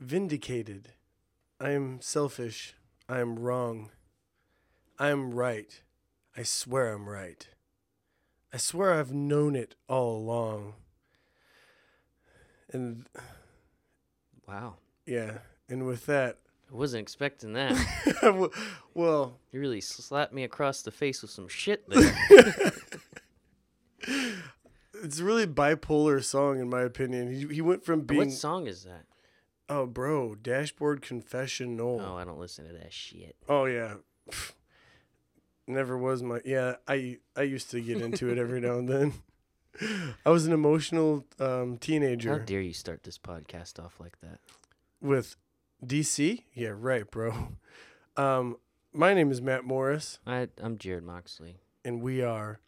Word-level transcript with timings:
vindicated. 0.00 0.92
I 1.60 1.70
am 1.70 2.00
selfish. 2.00 2.74
I 3.08 3.20
am 3.20 3.38
wrong. 3.38 3.90
I 4.98 5.08
am 5.10 5.30
right. 5.32 5.82
I 6.36 6.42
swear 6.42 6.92
I'm 6.92 7.08
right. 7.08 7.46
I 8.52 8.56
swear 8.56 8.94
I've 8.94 9.12
known 9.12 9.54
it 9.54 9.74
all 9.88 10.16
along. 10.16 10.74
And 12.72 13.06
Wow. 14.46 14.76
yeah, 15.06 15.38
and 15.68 15.86
with 15.86 16.06
that, 16.06 16.38
I 16.72 16.76
wasn't 16.76 17.02
expecting 17.02 17.52
that. 17.54 17.72
well, 18.94 19.38
you 19.52 19.60
really 19.60 19.80
slapped 19.80 20.32
me 20.32 20.44
across 20.44 20.82
the 20.82 20.90
face 20.90 21.22
with 21.22 21.30
some 21.30 21.48
shit 21.48 21.84
there. 21.88 22.72
it's 25.02 25.18
a 25.20 25.24
really 25.24 25.46
bipolar 25.46 26.22
song 26.22 26.58
in 26.60 26.68
my 26.70 26.82
opinion. 26.82 27.32
He 27.32 27.54
he 27.56 27.60
went 27.60 27.84
from 27.84 28.02
being 28.02 28.20
what 28.20 28.30
song 28.32 28.66
is 28.66 28.84
that? 28.84 29.04
Oh 29.70 29.86
bro, 29.86 30.34
Dashboard 30.34 31.00
Confessional. 31.00 32.02
Oh, 32.04 32.16
I 32.16 32.24
don't 32.24 32.40
listen 32.40 32.66
to 32.66 32.72
that 32.72 32.92
shit. 32.92 33.36
Oh 33.48 33.66
yeah. 33.66 33.94
Never 35.68 35.96
was 35.96 36.22
my 36.24 36.40
yeah, 36.44 36.74
I 36.88 37.18
I 37.36 37.42
used 37.42 37.70
to 37.70 37.80
get 37.80 38.02
into 38.02 38.28
it 38.28 38.36
every 38.36 38.60
now 38.60 38.78
and 38.78 38.88
then. 38.88 39.12
I 40.26 40.30
was 40.30 40.44
an 40.44 40.52
emotional 40.52 41.24
um, 41.38 41.78
How 41.80 42.38
dare 42.38 42.60
you 42.60 42.72
start 42.72 43.04
this 43.04 43.16
podcast 43.16 43.82
off 43.82 44.00
like 44.00 44.20
that? 44.20 44.40
with 45.00 45.36
DC. 45.86 46.42
Yeah, 46.52 46.72
right, 46.76 47.08
bro. 47.10 47.48
Um, 48.16 48.56
my 48.92 49.14
name 49.14 49.30
is 49.30 49.40
Matt 49.40 49.64
Morris, 49.64 50.18
I, 50.26 50.48
I'm 50.60 50.76
Jarrod 50.76 51.04
Moxley. 51.04 51.60
and 51.84 52.02
we 52.02 52.22
are 52.22 52.60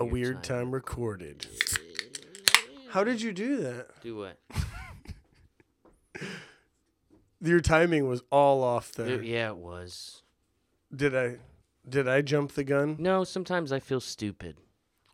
a 0.00 0.04
weird 0.04 0.42
time 0.42 0.72
recorded. 0.72 1.46
How 2.88 3.04
did 3.04 3.20
you 3.20 3.32
do 3.32 3.58
that? 3.58 3.88
Do 4.02 4.16
what? 4.16 4.38
Your 7.40 7.60
timing 7.60 8.06
was 8.08 8.22
all 8.30 8.62
off 8.62 8.90
It- 8.90 8.96
there. 8.96 9.22
yeah, 9.22 9.48
it 9.50 9.56
was. 9.56 10.22
Did 10.94 11.14
I? 11.16 11.38
Did 11.88 12.06
I 12.08 12.20
jump 12.20 12.52
the 12.52 12.64
gun? 12.64 12.96
No, 12.98 13.24
sometimes 13.24 13.72
I 13.72 13.80
feel 13.80 14.00
stupid. 14.00 14.56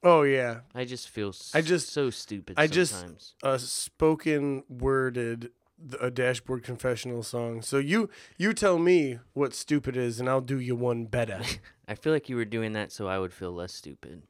Oh 0.03 0.23
yeah, 0.23 0.61
I 0.75 0.85
just 0.85 1.09
feel 1.09 1.29
s- 1.31 1.53
I 1.55 1.63
just- 1.63 1.89
so 1.91 2.11
stupid 2.11 2.55
I 2.59 2.67
just- 2.67 2.93
sometimes. 2.93 3.35
a 3.43 3.59
spoken 3.59 4.63
worded 4.69 5.53
th- 5.79 6.01
a 6.01 6.11
dashboard 6.11 6.63
confessional 6.65 7.23
song. 7.23 7.63
So 7.63 7.79
you 7.79 8.09
you 8.37 8.53
tell 8.53 8.79
me 8.79 9.19
what 9.33 9.55
stupid 9.55 9.97
is, 9.97 10.19
and 10.21 10.29
I'll 10.29 10.41
do 10.41 10.59
you 10.59 10.75
one 10.75 11.07
better. 11.07 11.41
I 11.89 11.95
feel 11.95 12.13
like 12.13 12.29
you 12.29 12.37
were 12.37 12.45
doing 12.45 12.73
that 12.73 12.91
so 12.93 13.07
I 13.09 13.19
would 13.19 13.33
feel 13.33 13.53
less 13.53 13.73
stupid. 13.73 14.23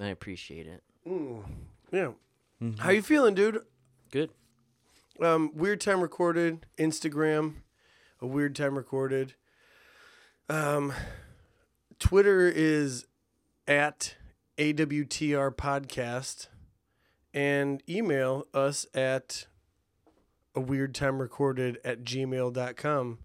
I 0.00 0.06
appreciate 0.06 0.66
it. 0.66 0.82
Mm, 1.06 1.42
yeah. 1.92 2.12
How 2.78 2.90
you 2.90 3.02
feeling, 3.02 3.34
dude? 3.34 3.64
Good. 4.10 4.30
Um, 5.20 5.50
weird 5.54 5.80
time 5.80 6.00
recorded. 6.00 6.66
Instagram, 6.78 7.54
a 8.20 8.26
weird 8.26 8.54
time 8.54 8.76
recorded. 8.76 9.34
Um, 10.48 10.92
Twitter 11.98 12.48
is 12.48 13.04
at 13.66 14.14
AWTR 14.58 15.54
podcast, 15.56 16.46
and 17.34 17.82
email 17.88 18.46
us 18.54 18.86
at 18.94 19.46
a 20.54 20.60
weird 20.60 20.94
time 20.94 21.20
recorded 21.20 21.78
at 21.84 22.04
gmail.com. 22.04 23.18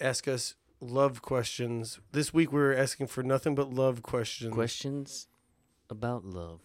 Ask 0.00 0.28
us 0.28 0.54
love 0.80 1.20
questions. 1.20 2.00
This 2.12 2.32
week 2.32 2.50
we 2.50 2.58
we're 2.60 2.74
asking 2.74 3.08
for 3.08 3.22
nothing 3.22 3.54
but 3.54 3.70
love 3.70 4.02
questions. 4.02 4.54
Questions 4.54 5.28
about 5.90 6.24
love. 6.24 6.60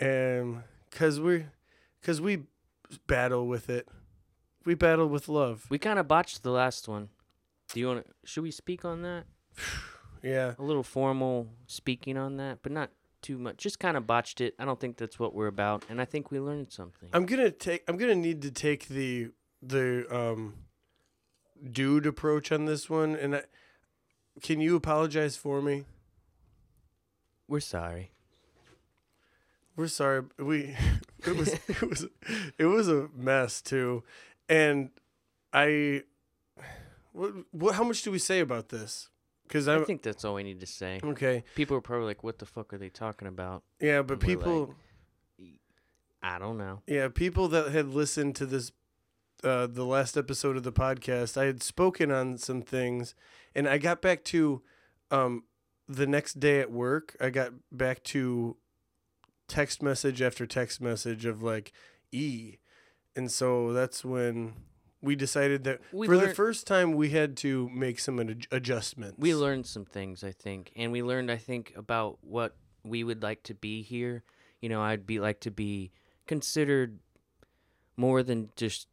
Um, 0.00 0.64
cause 0.90 1.20
we, 1.20 1.46
cause 2.02 2.20
we 2.20 2.44
battle 3.06 3.46
with 3.46 3.68
it. 3.70 3.88
We 4.64 4.74
battle 4.74 5.06
with 5.06 5.28
love. 5.28 5.66
We 5.70 5.78
kind 5.78 5.98
of 5.98 6.08
botched 6.08 6.42
the 6.42 6.50
last 6.50 6.88
one. 6.88 7.08
Do 7.72 7.80
you 7.80 7.88
want 7.88 8.06
to? 8.06 8.12
Should 8.24 8.42
we 8.42 8.50
speak 8.50 8.84
on 8.84 9.02
that? 9.02 9.24
Yeah. 10.22 10.54
A 10.58 10.62
little 10.62 10.82
formal 10.82 11.46
speaking 11.68 12.16
on 12.16 12.38
that, 12.38 12.58
but 12.62 12.72
not 12.72 12.90
too 13.22 13.38
much. 13.38 13.58
Just 13.58 13.78
kind 13.78 13.96
of 13.96 14.08
botched 14.08 14.40
it. 14.40 14.54
I 14.58 14.64
don't 14.64 14.80
think 14.80 14.96
that's 14.96 15.20
what 15.20 15.34
we're 15.34 15.46
about, 15.46 15.84
and 15.88 16.00
I 16.00 16.04
think 16.04 16.32
we 16.32 16.40
learned 16.40 16.72
something. 16.72 17.10
I'm 17.12 17.26
gonna 17.26 17.50
take. 17.50 17.84
I'm 17.86 17.96
gonna 17.96 18.16
need 18.16 18.42
to 18.42 18.50
take 18.50 18.88
the 18.88 19.28
the 19.62 20.06
um, 20.10 20.54
dude 21.70 22.06
approach 22.06 22.50
on 22.50 22.64
this 22.64 22.90
one. 22.90 23.14
And 23.14 23.36
I, 23.36 23.42
can 24.42 24.60
you 24.60 24.74
apologize 24.74 25.36
for 25.36 25.62
me? 25.62 25.84
we're 27.48 27.60
sorry. 27.60 28.10
We're 29.76 29.88
sorry. 29.88 30.22
We 30.38 30.74
it 31.26 31.36
was 31.36 31.48
it 31.68 31.82
was 31.82 32.06
it 32.58 32.64
was 32.66 32.88
a 32.88 33.08
mess 33.14 33.60
too, 33.62 34.02
and 34.48 34.90
I. 35.52 36.02
What, 37.12 37.32
what 37.50 37.74
how 37.76 37.84
much 37.84 38.02
do 38.02 38.10
we 38.10 38.18
say 38.18 38.40
about 38.40 38.68
this? 38.68 39.08
Because 39.48 39.68
I 39.68 39.82
think 39.84 40.02
that's 40.02 40.24
all 40.24 40.34
we 40.34 40.42
need 40.42 40.60
to 40.60 40.66
say. 40.66 41.00
okay. 41.02 41.44
People 41.54 41.76
are 41.76 41.80
probably 41.80 42.06
like, 42.06 42.22
"What 42.22 42.38
the 42.38 42.46
fuck 42.46 42.74
are 42.74 42.78
they 42.78 42.90
talking 42.90 43.26
about?" 43.28 43.62
Yeah, 43.80 44.02
but 44.02 44.22
We're 44.22 44.36
like- 44.36 44.38
people. 44.38 44.74
I 46.22 46.38
don't 46.38 46.58
know. 46.58 46.82
Yeah, 46.86 47.08
people 47.08 47.46
that 47.48 47.70
had 47.70 47.86
listened 47.88 48.34
to 48.36 48.46
this, 48.46 48.72
uh, 49.44 49.68
the 49.68 49.84
last 49.84 50.16
episode 50.16 50.56
of 50.56 50.64
the 50.64 50.72
podcast, 50.72 51.40
I 51.40 51.44
had 51.44 51.62
spoken 51.62 52.10
on 52.10 52.36
some 52.38 52.62
things, 52.62 53.14
and 53.54 53.68
I 53.68 53.78
got 53.78 54.02
back 54.02 54.24
to, 54.24 54.60
um, 55.12 55.44
the 55.88 56.06
next 56.06 56.40
day 56.40 56.58
at 56.60 56.72
work, 56.72 57.16
I 57.20 57.30
got 57.30 57.52
back 57.70 58.02
to 58.04 58.56
text 59.48 59.82
message 59.82 60.20
after 60.22 60.46
text 60.46 60.80
message 60.80 61.24
of 61.24 61.42
like 61.42 61.72
E, 62.12 62.56
and 63.14 63.30
so 63.30 63.72
that's 63.72 64.04
when 64.04 64.54
we 65.02 65.14
decided 65.14 65.64
that 65.64 65.80
We 65.92 66.06
for 66.06 66.16
the 66.16 66.34
first 66.34 66.66
time 66.66 66.94
we 66.94 67.10
had 67.10 67.36
to 67.38 67.68
make 67.70 67.98
some 68.00 68.18
ad- 68.18 68.46
adjustments. 68.50 69.16
We 69.18 69.34
learned 69.34 69.66
some 69.66 69.84
things, 69.84 70.24
I 70.24 70.32
think, 70.32 70.72
and 70.76 70.92
we 70.92 71.02
learned, 71.02 71.30
I 71.30 71.36
think, 71.36 71.72
about 71.76 72.18
what 72.22 72.56
we 72.84 73.04
would 73.04 73.22
like 73.22 73.42
to 73.44 73.54
be 73.54 73.82
here. 73.82 74.24
You 74.60 74.68
know, 74.68 74.82
I'd 74.82 75.06
be 75.06 75.20
like 75.20 75.40
to 75.40 75.50
be 75.50 75.92
considered 76.26 76.98
more 77.96 78.22
than 78.22 78.50
just 78.56 78.88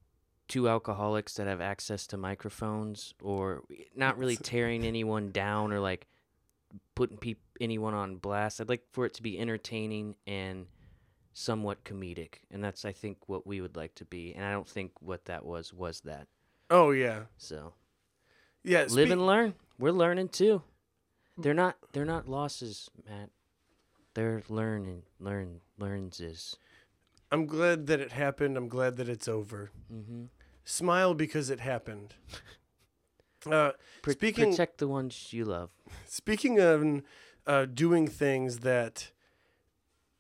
two 0.48 0.70
alcoholics 0.70 1.36
that 1.36 1.48
have 1.48 1.62
access 1.62 2.06
to 2.08 2.18
microphones, 2.18 3.14
or 3.22 3.64
not 3.96 4.18
really 4.18 4.38
tearing 4.38 4.86
anyone 4.86 5.32
down 5.32 5.72
or 5.72 5.80
like 5.80 6.06
putting 6.96 7.18
peop- 7.18 7.42
anyone 7.60 7.94
on 7.94 8.18
blast. 8.18 8.60
I'd 8.62 8.70
like 8.70 8.84
for 8.92 9.06
it 9.06 9.14
to 9.16 9.24
be 9.24 9.40
entertaining 9.40 10.16
and 10.28 10.68
somewhat 11.34 11.84
comedic, 11.84 12.36
and 12.52 12.64
that's, 12.64 12.86
I 12.86 12.92
think, 12.92 13.18
what 13.28 13.46
we 13.48 13.62
would 13.62 13.76
like 13.76 13.96
to 13.96 14.06
be. 14.06 14.34
And 14.34 14.46
I 14.46 14.52
don't 14.52 14.68
think 14.68 14.92
what 15.02 15.26
that 15.26 15.46
was 15.46 15.74
was 15.74 16.02
that. 16.02 16.28
Oh 16.70 16.92
yeah, 16.92 17.24
So 17.38 17.74
yeah. 18.64 18.86
live 18.90 19.12
and 19.12 19.26
learn. 19.26 19.54
We're 19.78 19.92
learning 19.92 20.30
too. 20.30 20.62
They're 21.38 21.54
not 21.54 21.78
they're 21.92 22.06
not 22.06 22.28
losses, 22.28 22.90
Matt. 23.08 23.30
They're 24.14 24.44
learning 24.50 25.04
learn 25.20 25.62
learns 25.78 26.20
is. 26.20 26.56
I'm 27.32 27.48
glad 27.48 27.88
that 27.88 28.00
it 28.00 28.12
happened. 28.12 28.56
I'm 28.58 28.68
glad 28.70 28.98
that 28.98 29.10
it's 29.10 29.28
over. 29.28 29.72
Mm-hmm. 29.92 30.26
Smile 30.66 31.14
because 31.16 31.50
it 31.50 31.60
happened. 31.60 32.14
Uh, 33.52 33.72
Speaking- 34.10 34.52
protect 34.52 34.78
the 34.78 34.88
ones 34.88 35.32
you 35.34 35.46
love. 35.46 35.70
speaking 36.08 36.60
of 36.60 37.02
uh, 37.48 37.66
doing 37.66 38.08
things 38.08 38.60
that, 38.60 39.12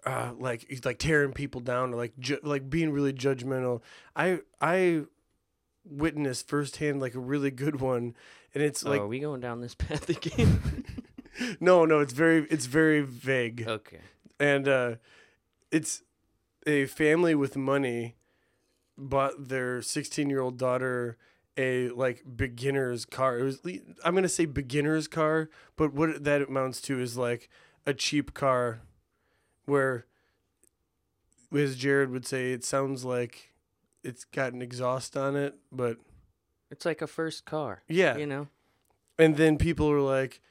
uh, 0.05 0.33
like 0.37 0.81
like 0.83 0.99
tearing 0.99 1.31
people 1.33 1.61
down 1.61 1.93
or 1.93 1.97
like 1.97 2.17
ju- 2.19 2.39
like 2.43 2.69
being 2.69 2.91
really 2.91 3.13
judgmental, 3.13 3.81
I 4.15 4.39
I 4.59 5.03
witnessed 5.85 6.47
firsthand 6.47 7.01
like 7.01 7.15
a 7.15 7.19
really 7.19 7.51
good 7.51 7.79
one, 7.81 8.15
and 8.53 8.63
it's 8.63 8.85
oh, 8.85 8.89
like 8.89 9.01
are 9.01 9.07
we 9.07 9.19
going 9.19 9.41
down 9.41 9.61
this 9.61 9.75
path 9.85 10.09
again? 10.09 10.83
no 11.59 11.85
no 11.85 11.99
it's 11.99 12.13
very 12.13 12.45
it's 12.49 12.65
very 12.65 13.01
vague. 13.01 13.65
okay. 13.67 13.99
and 14.39 14.67
uh, 14.67 14.95
it's 15.71 16.03
a 16.67 16.85
family 16.85 17.35
with 17.35 17.55
money 17.57 18.15
bought 18.97 19.47
their 19.49 19.81
16 19.81 20.29
year 20.29 20.39
old 20.41 20.57
daughter 20.57 21.17
a 21.57 21.89
like 21.89 22.23
beginner's 22.35 23.05
car. 23.05 23.39
It 23.39 23.43
was 23.43 23.59
I'm 24.03 24.15
gonna 24.15 24.29
say 24.29 24.45
beginner's 24.45 25.07
car, 25.07 25.49
but 25.75 25.93
what 25.93 26.23
that 26.23 26.41
amounts 26.41 26.81
to 26.81 26.99
is 26.99 27.17
like 27.17 27.49
a 27.85 27.93
cheap 27.93 28.33
car, 28.33 28.79
where, 29.65 30.05
as 31.53 31.75
Jarrod 31.77 32.09
would 32.11 32.25
say, 32.25 32.51
it 32.53 32.63
sounds 32.63 33.03
like 33.05 33.53
it's 34.03 34.25
got 34.25 34.53
an 34.53 34.61
exhaust 34.61 35.15
on 35.15 35.35
it, 35.35 35.55
but 35.71 35.97
It's 36.71 36.85
like 36.85 37.01
a 37.01 37.07
first 37.07 37.45
car. 37.45 37.83
yeah. 37.87 38.17
You 38.17 38.25
know? 38.25 38.47
And 39.19 39.37
then 39.37 39.57
people 39.57 39.89
are 39.91 40.01
like, 40.01 40.41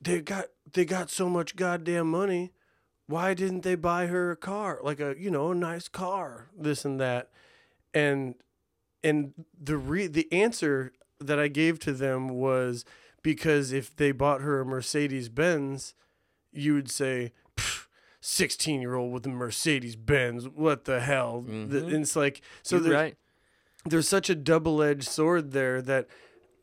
they 0.00 0.20
got 0.20 0.46
they 0.72 0.84
got 0.84 1.10
so 1.10 1.28
much 1.28 1.56
goddamn 1.56 2.10
money. 2.10 2.52
Why 3.08 3.34
didn't 3.34 3.62
they 3.62 3.74
buy 3.74 4.06
her 4.06 4.30
a 4.30 4.36
car? 4.36 4.78
Like 4.82 5.00
a 5.00 5.14
you 5.18 5.30
know 5.30 5.50
a 5.50 5.54
nice 5.54 5.88
car, 5.88 6.48
this 6.56 6.84
and 6.84 7.00
that, 7.00 7.30
and 7.92 8.34
and 9.08 9.32
the 9.58 9.76
re- 9.76 10.06
the 10.06 10.30
answer 10.32 10.92
that 11.20 11.38
I 11.38 11.48
gave 11.48 11.78
to 11.80 11.92
them 11.92 12.28
was 12.28 12.84
because 13.22 13.72
if 13.72 13.94
they 13.96 14.12
bought 14.12 14.40
her 14.42 14.60
a 14.60 14.64
Mercedes 14.66 15.28
Benz, 15.28 15.94
you 16.52 16.74
would 16.74 16.90
say. 16.90 17.32
Sixteen 18.20 18.80
year 18.80 18.96
old 18.96 19.12
with 19.12 19.24
a 19.26 19.28
Mercedes 19.28 19.94
Benz, 19.94 20.48
what 20.48 20.84
the 20.84 20.98
hell? 21.00 21.44
Mhm. 21.46 21.70
and 21.70 21.92
it's 22.02 22.16
like 22.16 22.40
so. 22.62 22.80
There's- 22.80 22.94
right. 23.02 23.16
there's 23.84 24.08
such 24.08 24.28
a 24.28 24.34
double-edged 24.34 25.06
sword 25.06 25.52
there 25.52 25.80
that 25.82 26.08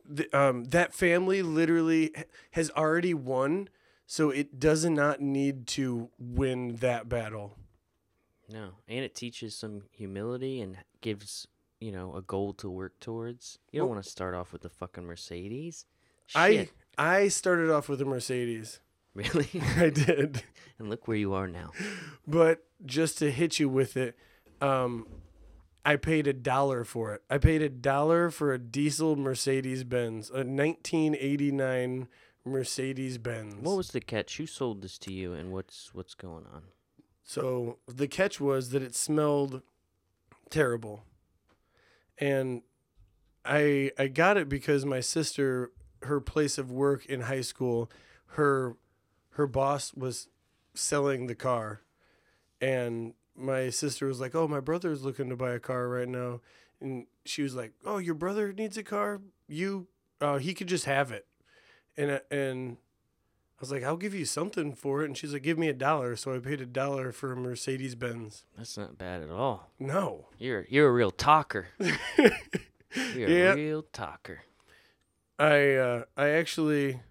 the, 0.04 0.28
um, 0.38 0.66
that 0.66 0.94
family 0.94 1.42
literally 1.42 2.13
has 2.51 2.69
already 2.72 3.13
won, 3.13 3.69
so 4.06 4.30
it 4.30 4.60
does 4.60 4.84
not 4.84 5.22
need 5.22 5.66
to 5.68 6.10
win 6.19 6.75
that 6.78 7.07
battle. 7.07 7.57
No, 8.50 8.72
and 8.89 9.06
it 9.06 9.16
teaches 9.16 9.56
some 9.56 9.84
humility 9.92 10.60
and 10.60 10.80
gives 11.00 11.48
you 11.84 11.92
know 11.92 12.16
a 12.16 12.22
goal 12.22 12.54
to 12.56 12.70
work 12.70 13.00
towards. 13.00 13.60
You 13.72 13.80
don't 13.80 13.88
Well- 13.90 13.96
want 13.96 14.06
to 14.06 14.10
start 14.10 14.34
off 14.36 14.54
with 14.54 14.62
the 14.62 14.70
fucking 14.70 15.06
Mercedes. 15.06 15.86
I 16.34 16.70
I 16.98 17.28
started 17.28 17.70
off 17.70 17.90
with 17.90 18.02
a 18.02 18.06
Mercedes. 18.06 18.80
really, 19.14 19.50
I 19.78 19.90
did. 19.90 20.44
and 20.80 20.90
look 20.90 21.08
where 21.08 21.18
you 21.18 21.34
are 21.34 21.48
now. 21.48 21.72
But 22.26 22.66
just 22.86 23.18
to 23.20 23.30
hit 23.32 23.60
you 23.60 23.70
with 23.70 23.96
it, 23.98 24.18
um, 24.62 25.08
I 25.86 25.98
paid 25.98 26.26
a 26.28 26.34
dollar 26.34 26.84
for 26.84 27.14
it. 27.14 27.22
I 27.30 27.38
paid 27.38 27.62
a 27.62 27.70
dollar 27.70 28.30
for 28.32 28.54
a 28.54 28.58
diesel 28.58 29.16
Mercedes 29.16 29.84
Benz, 29.84 30.30
a 30.30 30.44
1989 30.44 32.08
Mercedes 32.46 33.18
Benz. 33.18 33.56
What 33.62 33.78
was 33.78 33.90
the 33.90 34.02
catch? 34.02 34.38
Who 34.38 34.46
sold 34.48 34.82
this 34.82 34.98
to 35.00 35.14
you, 35.14 35.34
and 35.34 35.52
what's 35.52 35.94
what's 35.94 36.16
going 36.16 36.46
on? 36.54 36.64
So 37.24 37.78
the 37.88 38.08
catch 38.08 38.40
was 38.42 38.70
that 38.72 38.82
it 38.82 38.96
smelled 38.96 39.62
terrible. 40.50 41.06
And 42.18 42.62
I 43.45 43.92
I 43.98 44.07
got 44.07 44.38
it 44.38 44.50
because 44.50 44.86
my 44.86 45.00
sister 45.00 45.71
her 46.04 46.19
place 46.19 46.57
of 46.57 46.71
work 46.71 47.06
in 47.06 47.21
high 47.21 47.42
school, 47.42 47.89
her 48.27 48.75
her 49.31 49.48
boss 49.48 49.94
was 49.94 50.30
selling 50.74 51.27
the 51.27 51.36
car. 51.36 51.81
And 52.62 53.13
my 53.36 53.69
sister 53.69 54.07
was 54.07 54.19
like, 54.19 54.36
"Oh, 54.36 54.48
my 54.48 54.60
brother's 54.60 55.04
looking 55.04 55.30
to 55.30 55.36
buy 55.36 55.51
a 55.51 55.60
car 55.60 55.88
right 55.89 56.07
now." 56.07 56.42
And 56.80 57.07
she 57.25 57.42
was 57.42 57.56
like, 57.56 57.74
"Oh, 57.86 57.98
your 57.98 58.15
brother 58.15 58.54
needs 58.54 58.77
a 58.77 58.83
car? 58.83 59.21
You 59.48 59.88
uh 60.21 60.38
he 60.38 60.54
could 60.54 60.68
just 60.68 60.86
have 60.86 61.12
it." 61.12 61.27
And 61.98 62.21
and 62.31 62.77
I 62.77 62.83
was 63.63 63.71
like, 63.71 63.83
I'll 63.83 63.98
give 63.98 64.13
you 64.13 64.25
something 64.25 64.74
for 64.74 65.01
it. 65.04 65.06
And 65.06 65.18
she's 65.18 65.31
like, 65.33 65.44
give 65.44 65.57
me 65.57 65.69
a 65.69 65.74
dollar. 65.74 66.15
So 66.15 66.36
I 66.36 66.39
paid 66.39 66.60
a 66.62 66.65
dollar 66.65 67.12
for 67.12 67.31
a 67.31 67.36
Mercedes 67.36 67.95
Benz. 67.95 68.44
That's 68.57 68.77
not 68.77 68.98
bad 68.98 69.21
at 69.24 69.30
all. 69.30 69.71
No. 69.80 70.27
You're 70.38 70.65
you're 70.69 70.89
a 70.89 70.92
real 70.92 71.12
talker. 71.12 71.68
You're 71.80 73.30
Yeah. 73.30 73.54
a 73.54 73.56
real 73.56 73.83
talker. 73.94 74.42
I 75.39 75.74
uh, 75.75 76.04
I 76.15 76.30
actually 76.30 77.01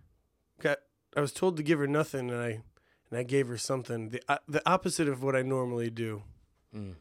got 0.60 0.78
I 1.16 1.20
was 1.20 1.32
told 1.32 1.56
to 1.56 1.62
give 1.62 1.78
her 1.78 1.86
nothing 1.88 2.30
and 2.30 2.40
I 2.40 2.62
and 3.10 3.18
I 3.18 3.22
gave 3.24 3.48
her 3.48 3.58
something. 3.58 4.10
The 4.10 4.22
uh, 4.28 4.38
the 4.48 4.62
opposite 4.68 5.08
of 5.08 5.22
what 5.22 5.34
I 5.34 5.42
normally 5.42 5.90
do. 5.90 6.22
Mm. 6.74 6.94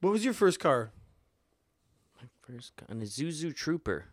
What 0.00 0.10
was 0.12 0.24
your 0.24 0.34
first 0.34 0.60
car? 0.60 0.92
My 2.20 2.28
first 2.42 2.76
car, 2.76 2.86
an 2.90 3.00
Isuzu 3.00 3.54
Trooper, 3.54 4.06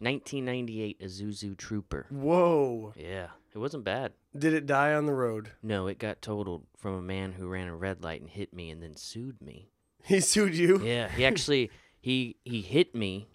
1998 0.00 1.00
Isuzu 1.00 1.56
Trooper. 1.56 2.06
Whoa. 2.10 2.92
Yeah, 2.96 3.28
it 3.54 3.58
wasn't 3.58 3.84
bad. 3.84 4.12
Did 4.36 4.52
it 4.54 4.66
die 4.66 4.92
on 4.94 5.06
the 5.06 5.12
road? 5.12 5.52
No, 5.62 5.86
it 5.86 5.98
got 5.98 6.20
totaled 6.22 6.64
from 6.76 6.94
a 6.94 7.02
man 7.02 7.32
who 7.32 7.46
ran 7.48 7.68
a 7.68 7.74
red 7.76 8.02
light 8.02 8.20
and 8.20 8.30
hit 8.30 8.52
me 8.54 8.70
and 8.70 8.82
then 8.82 8.96
sued 8.96 9.40
me. 9.40 9.68
He 10.02 10.20
sued 10.20 10.54
you? 10.56 10.82
Yeah, 10.84 11.08
he 11.08 11.24
actually 11.30 11.70
he 12.00 12.36
he 12.44 12.60
hit 12.60 12.94
me. 12.94 13.28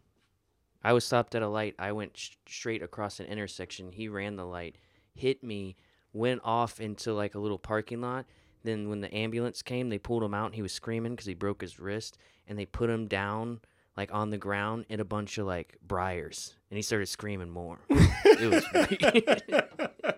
I 0.83 0.93
was 0.93 1.03
stopped 1.03 1.35
at 1.35 1.41
a 1.41 1.47
light. 1.47 1.75
I 1.79 1.91
went 1.91 2.15
sh- 2.15 2.31
straight 2.47 2.81
across 2.83 3.19
an 3.19 3.25
intersection. 3.25 3.91
He 3.91 4.07
ran 4.07 4.35
the 4.37 4.45
light, 4.45 4.77
hit 5.13 5.43
me, 5.43 5.75
went 6.13 6.41
off 6.43 6.79
into 6.79 7.13
like 7.13 7.35
a 7.35 7.39
little 7.39 7.59
parking 7.59 8.01
lot. 8.01 8.25
Then 8.63 8.89
when 8.89 9.01
the 9.01 9.13
ambulance 9.13 9.61
came, 9.61 9.89
they 9.89 9.97
pulled 9.97 10.23
him 10.23 10.33
out. 10.33 10.47
and 10.47 10.55
He 10.55 10.61
was 10.61 10.73
screaming 10.73 11.13
because 11.13 11.25
he 11.25 11.33
broke 11.33 11.61
his 11.61 11.79
wrist, 11.79 12.17
and 12.47 12.57
they 12.59 12.65
put 12.65 12.89
him 12.89 13.07
down 13.07 13.61
like 13.97 14.13
on 14.13 14.29
the 14.29 14.37
ground 14.37 14.85
in 14.89 14.99
a 14.99 15.05
bunch 15.05 15.37
of 15.37 15.45
like 15.47 15.77
briars, 15.85 16.55
and 16.69 16.77
he 16.77 16.81
started 16.81 17.07
screaming 17.07 17.49
more. 17.49 17.79
it 17.89 18.49
was 18.49 20.13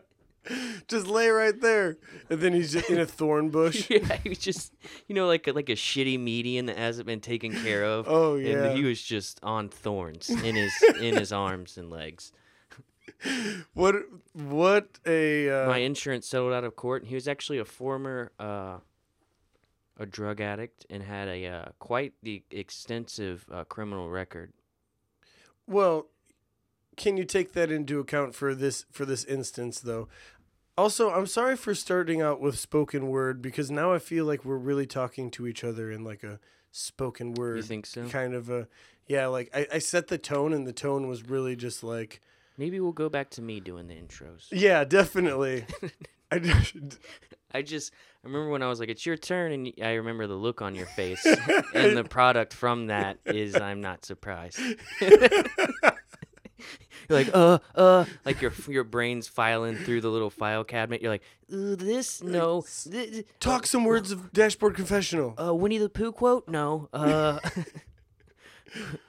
just 0.88 1.08
lay 1.08 1.30
right 1.30 1.60
there. 1.62 1.98
And 2.30 2.42
then 2.42 2.54
he's 2.54 2.74
just 2.74 2.90
in 2.90 3.00
a 3.00 3.06
thorn 3.06 3.50
bush. 3.50 3.88
yeah, 3.90 4.18
he 4.24 4.30
was 4.30 4.38
just 4.38 4.74
you 5.08 5.16
know 5.16 5.28
like 5.28 5.48
a, 5.48 5.52
like 5.52 5.70
a 5.70 5.74
shitty 5.74 6.20
median 6.20 6.66
that 6.68 6.78
hasn't 6.78 7.08
been 7.08 7.22
taken 7.22 7.52
care 7.52 7.84
of. 7.84 8.06
Oh, 8.08 8.36
yeah. 8.36 8.64
and 8.64 8.78
he 8.78 8.84
was 8.84 9.02
just 9.02 9.40
on 9.44 9.70
thorns 9.70 10.30
in 10.30 10.56
his 10.56 10.74
in 11.00 11.16
his 11.16 11.32
arms 11.32 11.78
and 11.78 11.90
legs. 11.90 12.32
What 13.74 13.96
what 14.34 15.00
a 15.06 15.50
uh, 15.50 15.68
My 15.68 15.80
insurance 15.80 16.28
settled 16.28 16.54
out 16.54 16.64
of 16.64 16.76
court, 16.76 17.04
and 17.04 17.10
he 17.10 17.16
was 17.16 17.28
actually 17.28 17.60
a 17.60 17.66
former 17.66 18.32
uh, 18.40 18.78
a 20.02 20.06
drug 20.08 20.42
addict 20.42 20.86
and 20.90 21.04
had 21.04 21.28
a 21.28 21.46
uh, 21.46 21.66
quite 21.80 22.14
the 22.24 22.44
extensive 22.50 23.46
uh, 23.52 23.64
criminal 23.66 24.10
record. 24.10 24.52
Well, 25.68 26.08
can 26.98 27.18
you 27.18 27.24
take 27.24 27.54
that 27.54 27.72
into 27.72 28.00
account 28.00 28.34
for 28.34 28.56
this 28.56 28.86
for 28.92 29.06
this 29.06 29.24
instance 29.26 29.80
though? 29.80 30.08
Also, 30.78 31.12
I'm 31.12 31.28
sorry 31.28 31.56
for 31.56 31.76
starting 31.76 32.22
out 32.22 32.42
with 32.42 32.58
spoken 32.58 33.08
word 33.10 33.42
because 33.42 33.70
now 33.70 33.94
I 33.94 34.00
feel 34.00 34.26
like 34.26 34.44
we're 34.44 34.58
really 34.58 34.88
talking 34.88 35.30
to 35.32 35.46
each 35.46 35.64
other 35.64 35.92
in 35.92 36.04
like 36.04 36.24
a 36.24 36.40
spoken 36.72 37.34
word 37.34 37.58
You 37.58 37.64
think 37.64 37.86
so? 37.86 38.08
kind 38.08 38.34
of 38.34 38.50
a 38.50 38.68
yeah, 39.06 39.28
like 39.28 39.50
I, 39.54 39.68
I 39.74 39.80
set 39.80 40.08
the 40.08 40.18
tone 40.18 40.54
and 40.54 40.66
the 40.66 40.74
tone 40.74 41.08
was 41.08 41.24
really 41.30 41.56
just 41.56 41.84
like 41.84 42.22
Maybe 42.58 42.80
we'll 42.80 42.92
go 42.92 43.10
back 43.10 43.30
to 43.32 43.42
me 43.42 43.60
doing 43.60 43.88
the 43.88 43.96
intros. 43.96 44.48
yeah, 44.52 44.84
definitely. 44.84 45.66
I 46.32 46.40
I 47.54 47.62
just 47.62 47.92
I 48.24 48.28
remember 48.28 48.50
when 48.50 48.62
I 48.64 48.68
was 48.68 48.80
like, 48.80 48.90
"It's 48.90 49.06
your 49.06 49.18
turn," 49.18 49.52
and 49.52 49.74
I 49.84 49.94
remember 49.94 50.28
the 50.28 50.36
look 50.36 50.62
on 50.62 50.76
your 50.76 50.86
face, 50.88 51.26
and 51.74 51.98
the 51.98 52.04
product 52.04 52.54
from 52.54 52.88
that 52.88 53.18
is 53.26 53.56
I'm 53.56 53.82
not 53.82 54.06
surprised. 54.06 54.60
You're 57.10 57.18
like, 57.20 57.30
uh, 57.34 57.60
uh, 57.76 58.06
like 58.26 58.42
your 58.42 58.54
your 58.68 58.84
brain's 58.84 59.28
filing 59.28 59.76
through 59.76 60.02
the 60.02 60.10
little 60.10 60.30
file 60.30 60.64
cabinet. 60.64 61.02
You're 61.02 61.12
like, 61.12 61.24
this, 61.50 62.22
no, 62.24 62.64
th- 62.90 63.26
talk 63.40 63.66
some 63.66 63.84
words 63.84 64.12
of 64.12 64.32
dashboard 64.34 64.76
confessional. 64.76 65.34
uh, 65.42 65.54
Winnie 65.54 65.78
the 65.80 65.90
Pooh 65.90 66.12
quote, 66.12 66.48
no, 66.48 66.88
uh, 66.94 67.40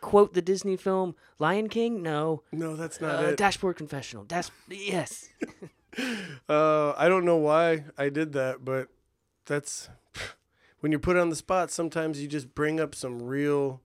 quote 0.01 0.35
the 0.35 0.43
Disney 0.43 0.77
film 0.77 1.15
Lion 1.39 1.69
King, 1.69 2.03
no, 2.03 2.43
No, 2.51 2.75
that's 2.75 3.01
not 3.01 3.23
uh, 3.23 3.29
it. 3.29 3.37
Dashboard 3.37 3.77
confessional, 3.77 4.25
dash, 4.25 4.49
yes. 4.69 5.29
Uh, 6.49 6.93
I 6.97 7.09
don't 7.09 7.25
know 7.25 7.37
why 7.37 7.85
I 7.99 8.09
did 8.09 8.33
that, 8.33 8.65
but 8.65 8.89
that's 9.47 9.89
when 10.81 10.93
you're 10.93 10.99
put 10.99 11.17
on 11.17 11.31
the 11.31 11.37
spot. 11.37 11.71
Sometimes 11.71 12.21
you 12.21 12.29
just 12.29 12.55
bring 12.55 12.81
up 12.81 12.95
some 12.95 13.23
real 13.23 13.81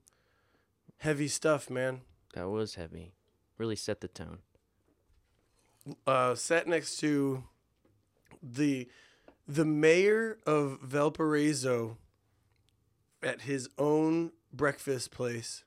heavy 0.98 1.28
stuff, 1.28 1.70
man. 1.70 2.00
That 2.34 2.48
was 2.48 2.74
heavy. 2.74 3.12
Really 3.56 3.76
set 3.76 4.00
the 4.00 4.08
tone. 4.08 4.38
Uh, 6.06 6.34
sat 6.34 6.66
next 6.66 6.96
to 6.98 7.44
the 8.42 8.88
the 9.46 9.64
mayor 9.64 10.38
of 10.46 10.78
Valparaiso 10.82 11.96
at 13.22 13.42
his 13.42 13.68
own 13.78 14.32
breakfast 14.52 15.10
place 15.10 15.64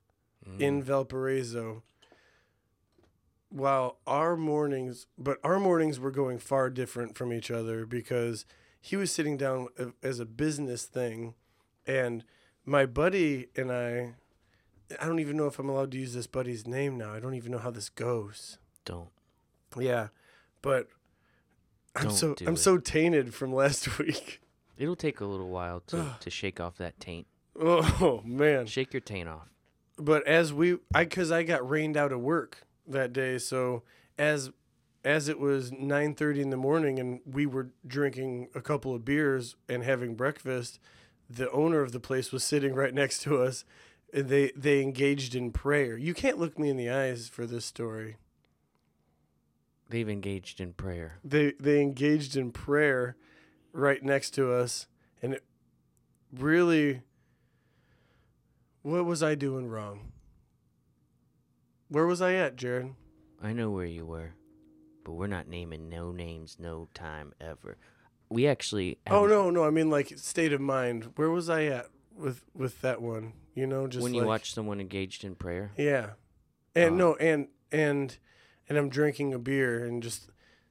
in 0.59 0.81
Valparaiso. 0.83 1.83
While 3.53 3.97
our 4.07 4.37
mornings, 4.37 5.07
but 5.17 5.37
our 5.43 5.59
mornings 5.59 5.99
were 5.99 6.09
going 6.11 6.39
far 6.39 6.69
different 6.69 7.17
from 7.17 7.33
each 7.33 7.51
other 7.51 7.85
because 7.85 8.45
he 8.79 8.95
was 8.95 9.11
sitting 9.11 9.35
down 9.35 9.67
as 10.01 10.19
a 10.21 10.25
business 10.25 10.85
thing, 10.85 11.35
and 11.85 12.23
my 12.65 12.85
buddy 12.85 13.47
and 13.55 13.69
I, 13.71 14.13
I 14.99 15.05
don't 15.05 15.19
even 15.19 15.35
know 15.35 15.47
if 15.47 15.59
I'm 15.59 15.67
allowed 15.67 15.91
to 15.91 15.97
use 15.97 16.13
this 16.13 16.27
buddy's 16.27 16.65
name 16.65 16.97
now. 16.97 17.13
I 17.13 17.19
don't 17.19 17.33
even 17.33 17.51
know 17.51 17.57
how 17.57 17.71
this 17.71 17.89
goes. 17.89 18.57
Don't. 18.85 19.09
Yeah, 19.77 20.07
but 20.61 20.87
I'm 21.95 22.03
Don't 22.05 22.13
so 22.13 22.35
I'm 22.47 22.53
it. 22.53 22.57
so 22.59 22.77
tainted 22.77 23.33
from 23.33 23.53
last 23.53 23.99
week. 23.99 24.41
It'll 24.77 24.95
take 24.95 25.19
a 25.19 25.25
little 25.25 25.49
while 25.49 25.81
to, 25.87 26.15
to 26.21 26.29
shake 26.29 26.59
off 26.61 26.77
that 26.77 26.99
taint. 27.01 27.27
Oh 27.59 28.21
man! 28.23 28.65
Shake 28.65 28.93
your 28.93 29.01
taint 29.01 29.27
off. 29.27 29.49
But 29.97 30.25
as 30.25 30.53
we, 30.53 30.77
I 30.95 31.03
because 31.03 31.31
I 31.31 31.43
got 31.43 31.69
rained 31.69 31.97
out 31.97 32.11
of 32.13 32.21
work 32.21 32.65
that 32.87 33.13
day, 33.13 33.37
so 33.37 33.83
as 34.17 34.51
as 35.03 35.27
it 35.27 35.39
was 35.39 35.71
nine 35.71 36.13
thirty 36.13 36.41
in 36.41 36.49
the 36.51 36.57
morning 36.57 36.99
and 36.99 37.21
we 37.25 37.45
were 37.45 37.69
drinking 37.85 38.49
a 38.53 38.61
couple 38.61 38.93
of 38.93 39.03
beers 39.05 39.55
and 39.67 39.83
having 39.83 40.15
breakfast, 40.15 40.79
the 41.29 41.49
owner 41.51 41.81
of 41.81 41.91
the 41.91 41.99
place 41.99 42.31
was 42.31 42.43
sitting 42.43 42.73
right 42.75 42.93
next 42.93 43.21
to 43.23 43.41
us. 43.41 43.63
And 44.13 44.27
they 44.27 44.51
they 44.55 44.81
engaged 44.81 45.35
in 45.35 45.51
prayer. 45.51 45.97
You 45.97 46.13
can't 46.13 46.37
look 46.37 46.59
me 46.59 46.69
in 46.69 46.75
the 46.77 46.89
eyes 46.89 47.29
for 47.29 47.45
this 47.45 47.65
story. 47.65 48.17
They've 49.89 50.09
engaged 50.09 50.59
in 50.61 50.73
prayer. 50.73 51.17
they 51.23 51.53
they 51.59 51.81
engaged 51.81 52.35
in 52.37 52.51
prayer 52.51 53.15
right 53.73 54.03
next 54.03 54.31
to 54.31 54.51
us 54.51 54.87
and 55.21 55.33
it 55.33 55.43
really 56.33 57.01
what 58.81 59.05
was 59.05 59.21
i 59.23 59.33
doing 59.35 59.67
wrong 59.67 60.10
where 61.91 62.07
was 62.07 62.21
i 62.21 62.33
at 62.33 62.55
jarrod 62.55 62.93
I 63.43 63.53
know 63.53 63.71
where 63.71 63.87
you 63.87 64.05
were, 64.05 64.33
but 65.03 65.13
we're 65.13 65.25
not 65.25 65.47
naming 65.47 65.89
no 65.89 66.11
names, 66.11 66.57
no 66.59 66.87
time 66.93 67.33
ever. 67.41 67.77
We 68.29 68.45
actually. 68.45 68.99
oh 69.09 69.25
no 69.25 69.49
no 69.49 69.63
i 69.63 69.71
mean 69.71 69.89
like 69.89 70.13
state 70.17 70.53
of 70.53 70.61
mind 70.61 71.13
where 71.15 71.29
was 71.31 71.49
i 71.49 71.63
at 71.65 71.87
with 72.15 72.43
with 72.53 72.81
that 72.81 73.01
one. 73.01 73.33
You 73.55 73.65
know, 73.67 73.87
just 73.87 74.03
when 74.03 74.13
you 74.13 74.21
like- 74.21 74.27
watch 74.27 74.53
someone 74.53 74.79
engaged 74.79 75.23
in 75.23 75.33
prayer. 75.35 75.71
Yeah, 75.75 76.11
and 76.75 76.93
Uh, 76.93 76.97
no, 76.97 77.15
and 77.15 77.47
and 77.71 78.17
and 78.69 78.77
I'm 78.77 78.89
drinking 78.89 79.33
a 79.33 79.39
beer, 79.39 79.83
and 79.83 80.01
just 80.03 80.29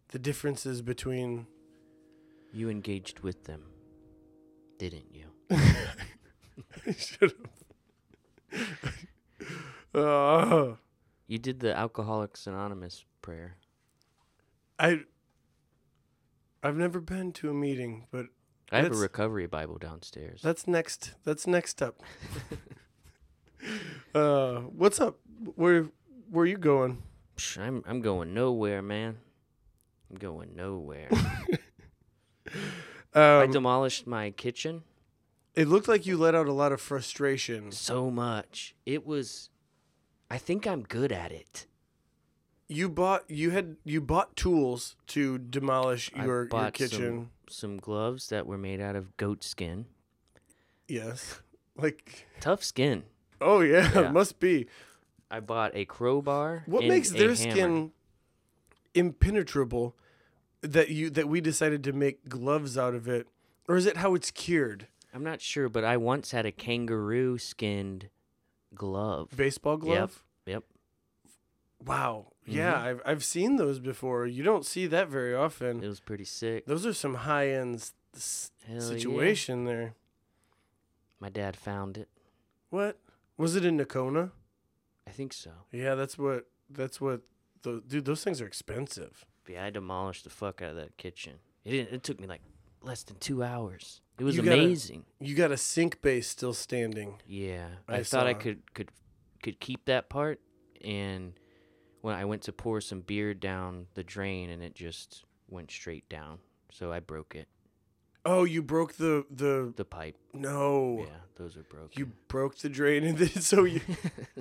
the 0.08 0.18
differences 0.18 0.80
between. 0.80 1.46
You 2.52 2.68
engaged 2.70 3.20
with 3.20 3.44
them, 3.44 3.64
didn't 4.78 5.12
you? 5.12 5.26
Shut 6.96 7.32
up. 7.32 7.48
Uh, 9.92 10.74
You 11.30 11.38
did 11.38 11.60
the 11.60 11.72
Alcoholics 11.76 12.48
Anonymous 12.48 13.04
prayer. 13.22 13.54
I. 14.80 15.02
I've 16.60 16.76
never 16.76 17.00
been 17.00 17.30
to 17.34 17.50
a 17.50 17.54
meeting, 17.54 18.08
but 18.10 18.26
I 18.72 18.78
have 18.82 18.90
a 18.90 18.96
recovery 18.96 19.46
Bible 19.46 19.78
downstairs. 19.78 20.40
that's 20.42 20.66
next. 20.66 21.14
That's 21.22 21.46
next 21.46 21.82
up. 21.82 22.00
uh, 24.14 24.56
what's 24.62 25.00
up? 25.00 25.20
Where 25.54 25.86
where 26.28 26.46
you 26.46 26.58
going? 26.58 27.00
Psh, 27.36 27.58
I'm 27.58 27.84
I'm 27.86 28.00
going 28.00 28.34
nowhere, 28.34 28.82
man. 28.82 29.18
I'm 30.10 30.16
going 30.16 30.56
nowhere. 30.56 31.10
I 33.14 33.44
Um, 33.44 33.52
demolished 33.52 34.04
my 34.04 34.32
kitchen 34.32 34.82
it 35.54 35.68
looked 35.68 35.86
like 35.86 36.06
you 36.06 36.16
let 36.16 36.34
out 36.34 36.48
a 36.48 36.52
lot 36.52 36.72
of 36.72 36.80
frustration. 36.80 37.70
so 37.70 38.10
much. 38.10 38.74
It 38.84 39.06
was 39.06 39.48
I 40.30 40.38
think 40.38 40.66
I'm 40.66 40.82
good 40.82 41.10
at 41.12 41.32
it. 41.32 41.66
You 42.68 42.88
bought 42.88 43.28
you 43.28 43.50
had 43.50 43.76
you 43.84 44.00
bought 44.00 44.36
tools 44.36 44.94
to 45.08 45.38
demolish 45.38 46.10
I 46.14 46.24
your 46.24 46.42
your 46.42 46.44
bought 46.46 46.72
kitchen. 46.74 47.30
Some 47.48 47.78
gloves 47.78 48.28
that 48.28 48.46
were 48.46 48.58
made 48.58 48.80
out 48.80 48.94
of 48.94 49.16
goat 49.16 49.42
skin. 49.44 49.86
Yes. 50.88 51.40
Like 51.76 52.26
Tough 52.40 52.62
skin. 52.62 53.04
oh 53.40 53.60
yeah, 53.60 53.90
Yeah. 54.02 54.10
must 54.10 54.38
be. 54.38 54.66
I 55.30 55.40
bought 55.40 55.70
a 55.74 55.84
crowbar. 55.86 56.64
What 56.66 56.80
and 56.80 56.88
makes 56.88 57.10
a 57.10 57.14
their 57.14 57.34
hammer. 57.34 57.36
skin 57.52 57.92
impenetrable 58.94 59.94
that 60.60 60.90
you 60.90 61.08
that 61.10 61.28
we 61.28 61.40
decided 61.40 61.82
to 61.84 61.92
make 61.92 62.28
gloves 62.28 62.76
out 62.76 62.94
of 62.94 63.08
it? 63.08 63.26
Or 63.68 63.76
is 63.76 63.86
it 63.86 63.98
how 63.98 64.14
it's 64.14 64.30
cured? 64.30 64.88
I'm 65.14 65.22
not 65.24 65.40
sure, 65.40 65.68
but 65.68 65.84
I 65.84 65.96
once 65.96 66.32
had 66.32 66.44
a 66.44 66.52
kangaroo 66.52 67.38
skinned 67.38 68.08
glove. 68.74 69.30
Baseball 69.36 69.76
glove? 69.76 70.22
Yep. 70.46 70.64
Wow. 71.84 72.32
Yeah, 72.46 72.74
Mhm. 72.74 72.78
I've 72.84 73.02
I've 73.06 73.24
seen 73.24 73.56
those 73.56 73.78
before. 73.80 74.26
You 74.26 74.42
don't 74.42 74.66
see 74.66 74.86
that 74.88 75.08
very 75.08 75.34
often. 75.34 75.82
It 75.82 75.88
was 75.88 76.00
pretty 76.00 76.24
sick. 76.24 76.66
Those 76.66 76.84
are 76.84 76.92
some 76.92 77.14
high 77.14 77.48
end 77.50 77.90
s- 78.14 78.50
Hell 78.66 78.74
yeah. 78.76 78.80
situation 78.80 79.64
there. 79.64 79.94
My 81.20 81.28
dad 81.30 81.56
found 81.56 81.96
it. 81.96 82.08
What? 82.70 82.98
Was 83.36 83.56
it 83.56 83.64
in 83.64 83.78
Nokona? 83.78 84.32
I 85.06 85.10
think 85.10 85.32
so. 85.32 85.50
Yeah, 85.72 85.94
that's 85.94 86.18
what 86.18 86.46
that's 86.68 87.00
what 87.00 87.22
the 87.62 87.82
dude, 87.86 88.04
those 88.04 88.22
things 88.24 88.40
are 88.40 88.46
expensive. 88.46 89.24
Yeah, 89.48 89.64
I 89.64 89.70
demolished 89.70 90.24
the 90.24 90.30
fuck 90.30 90.60
out 90.62 90.70
of 90.70 90.76
that 90.76 90.96
kitchen. 90.96 91.34
It 91.64 91.70
didn't, 91.70 91.94
it 91.94 92.02
took 92.02 92.20
me 92.20 92.26
like 92.26 92.42
less 92.82 93.02
than 93.02 93.16
two 93.18 93.42
hours. 93.42 94.00
It 94.18 94.24
was 94.24 94.36
You 94.36 94.42
gotta- 94.42 94.60
amazing. 94.62 95.04
You 95.18 95.34
got 95.34 95.50
a 95.52 95.56
sink 95.56 96.02
base 96.02 96.28
still 96.28 96.52
standing. 96.54 97.20
Yeah, 97.26 97.68
I 97.88 97.96
I, 97.98 98.02
thought 98.02 98.26
I 98.26 98.32
saw. 98.34 98.38
could 98.38 98.74
could 98.74 98.90
could 99.42 99.60
keep 99.60 99.86
that 99.86 100.08
part, 100.10 100.40
and 100.84 101.32
when 102.02 102.14
I 102.14 102.24
went 102.26 102.42
to 102.42 102.52
pour 102.52 102.80
some 102.80 103.00
beer 103.00 103.32
down 103.34 103.86
the 103.94 104.04
drain, 104.04 104.50
and 104.50 104.62
it 104.62 104.74
just 104.74 105.24
went 105.48 105.70
straight 105.70 106.08
down. 106.08 106.38
So 106.70 106.92
I 106.92 107.00
broke 107.00 107.34
it. 107.34 107.48
Oh, 108.26 108.44
you 108.44 108.62
broke 108.62 108.94
the 108.94 109.24
the 109.30 109.72
The 109.74 109.84
pipe. 109.86 110.16
no. 110.34 111.04
Yeah, 111.06 111.20
those 111.36 111.56
are 111.56 111.62
broken. 111.62 111.90
You 111.98 112.12
broke 112.28 112.58
the 112.58 112.68
drain 112.68 113.02
and 113.08 113.16
then 113.16 113.28
so 113.42 113.64
you 113.64 113.80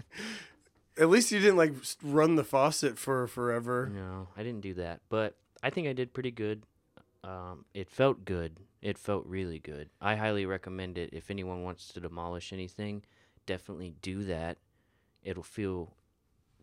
at 0.97 1.09
least 1.09 1.31
you 1.31 1.39
didn't 1.39 1.55
like 1.57 1.73
s- 1.79 1.95
run 2.03 2.35
the 2.35 2.43
faucet 2.43 2.97
for 2.97 3.25
forever. 3.27 3.89
No, 3.93 4.27
I 4.35 4.43
didn't 4.43 4.61
do 4.61 4.73
that, 4.75 5.01
but 5.09 5.37
I 5.63 5.69
think 5.69 5.87
I 5.87 5.93
did 5.93 6.13
pretty 6.13 6.31
good. 6.31 6.63
Um, 7.23 7.65
it 7.73 7.89
felt 7.89 8.25
good. 8.25 8.57
It 8.81 8.97
felt 8.97 9.25
really 9.25 9.59
good. 9.59 9.89
I 9.99 10.15
highly 10.15 10.45
recommend 10.45 10.97
it. 10.97 11.09
If 11.11 11.29
anyone 11.29 11.63
wants 11.63 11.89
to 11.89 11.99
demolish 11.99 12.53
anything, 12.53 13.03
definitely 13.45 13.93
do 14.01 14.23
that. 14.25 14.57
It'll 15.21 15.43
feel 15.43 15.93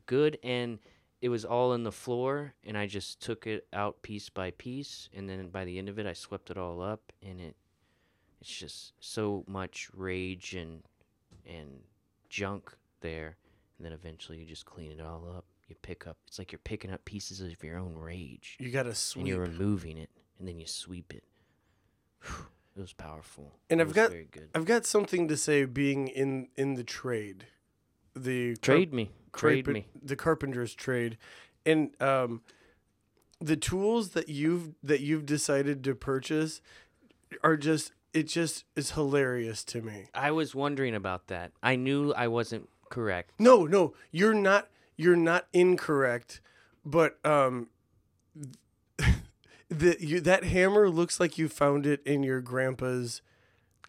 good, 0.07 0.39
and 0.43 0.79
it 1.21 1.29
was 1.29 1.45
all 1.45 1.75
in 1.75 1.83
the 1.83 1.93
floor, 1.93 2.55
and 2.65 2.77
I 2.79 2.87
just 2.87 3.21
took 3.21 3.47
it 3.47 3.67
out 3.73 4.01
piece 4.03 4.31
by 4.31 4.53
piece, 4.53 5.09
and 5.15 5.29
then 5.29 5.49
by 5.49 5.65
the 5.67 5.79
end 5.79 5.89
of 5.91 5.99
it, 5.99 6.07
I 6.07 6.15
swept 6.15 6.51
it 6.51 6.57
all 6.57 6.81
up, 6.81 7.13
and 7.23 7.41
it 7.41 7.57
it's 8.41 8.51
just 8.57 8.93
so 9.01 9.45
much 9.47 9.89
rage 9.95 10.55
and 10.55 10.83
and 11.45 11.81
junk 12.31 12.75
there, 13.01 13.37
and 13.77 13.85
then 13.85 13.93
eventually 13.93 14.39
you 14.39 14.47
just 14.47 14.65
clean 14.65 14.91
it 14.93 15.01
all 15.01 15.27
up. 15.37 15.45
You 15.69 15.77
pick 15.83 16.07
up. 16.07 16.17
It's 16.29 16.39
like 16.39 16.51
you're 16.53 16.61
picking 16.61 16.93
up 16.93 17.05
pieces 17.05 17.41
of 17.41 17.63
your 17.63 17.77
own 17.79 17.95
rage, 17.97 18.57
You 18.61 18.71
got 18.71 18.85
to 18.85 18.91
and 18.91 18.97
sweep. 18.97 19.27
you're 19.27 19.41
removing 19.41 19.99
it, 19.99 20.11
and 20.39 20.47
then 20.49 20.59
you 20.59 20.67
sweep 20.67 21.13
it. 21.15 21.25
It 22.77 22.81
was 22.83 22.93
powerful. 22.93 23.55
And 23.71 23.81
It 23.81 23.85
I've 23.87 23.95
got- 23.95 24.11
very 24.11 24.29
good. 24.31 24.51
I've 24.55 24.67
got 24.67 24.85
something 24.85 25.29
to 25.29 25.37
say 25.39 25.65
being 25.65 26.09
in 26.09 26.49
in 26.57 26.75
the 26.75 26.85
trade. 26.85 27.47
The 28.15 28.57
car- 28.57 28.75
Trade 28.75 28.93
me, 28.93 29.11
trade 29.33 29.65
carpen- 29.65 29.73
me. 29.73 29.87
the 30.03 30.15
carpenter's 30.17 30.75
trade 30.75 31.17
and 31.65 31.91
um 32.03 32.43
the 33.41 33.57
tools 33.57 34.11
that 34.11 34.29
you've 34.29 34.75
that 34.83 35.01
you've 35.01 35.25
decided 35.25 35.83
to 35.85 35.95
purchase 35.95 36.61
are 37.43 37.57
just 37.57 37.93
it 38.13 38.25
just 38.25 38.65
is 38.75 38.91
hilarious 38.91 39.65
to 39.65 39.81
me 39.81 40.09
I 40.13 40.31
was 40.33 40.55
wondering 40.55 40.95
about 40.95 41.29
that. 41.29 41.53
I 41.63 41.77
knew 41.77 42.13
I 42.13 42.29
wasn't 42.29 42.69
correct. 42.91 43.33
no 43.39 43.65
no 43.65 43.95
you're 44.11 44.35
not 44.35 44.69
you're 44.99 45.17
not 45.17 45.47
incorrect 45.55 46.43
but 46.85 47.19
um 47.25 47.69
the 49.69 49.97
you 50.01 50.21
that 50.21 50.45
hammer 50.45 50.89
looks 50.89 51.19
like 51.19 51.39
you 51.39 51.49
found 51.49 51.87
it 51.87 52.01
in 52.05 52.23
your 52.23 52.41
grandpa's 52.41 53.23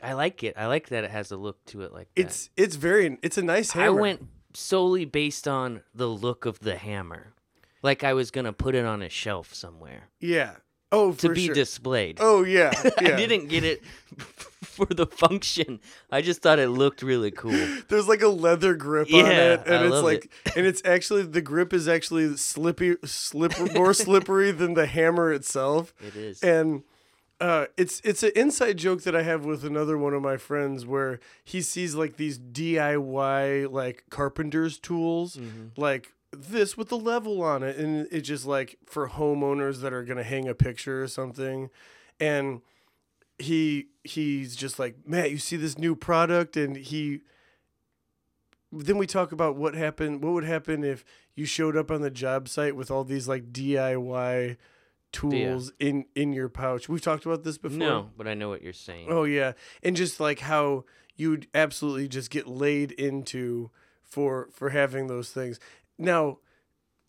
I 0.01 0.13
like 0.13 0.43
it. 0.43 0.53
I 0.55 0.67
like 0.67 0.89
that 0.89 1.03
it 1.03 1.09
has 1.09 1.31
a 1.31 1.37
look 1.37 1.63
to 1.67 1.81
it 1.81 1.91
like 1.91 2.07
that. 2.15 2.21
it's 2.21 2.49
it's 2.55 2.75
very 2.75 3.17
it's 3.23 3.37
a 3.37 3.41
nice 3.41 3.71
hammer. 3.71 3.85
I 3.85 3.89
went 3.89 4.27
solely 4.53 5.05
based 5.05 5.47
on 5.47 5.81
the 5.93 6.07
look 6.07 6.45
of 6.45 6.59
the 6.59 6.77
hammer, 6.77 7.33
like 7.81 8.03
I 8.03 8.13
was 8.13 8.31
gonna 8.31 8.53
put 8.53 8.75
it 8.75 8.85
on 8.85 9.01
a 9.01 9.09
shelf 9.09 9.53
somewhere 9.53 10.09
yeah 10.19 10.55
oh 10.91 11.13
to 11.13 11.29
be 11.29 11.45
sure. 11.47 11.55
displayed. 11.55 12.17
oh 12.21 12.43
yeah, 12.43 12.71
yeah. 13.01 13.13
I 13.13 13.15
didn't 13.15 13.47
get 13.47 13.63
it 13.63 13.83
for 14.63 14.85
the 14.85 15.05
function. 15.05 15.79
I 16.11 16.21
just 16.21 16.41
thought 16.41 16.59
it 16.59 16.69
looked 16.69 17.01
really 17.01 17.31
cool. 17.31 17.51
There's 17.89 18.07
like 18.07 18.21
a 18.21 18.27
leather 18.27 18.75
grip 18.75 19.07
on 19.13 19.25
it, 19.25 19.61
and 19.65 19.75
I 19.75 19.85
it's 19.87 20.03
like, 20.03 20.31
and 20.55 20.65
it's 20.65 20.81
actually 20.85 21.23
the 21.23 21.41
grip 21.41 21.73
is 21.73 21.87
actually 21.87 22.37
slippy, 22.37 22.95
slipper, 23.05 23.65
more 23.73 23.93
slippery 24.05 24.51
than 24.51 24.73
the 24.75 24.85
hammer 24.87 25.31
itself, 25.33 25.93
It 26.05 26.15
is. 26.15 26.43
and 26.43 26.83
uh, 27.39 27.65
it's 27.77 28.01
it's 28.03 28.23
an 28.23 28.31
inside 28.35 28.77
joke 28.77 29.03
that 29.03 29.15
I 29.15 29.21
have 29.23 29.45
with 29.45 29.63
another 29.63 29.95
one 29.97 30.13
of 30.15 30.21
my 30.23 30.37
friends 30.37 30.85
where 30.85 31.19
he 31.43 31.61
sees 31.61 31.93
like 31.95 32.17
these 32.17 32.39
DIY 32.39 33.71
like 33.71 34.03
carpenter's 34.09 34.79
tools, 34.79 35.35
Mhm. 35.37 35.71
like 35.77 36.13
this 36.31 36.75
with 36.75 36.89
the 36.89 36.97
level 36.97 37.41
on 37.41 37.63
it, 37.63 37.77
and 37.77 38.07
it's 38.11 38.27
just 38.27 38.45
like 38.45 38.77
for 38.85 39.09
homeowners 39.09 39.81
that 39.81 39.93
are 39.93 40.03
gonna 40.03 40.23
hang 40.23 40.47
a 40.47 40.55
picture 40.55 41.03
or 41.03 41.07
something, 41.07 41.69
and 42.19 42.61
he 43.39 43.87
he's 44.03 44.55
just 44.55 44.79
like 44.79 44.95
Matt, 45.05 45.31
you 45.31 45.37
see 45.37 45.55
this 45.55 45.77
new 45.77 45.95
product, 45.95 46.57
and 46.57 46.75
he. 46.75 47.21
Then 48.69 48.97
we 48.97 49.07
talk 49.07 49.31
about 49.31 49.55
what 49.55 49.75
happened. 49.75 50.21
What 50.21 50.33
would 50.33 50.43
happen 50.43 50.83
if 50.83 51.05
you 51.35 51.45
showed 51.45 51.77
up 51.77 51.89
on 51.89 52.01
the 52.01 52.11
job 52.11 52.49
site 52.49 52.75
with 52.75 52.91
all 52.91 53.05
these 53.05 53.25
like 53.27 53.53
DIY 53.53 54.57
tools 55.13 55.71
in 55.79 56.05
in 56.15 56.33
your 56.33 56.49
pouch? 56.49 56.89
We've 56.89 57.01
talked 57.01 57.25
about 57.25 57.43
this 57.43 57.57
before. 57.57 57.77
No, 57.77 58.09
but 58.17 58.27
I 58.27 58.33
know 58.33 58.49
what 58.49 58.61
you're 58.61 58.73
saying. 58.73 59.07
Oh 59.09 59.23
yeah, 59.23 59.53
and 59.81 59.95
just 59.95 60.19
like 60.19 60.39
how 60.39 60.83
you'd 61.15 61.47
absolutely 61.53 62.09
just 62.09 62.29
get 62.29 62.45
laid 62.45 62.91
into 62.91 63.71
for 64.03 64.49
for 64.51 64.69
having 64.71 65.07
those 65.07 65.29
things. 65.31 65.59
Now, 65.97 66.39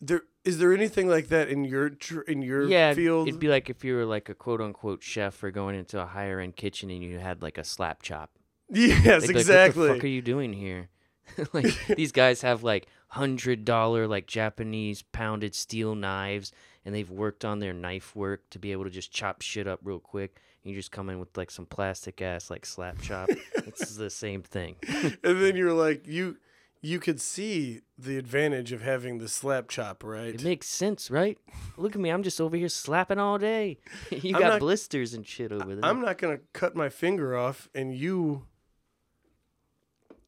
there 0.01 0.21
is 0.45 0.57
there 0.57 0.73
anything 0.73 1.07
like 1.07 1.27
that 1.27 1.49
in 1.49 1.65
your 1.65 1.89
tr- 1.89 2.21
in 2.21 2.41
your 2.41 2.67
yeah, 2.67 2.93
field? 2.93 3.27
it'd 3.27 3.39
be 3.39 3.49
like 3.49 3.69
if 3.69 3.83
you 3.83 3.95
were 3.95 4.05
like 4.05 4.29
a 4.29 4.33
quote 4.33 4.61
unquote 4.61 5.03
chef 5.03 5.43
or 5.43 5.51
going 5.51 5.75
into 5.75 6.01
a 6.01 6.05
higher 6.05 6.39
end 6.39 6.55
kitchen 6.55 6.89
and 6.89 7.03
you 7.03 7.19
had 7.19 7.41
like 7.41 7.57
a 7.57 7.63
slap 7.63 8.01
chop. 8.01 8.31
yes, 8.69 9.27
They'd 9.27 9.35
exactly. 9.35 9.55
Like, 9.55 9.75
what 9.75 9.87
the 9.87 9.93
fuck 9.95 10.03
are 10.05 10.07
you 10.07 10.21
doing 10.21 10.53
here? 10.53 10.89
like 11.53 11.73
these 11.95 12.11
guys 12.11 12.41
have 12.41 12.63
like 12.63 12.87
hundred 13.09 13.65
dollar 13.65 14.07
like 14.07 14.27
Japanese 14.27 15.01
pounded 15.01 15.55
steel 15.55 15.95
knives, 15.95 16.51
and 16.85 16.95
they've 16.95 17.09
worked 17.09 17.43
on 17.43 17.59
their 17.59 17.73
knife 17.73 18.15
work 18.15 18.49
to 18.51 18.59
be 18.59 18.71
able 18.71 18.85
to 18.85 18.89
just 18.89 19.11
chop 19.11 19.41
shit 19.41 19.67
up 19.67 19.79
real 19.83 19.99
quick. 19.99 20.39
And 20.63 20.71
you 20.71 20.77
just 20.77 20.91
come 20.91 21.09
in 21.09 21.19
with 21.19 21.37
like 21.37 21.51
some 21.51 21.65
plastic 21.65 22.21
ass 22.21 22.49
like 22.49 22.65
slap 22.65 23.01
chop. 23.01 23.29
it's 23.55 23.95
the 23.95 24.09
same 24.09 24.43
thing. 24.43 24.75
and 25.23 25.41
then 25.41 25.55
you're 25.55 25.73
like 25.73 26.07
you 26.07 26.37
you 26.81 26.99
could 26.99 27.19
see 27.19 27.81
the 27.97 28.17
advantage 28.17 28.71
of 28.71 28.81
having 28.81 29.17
the 29.17 29.27
slap 29.27 29.67
chop, 29.67 30.03
right? 30.03 30.33
It 30.35 30.43
makes 30.43 30.67
sense, 30.67 31.11
right? 31.11 31.37
Look 31.77 31.93
at 31.95 32.01
me, 32.01 32.09
I'm 32.09 32.23
just 32.23 32.39
over 32.39 32.55
here 32.55 32.69
slapping 32.69 33.19
all 33.19 33.37
day. 33.37 33.77
you 34.11 34.33
I'm 34.35 34.41
got 34.41 34.47
not- 34.49 34.59
blisters 34.59 35.13
and 35.13 35.27
shit 35.27 35.51
over 35.51 35.75
there. 35.75 35.83
I'm 35.85 36.01
not 36.01 36.17
gonna 36.17 36.39
cut 36.53 36.75
my 36.75 36.89
finger 36.89 37.35
off 37.37 37.69
and 37.75 37.93
you 37.93 38.45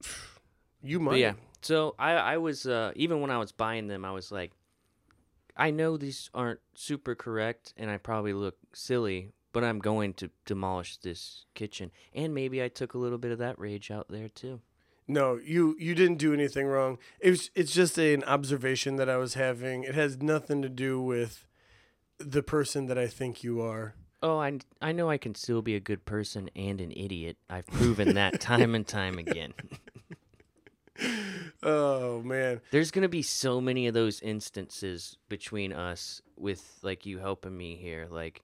You 0.83 0.99
But 0.99 1.03
might. 1.03 1.17
yeah. 1.17 1.33
So 1.61 1.95
I 1.99 2.11
I 2.13 2.37
was 2.37 2.65
uh 2.65 2.91
even 2.95 3.21
when 3.21 3.29
I 3.31 3.37
was 3.37 3.51
buying 3.51 3.87
them, 3.87 4.03
I 4.03 4.11
was 4.11 4.31
like, 4.31 4.51
I 5.55 5.69
know 5.71 5.95
these 5.97 6.29
aren't 6.33 6.59
super 6.73 7.13
correct, 7.13 7.73
and 7.77 7.89
I 7.91 7.97
probably 7.97 8.33
look 8.33 8.55
silly, 8.73 9.29
but 9.53 9.63
I'm 9.63 9.79
going 9.79 10.13
to 10.15 10.31
demolish 10.45 10.97
this 10.97 11.45
kitchen, 11.53 11.91
and 12.13 12.33
maybe 12.33 12.63
I 12.63 12.67
took 12.67 12.93
a 12.93 12.97
little 12.97 13.17
bit 13.19 13.31
of 13.31 13.37
that 13.39 13.59
rage 13.59 13.91
out 13.91 14.07
there 14.09 14.27
too. 14.29 14.61
No, 15.07 15.39
you 15.43 15.75
you 15.79 15.95
didn't 15.95 16.17
do 16.17 16.33
anything 16.33 16.67
wrong. 16.67 16.97
It 17.19 17.31
was 17.31 17.51
it's 17.55 17.73
just 17.73 17.97
an 17.97 18.23
observation 18.23 18.95
that 18.97 19.09
I 19.09 19.17
was 19.17 19.33
having. 19.33 19.83
It 19.83 19.95
has 19.95 20.21
nothing 20.21 20.61
to 20.61 20.69
do 20.69 21.01
with 21.01 21.45
the 22.17 22.43
person 22.43 22.85
that 22.87 22.97
I 22.97 23.07
think 23.07 23.43
you 23.43 23.61
are. 23.61 23.95
Oh, 24.23 24.39
I 24.39 24.59
I 24.81 24.91
know 24.91 25.09
I 25.09 25.17
can 25.17 25.35
still 25.35 25.61
be 25.61 25.75
a 25.75 25.79
good 25.79 26.05
person 26.05 26.49
and 26.55 26.79
an 26.79 26.91
idiot. 26.91 27.37
I've 27.49 27.67
proven 27.67 28.13
that 28.15 28.39
time 28.39 28.75
and 28.75 28.87
time 28.87 29.17
again. 29.17 29.53
Oh 31.63 32.21
man. 32.21 32.61
There's 32.71 32.91
gonna 32.91 33.09
be 33.09 33.21
so 33.21 33.61
many 33.61 33.87
of 33.87 33.93
those 33.93 34.21
instances 34.21 35.17
between 35.29 35.73
us 35.73 36.21
with 36.37 36.79
like 36.81 37.05
you 37.05 37.19
helping 37.19 37.55
me 37.55 37.75
here, 37.75 38.07
like, 38.09 38.41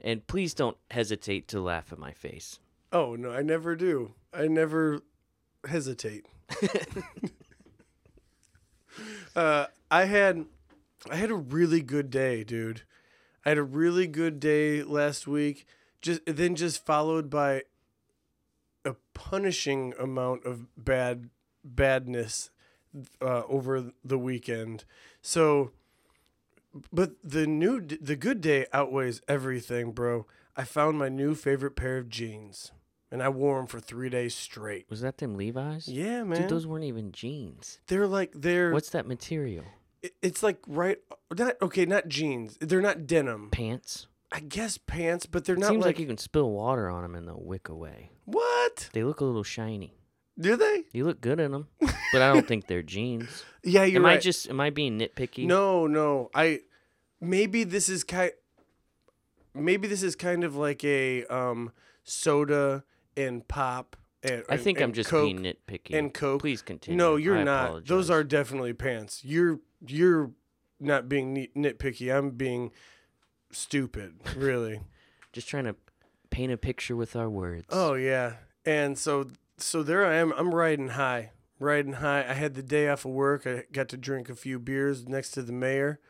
and 0.00 0.26
please 0.26 0.54
don't 0.54 0.76
hesitate 0.90 1.48
to 1.48 1.60
laugh 1.60 1.92
at 1.92 1.98
my 1.98 2.12
face. 2.12 2.58
Oh 2.92 3.14
no, 3.14 3.30
I 3.30 3.42
never 3.42 3.76
do. 3.76 4.14
I 4.32 4.48
never 4.48 5.00
hesitate. 5.66 6.26
uh, 9.36 9.66
I 9.90 10.04
had 10.04 10.46
I 11.10 11.16
had 11.16 11.30
a 11.30 11.36
really 11.36 11.80
good 11.80 12.10
day, 12.10 12.44
dude. 12.44 12.82
I 13.44 13.50
had 13.50 13.58
a 13.58 13.62
really 13.62 14.06
good 14.06 14.38
day 14.40 14.82
last 14.82 15.26
week. 15.26 15.66
Just 16.02 16.20
then, 16.26 16.54
just 16.54 16.84
followed 16.84 17.30
by 17.30 17.62
a 18.84 18.94
punishing 19.14 19.94
amount 19.98 20.44
of 20.44 20.66
bad 20.76 21.30
badness 21.64 22.50
uh, 23.20 23.42
over 23.48 23.92
the 24.04 24.18
weekend. 24.18 24.84
So, 25.22 25.72
but 26.92 27.12
the 27.22 27.46
new 27.46 27.80
the 27.80 28.16
good 28.16 28.40
day 28.40 28.66
outweighs 28.72 29.20
everything, 29.28 29.92
bro. 29.92 30.26
I 30.56 30.64
found 30.64 30.98
my 30.98 31.08
new 31.08 31.34
favorite 31.34 31.76
pair 31.76 31.96
of 31.96 32.08
jeans, 32.08 32.72
and 33.12 33.22
I 33.22 33.28
wore 33.28 33.56
them 33.58 33.66
for 33.66 33.80
three 33.80 34.08
days 34.08 34.34
straight. 34.34 34.86
Was 34.90 35.00
that 35.00 35.18
them 35.18 35.34
Levi's? 35.36 35.88
Yeah, 35.88 36.22
man. 36.22 36.42
Dude, 36.42 36.50
those 36.50 36.66
weren't 36.66 36.84
even 36.84 37.12
jeans. 37.12 37.80
they're 37.88 38.06
like 38.06 38.32
they're 38.34 38.72
What's 38.72 38.90
that 38.90 39.06
material? 39.06 39.64
it- 40.02 40.14
it's 40.22 40.42
like 40.42 40.58
right 40.66 40.98
not 41.36 41.60
okay 41.60 41.84
not 41.84 42.08
jeans 42.08 42.56
they're 42.60 42.80
not 42.80 43.06
denim 43.06 43.50
Pants? 43.50 44.06
i 44.32 44.40
guess 44.40 44.78
pants 44.78 45.26
but 45.26 45.44
they're 45.44 45.56
It 45.56 45.60
not 45.60 45.68
seems 45.68 45.80
like, 45.84 45.96
like 45.96 45.98
you 45.98 46.06
can 46.06 46.16
spill 46.16 46.50
water 46.50 46.88
on 46.88 47.02
them 47.02 47.14
and 47.14 47.28
they'll 47.28 47.42
wick 47.42 47.68
away. 47.68 48.10
what 48.24 48.88
They 48.94 49.04
look 49.04 49.20
a 49.20 49.24
little 49.26 49.42
shiny. 49.44 49.98
do 50.38 50.56
they 50.56 50.84
You 50.92 51.04
look 51.04 51.20
good 51.20 51.38
in 51.38 51.52
them, 51.52 51.68
but 52.12 52.22
I 52.22 52.32
don't 52.32 52.48
think 52.48 52.66
they're 52.66 52.82
jeans. 52.82 53.44
yeah 53.62 53.84
you're 53.84 54.00
am 54.00 54.06
right 54.06 54.16
I 54.16 54.20
just 54.20 54.48
am 54.48 54.58
I 54.60 54.70
being 54.70 54.98
nitpicky? 54.98 55.44
no 55.46 55.86
no 55.86 56.30
i 56.34 56.60
maybe 57.20 57.64
this 57.64 57.90
is 57.90 58.02
kind 58.02 58.32
maybe 59.54 59.86
this 59.86 60.02
is 60.02 60.16
kind 60.16 60.44
of 60.44 60.56
like 60.56 60.82
a 60.84 61.24
um 61.26 61.72
soda 62.04 62.84
and 63.16 63.46
pop 63.48 63.96
and 64.22 64.44
I 64.48 64.56
think 64.56 64.78
I'm 64.78 64.84
and 64.84 64.94
just 64.94 65.08
Coke 65.10 65.24
being 65.26 65.40
nitpicky. 65.40 65.98
and 65.98 66.12
coke 66.12 66.40
Please 66.40 66.62
continue. 66.62 66.96
no 66.98 67.16
you're 67.16 67.38
I 67.38 67.42
not 67.44 67.86
those 67.86 68.10
are 68.10 68.22
definitely 68.24 68.72
pants 68.74 69.22
you're 69.24 69.60
you're 69.86 70.30
not 70.78 71.08
being 71.08 71.48
nitpicky 71.56 72.14
i'm 72.16 72.30
being 72.30 72.70
stupid 73.52 74.14
really 74.36 74.80
just 75.32 75.48
trying 75.48 75.64
to 75.64 75.76
paint 76.30 76.52
a 76.52 76.56
picture 76.56 76.94
with 76.96 77.16
our 77.16 77.28
words. 77.28 77.66
Oh 77.70 77.94
yeah. 77.94 78.34
And 78.64 78.96
so 78.96 79.26
so 79.58 79.82
there 79.82 80.04
I 80.06 80.14
am. 80.16 80.32
I'm 80.36 80.54
riding 80.54 80.90
high. 80.90 81.30
Riding 81.58 81.94
high. 81.94 82.20
I 82.28 82.34
had 82.34 82.54
the 82.54 82.62
day 82.62 82.88
off 82.88 83.04
of 83.04 83.10
work. 83.10 83.46
I 83.46 83.64
got 83.72 83.88
to 83.90 83.96
drink 83.96 84.28
a 84.28 84.34
few 84.34 84.58
beers 84.58 85.06
next 85.08 85.32
to 85.32 85.42
the 85.42 85.52
mayor. 85.52 86.00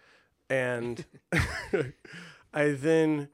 And 0.49 1.04
I 2.55 2.70
then 2.70 3.29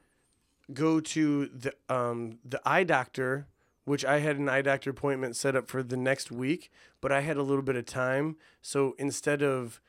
go 0.73 1.01
to 1.01 1.47
the 1.47 1.75
um 1.89 2.39
the 2.45 2.61
eye 2.65 2.85
doctor, 2.85 3.49
which 3.87 4.05
I 4.05 4.19
had 4.19 4.37
an 4.37 4.49
eye 4.49 4.63
doctor 4.63 4.91
appointment 4.91 5.37
set 5.37 5.57
up 5.57 5.69
for 5.69 5.83
the 5.83 5.97
next 5.97 6.31
week, 6.31 6.71
but 7.01 7.11
I 7.13 7.21
had 7.23 7.37
a 7.39 7.43
little 7.43 7.63
bit 7.63 7.77
of 7.77 7.87
time. 7.87 8.37
So 8.61 8.95
instead 8.99 9.43
of 9.43 9.81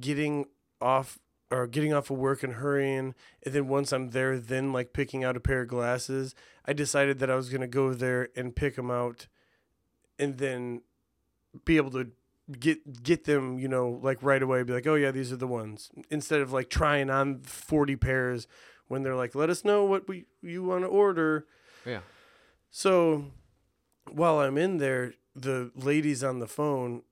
getting 0.00 0.46
off 0.80 1.18
or 1.50 1.66
getting 1.66 1.92
off 1.92 2.10
of 2.10 2.16
work 2.16 2.42
and 2.42 2.54
hurrying 2.54 3.14
and 3.44 3.54
then 3.54 3.66
once 3.66 3.92
i'm 3.92 4.10
there 4.10 4.38
then 4.38 4.72
like 4.72 4.92
picking 4.92 5.24
out 5.24 5.36
a 5.36 5.40
pair 5.40 5.62
of 5.62 5.68
glasses 5.68 6.32
i 6.64 6.72
decided 6.72 7.18
that 7.18 7.28
i 7.28 7.34
was 7.34 7.50
going 7.50 7.60
to 7.60 7.66
go 7.66 7.92
there 7.92 8.28
and 8.36 8.54
pick 8.54 8.76
them 8.76 8.88
out 8.88 9.26
and 10.16 10.38
then 10.38 10.80
be 11.64 11.76
able 11.76 11.90
to 11.90 12.06
get 12.58 13.02
get 13.02 13.24
them 13.24 13.58
you 13.58 13.66
know 13.66 13.98
like 14.00 14.22
right 14.22 14.42
away 14.42 14.62
be 14.62 14.72
like 14.72 14.86
oh 14.86 14.94
yeah 14.94 15.10
these 15.10 15.32
are 15.32 15.36
the 15.36 15.46
ones 15.46 15.90
instead 16.08 16.40
of 16.40 16.52
like 16.52 16.70
trying 16.70 17.10
on 17.10 17.40
40 17.40 17.96
pairs 17.96 18.46
when 18.86 19.02
they're 19.02 19.16
like 19.16 19.34
let 19.34 19.50
us 19.50 19.64
know 19.64 19.84
what 19.84 20.08
we 20.08 20.26
you 20.40 20.62
want 20.62 20.84
to 20.84 20.88
order 20.88 21.46
Yeah. 21.84 22.00
So 22.70 23.24
while 24.10 24.40
i'm 24.40 24.56
in 24.58 24.78
there 24.78 25.14
the 25.34 25.70
lady's 25.74 26.22
on 26.24 26.38
the 26.38 26.46
phone 26.46 27.02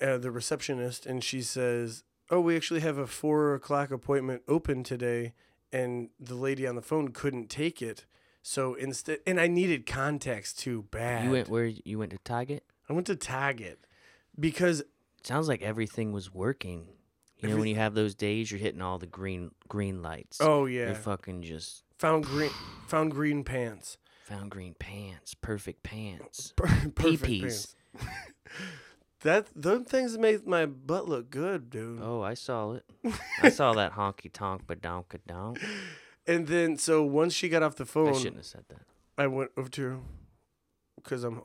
uh, 0.00 0.18
the 0.18 0.30
receptionist 0.30 1.06
and 1.06 1.22
she 1.24 1.40
says 1.42 2.02
oh 2.30 2.40
we 2.40 2.56
actually 2.56 2.80
have 2.80 2.98
a 2.98 3.06
four 3.06 3.54
o'clock 3.54 3.90
appointment 3.90 4.42
open 4.48 4.82
today 4.82 5.32
and 5.72 6.10
the 6.20 6.34
lady 6.34 6.66
on 6.66 6.76
the 6.76 6.82
phone 6.82 7.08
couldn't 7.08 7.48
take 7.48 7.80
it 7.82 8.04
so 8.42 8.74
instead 8.74 9.18
and 9.26 9.40
i 9.40 9.46
needed 9.46 9.86
contacts 9.86 10.52
too 10.52 10.82
bad 10.90 11.24
You 11.24 11.30
went 11.32 11.48
where 11.48 11.66
you 11.66 11.98
went 11.98 12.10
to 12.12 12.18
Target? 12.18 12.64
i 12.88 12.92
went 12.92 13.06
to 13.08 13.16
target 13.16 13.80
because 14.38 14.82
Sounds 15.22 15.48
like 15.48 15.60
everything 15.62 16.12
was 16.12 16.32
working. 16.32 16.86
You 17.38 17.48
know, 17.48 17.56
when 17.56 17.66
you 17.66 17.74
have 17.74 17.94
those 17.94 18.14
days, 18.14 18.48
you're 18.48 18.60
hitting 18.60 18.80
all 18.80 18.96
the 18.98 19.08
green 19.08 19.50
green 19.66 20.00
lights. 20.00 20.38
oh 20.40 20.66
yeah 20.66 20.86
You're 20.86 20.94
fucking 20.94 21.42
just 21.42 21.82
found 21.98 22.24
green 22.24 22.50
found 22.86 23.10
green 23.10 23.42
pants 23.42 23.98
found 24.26 24.50
green 24.50 24.74
pants, 24.78 25.34
perfect 25.34 25.82
pants. 25.82 26.52
Per- 26.56 26.66
perfect 26.66 26.96
Pee-pees. 26.96 27.40
pants 27.42 27.76
that 29.22 29.46
those 29.54 29.84
things 29.86 30.18
made 30.18 30.46
my 30.46 30.66
butt 30.66 31.08
look 31.08 31.30
good 31.30 31.70
dude 31.70 32.00
Oh, 32.02 32.22
I 32.22 32.34
saw 32.34 32.72
it. 32.72 32.84
I 33.42 33.48
saw 33.50 33.72
that 33.74 33.92
honky 33.94 34.30
tonk 34.32 34.66
badonka 34.66 35.18
donk. 35.26 35.58
and 36.26 36.46
then 36.46 36.76
so 36.76 37.02
once 37.02 37.34
she 37.34 37.48
got 37.48 37.62
off 37.62 37.76
the 37.76 37.86
phone, 37.86 38.08
I 38.08 38.12
shouldn't 38.18 38.36
have 38.36 38.46
said 38.46 38.64
that. 38.68 38.82
I 39.16 39.26
went 39.28 39.50
over 39.56 39.68
to 39.70 39.82
her 39.82 39.98
because 40.96 41.24
I'm. 41.24 41.40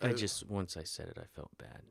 I 0.00 0.10
uh, 0.10 0.12
just 0.12 0.48
once 0.48 0.76
I 0.76 0.84
said 0.84 1.08
it, 1.08 1.18
I 1.18 1.26
felt 1.34 1.50
bad. 1.58 1.82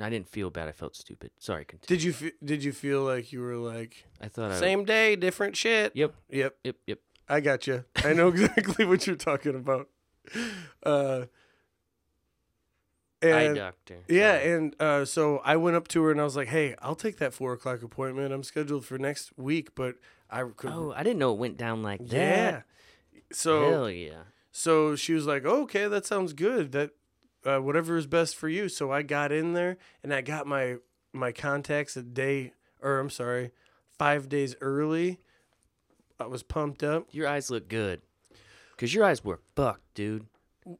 I 0.00 0.10
didn't 0.10 0.28
feel 0.28 0.50
bad. 0.50 0.68
I 0.68 0.72
felt 0.72 0.94
stupid. 0.94 1.32
Sorry, 1.40 1.64
continue. 1.64 1.98
Did 1.98 2.04
you 2.04 2.12
fe- 2.12 2.36
did 2.44 2.64
you 2.64 2.72
feel 2.72 3.02
like 3.02 3.32
you 3.32 3.40
were 3.40 3.56
like 3.56 4.06
I 4.20 4.28
thought 4.28 4.52
I 4.52 4.54
same 4.56 4.84
day, 4.84 5.16
different 5.16 5.56
shit? 5.56 5.92
Yep. 5.94 6.14
Yep. 6.30 6.56
Yep. 6.64 6.76
Yep. 6.86 6.98
I 7.28 7.40
got 7.40 7.66
you. 7.66 7.84
I 8.04 8.12
know 8.14 8.28
exactly 8.28 8.84
what 8.86 9.06
you're 9.06 9.16
talking 9.16 9.54
about. 9.54 9.88
Uh. 10.82 11.26
Eye 13.20 13.26
And 13.26 13.56
doctor. 13.56 13.98
yeah, 14.08 14.34
and 14.34 14.76
uh, 14.80 15.04
so 15.04 15.38
I 15.44 15.56
went 15.56 15.74
up 15.76 15.88
to 15.88 16.02
her 16.04 16.12
and 16.12 16.20
I 16.20 16.24
was 16.24 16.36
like, 16.36 16.46
"Hey, 16.48 16.76
I'll 16.80 16.94
take 16.94 17.18
that 17.18 17.34
four 17.34 17.52
o'clock 17.52 17.82
appointment. 17.82 18.32
I'm 18.32 18.44
scheduled 18.44 18.84
for 18.86 18.96
next 18.96 19.36
week, 19.36 19.74
but 19.74 19.96
I 20.30 20.44
could." 20.56 20.70
Oh, 20.70 20.92
I 20.96 21.02
didn't 21.02 21.18
know 21.18 21.32
it 21.32 21.38
went 21.38 21.56
down 21.56 21.82
like 21.82 21.98
that. 22.06 22.12
yeah. 22.14 22.60
So 23.32 23.70
Hell 23.70 23.90
yeah. 23.90 24.22
So 24.52 24.94
she 24.94 25.14
was 25.14 25.26
like, 25.26 25.44
oh, 25.44 25.62
"Okay, 25.62 25.88
that 25.88 26.06
sounds 26.06 26.32
good. 26.32 26.70
That 26.70 26.90
uh, 27.44 27.58
whatever 27.58 27.96
is 27.96 28.06
best 28.06 28.36
for 28.36 28.48
you." 28.48 28.68
So 28.68 28.92
I 28.92 29.02
got 29.02 29.32
in 29.32 29.52
there 29.52 29.78
and 30.04 30.14
I 30.14 30.20
got 30.20 30.46
my 30.46 30.76
my 31.12 31.32
contacts 31.32 31.96
a 31.96 32.04
day, 32.04 32.52
or 32.80 33.00
I'm 33.00 33.10
sorry, 33.10 33.50
five 33.98 34.28
days 34.28 34.54
early. 34.60 35.18
I 36.20 36.26
was 36.26 36.42
pumped 36.42 36.82
up. 36.82 37.06
Your 37.12 37.28
eyes 37.28 37.50
look 37.50 37.68
good. 37.68 38.02
Cause 38.76 38.94
your 38.94 39.04
eyes 39.04 39.24
were 39.24 39.40
fucked, 39.56 39.94
dude. 39.94 40.26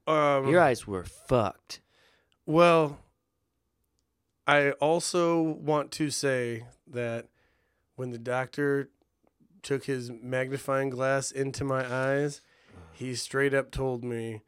Um, 0.06 0.48
Your 0.48 0.60
eyes 0.60 0.86
were 0.86 1.04
fucked. 1.04 1.80
well, 2.46 2.98
I 4.46 4.70
also 4.72 5.42
want 5.42 5.90
to 5.92 6.10
say 6.10 6.64
that 6.86 7.26
when 7.96 8.10
the 8.10 8.18
doctor 8.18 8.90
took 9.62 9.84
his 9.84 10.10
magnifying 10.10 10.90
glass 10.90 11.30
into 11.30 11.64
my 11.64 11.84
eyes, 11.90 12.40
he 12.92 13.14
straight 13.14 13.52
up 13.54 13.70
told 13.70 14.04
me. 14.04 14.42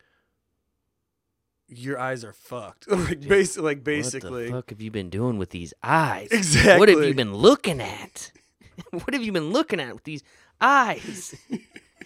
Your 1.72 1.98
eyes 2.00 2.24
are 2.24 2.33
fucked. 2.33 2.90
like 2.90 3.20
basically, 3.20 3.64
like 3.64 3.85
basically. 3.85 4.31
What 4.31 4.46
the 4.46 4.50
fuck 4.53 4.70
have 4.70 4.81
you 4.81 4.90
been 4.90 5.11
doing 5.11 5.38
with 5.38 5.50
these 5.50 5.72
eyes? 5.83 6.29
Exactly. 6.33 6.79
What 6.79 6.88
have 6.88 7.05
you 7.05 7.14
been 7.14 7.35
looking 7.35 7.81
at? 7.81 8.33
what 8.90 9.12
have 9.12 9.22
you 9.22 9.33
been 9.33 9.53
looking 9.53 9.79
at 9.81 9.94
with 9.94 10.05
these 10.05 10.22
eyes? 10.61 11.35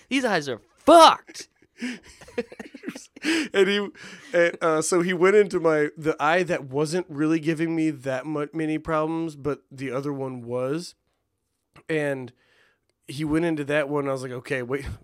these 0.09 0.25
eyes 0.25 0.49
are 0.49 0.61
fucked. 0.79 1.49
and 3.53 3.69
he 3.69 3.89
and 4.33 4.59
uh, 4.61 4.81
so 4.81 5.01
he 5.01 5.13
went 5.13 5.35
into 5.35 5.59
my 5.59 5.89
the 5.97 6.17
eye 6.21 6.43
that 6.43 6.65
wasn't 6.65 7.07
really 7.09 7.41
giving 7.41 7.75
me 7.75 7.91
that 7.91 8.25
much 8.25 8.51
many 8.53 8.79
problems 8.79 9.35
but 9.35 9.63
the 9.73 9.91
other 9.91 10.13
one 10.13 10.43
was 10.43 10.95
and 11.89 12.33
he 13.09 13.25
went 13.25 13.45
into 13.45 13.65
that 13.65 13.89
one 13.89 14.09
i 14.09 14.13
was 14.13 14.23
like 14.23 14.31
okay 14.31 14.63
wait 14.63 14.87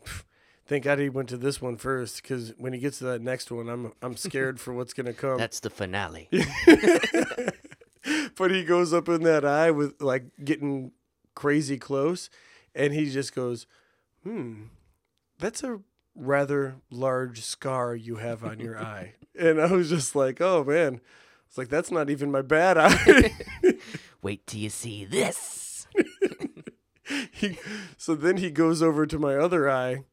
Thank 0.71 0.85
God 0.85 1.01
he 1.01 1.09
went 1.09 1.29
to 1.31 1.37
this 1.37 1.61
one 1.61 1.77
first, 1.77 2.23
because 2.23 2.55
when 2.57 2.73
he 2.73 2.79
gets 2.79 2.99
to 2.99 3.05
that 3.07 3.21
next 3.21 3.51
one, 3.51 3.69
I'm 3.69 3.93
I'm 4.03 4.17
scared 4.17 4.61
for 4.61 4.73
what's 4.73 4.93
gonna 4.93 5.13
come. 5.13 5.37
That's 5.37 5.59
the 5.59 5.69
finale. 5.69 6.29
but 8.37 8.53
he 8.53 8.63
goes 8.63 8.93
up 8.93 9.09
in 9.09 9.25
that 9.25 9.45
eye 9.45 9.73
with 9.73 10.01
like 10.01 10.27
getting 10.45 10.93
crazy 11.35 11.77
close, 11.77 12.31
and 12.75 12.93
he 12.93 13.11
just 13.11 13.35
goes, 13.35 13.67
"Hmm, 14.23 14.65
that's 15.39 15.63
a 15.63 15.81
rather 16.15 16.77
large 16.91 17.43
scar 17.43 17.95
you 17.95 18.17
have 18.17 18.45
on 18.45 18.61
your 18.61 18.79
eye." 18.79 19.15
And 19.39 19.61
I 19.61 19.73
was 19.73 19.89
just 19.89 20.15
like, 20.17 20.41
"Oh 20.41 20.65
man." 20.65 21.01
It's 21.51 21.59
like 21.59 21.69
that's 21.69 21.91
not 21.91 22.11
even 22.11 22.31
my 22.31 22.43
bad 22.43 22.79
eye. 22.79 23.33
Wait 24.23 24.47
till 24.47 24.61
you 24.61 24.71
see 24.71 25.05
this. 25.05 25.89
he, 27.33 27.59
so 27.97 28.15
then 28.15 28.37
he 28.37 28.51
goes 28.53 28.83
over 28.83 29.05
to 29.07 29.19
my 29.19 29.35
other 29.37 29.69
eye 29.69 30.05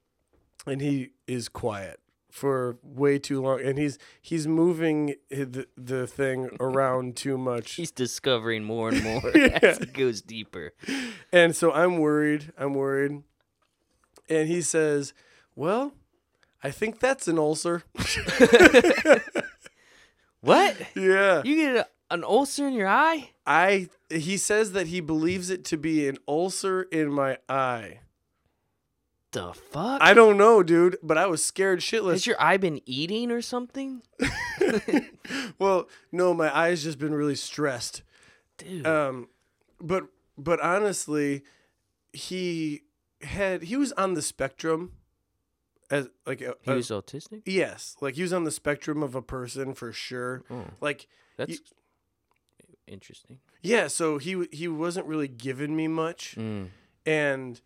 and 0.66 0.82
he 0.82 1.10
is 1.28 1.48
quiet 1.48 2.00
for 2.38 2.78
way 2.84 3.18
too 3.18 3.42
long 3.42 3.60
and 3.62 3.78
he's 3.80 3.98
he's 4.22 4.46
moving 4.48 5.16
the, 5.30 5.66
the 5.76 6.06
thing 6.06 6.50
around 6.60 7.16
too 7.16 7.36
much 7.38 7.74
He's 7.74 7.92
discovering 7.92 8.64
more 8.64 8.90
and 8.90 9.04
more 9.04 9.22
Yeah. 9.36 9.60
as 9.64 9.80
it 9.80 9.94
goes 9.94 10.22
deeper. 10.22 10.74
and 11.32 11.56
so 11.56 11.72
i'm 11.74 11.98
worried 11.98 12.54
i'm 12.58 12.74
worried 12.76 13.24
and 14.30 14.48
he 14.48 14.62
says 14.62 15.14
well 15.56 15.94
i 16.64 16.70
think 16.70 17.00
that's 17.00 17.28
an 17.28 17.40
ulcer 17.40 17.82
What? 20.42 20.78
yeah 20.96 21.42
You 21.44 21.56
get 21.56 21.76
a, 21.78 21.88
an 22.14 22.24
ulcer 22.24 22.68
in 22.68 22.74
your 22.74 22.88
eye? 22.88 23.32
i 23.46 23.88
he 24.10 24.38
says 24.38 24.74
that 24.74 24.88
he 24.88 25.00
believes 25.02 25.50
it 25.50 25.66
to 25.66 25.78
be 25.78 26.08
an 26.08 26.18
ulcer 26.28 26.84
in 26.84 27.12
my 27.12 27.38
eye 27.50 28.00
The 29.38 29.54
fuck? 29.54 30.02
i 30.02 30.14
don't 30.14 30.38
know 30.38 30.64
dude 30.64 30.98
but 31.04 31.18
i 31.18 31.26
was 31.28 31.44
scared 31.44 31.80
shitless 31.80 32.12
Has 32.14 32.28
your 32.28 32.42
eye 32.42 32.58
been 32.58 32.82
eating 32.86 33.32
or 33.32 33.42
something? 33.42 34.02
well 35.60 35.88
no 36.12 36.34
my 36.34 36.56
eye's 36.56 36.84
just 36.84 37.00
been 37.00 37.14
really 37.14 37.36
stressed 37.36 38.04
Dude. 38.58 38.88
Um, 38.88 39.28
but 39.80 40.06
but 40.36 40.60
honestly, 40.62 41.44
he 42.12 42.82
had 43.22 43.62
he 43.64 43.76
was 43.78 43.92
on 43.94 44.16
the 44.16 44.22
spectrum, 44.24 44.94
as 45.92 46.10
like 46.26 46.42
a, 46.42 46.56
he 46.64 46.72
a- 46.72 46.76
was 46.76 46.88
autistic? 46.90 47.44
yes, 47.46 47.96
like 48.02 48.16
he 48.16 48.24
was 48.24 48.34
on 48.34 48.46
the 48.46 48.52
spectrum 48.52 49.04
of 49.04 49.14
a 49.14 49.22
person 49.22 49.76
for 49.76 49.92
sure. 49.92 50.42
Oh, 50.50 50.66
Like 50.82 51.08
that's 51.38 51.60
interesting. 52.88 53.38
yeah, 53.62 53.88
so 53.88 54.18
he 54.18 54.48
he 54.52 54.68
wasn't 54.68 55.06
really 55.06 55.28
giving 55.28 55.76
me 55.76 55.88
much, 55.88 56.34
Mm. 56.36 56.70
and 57.06 57.62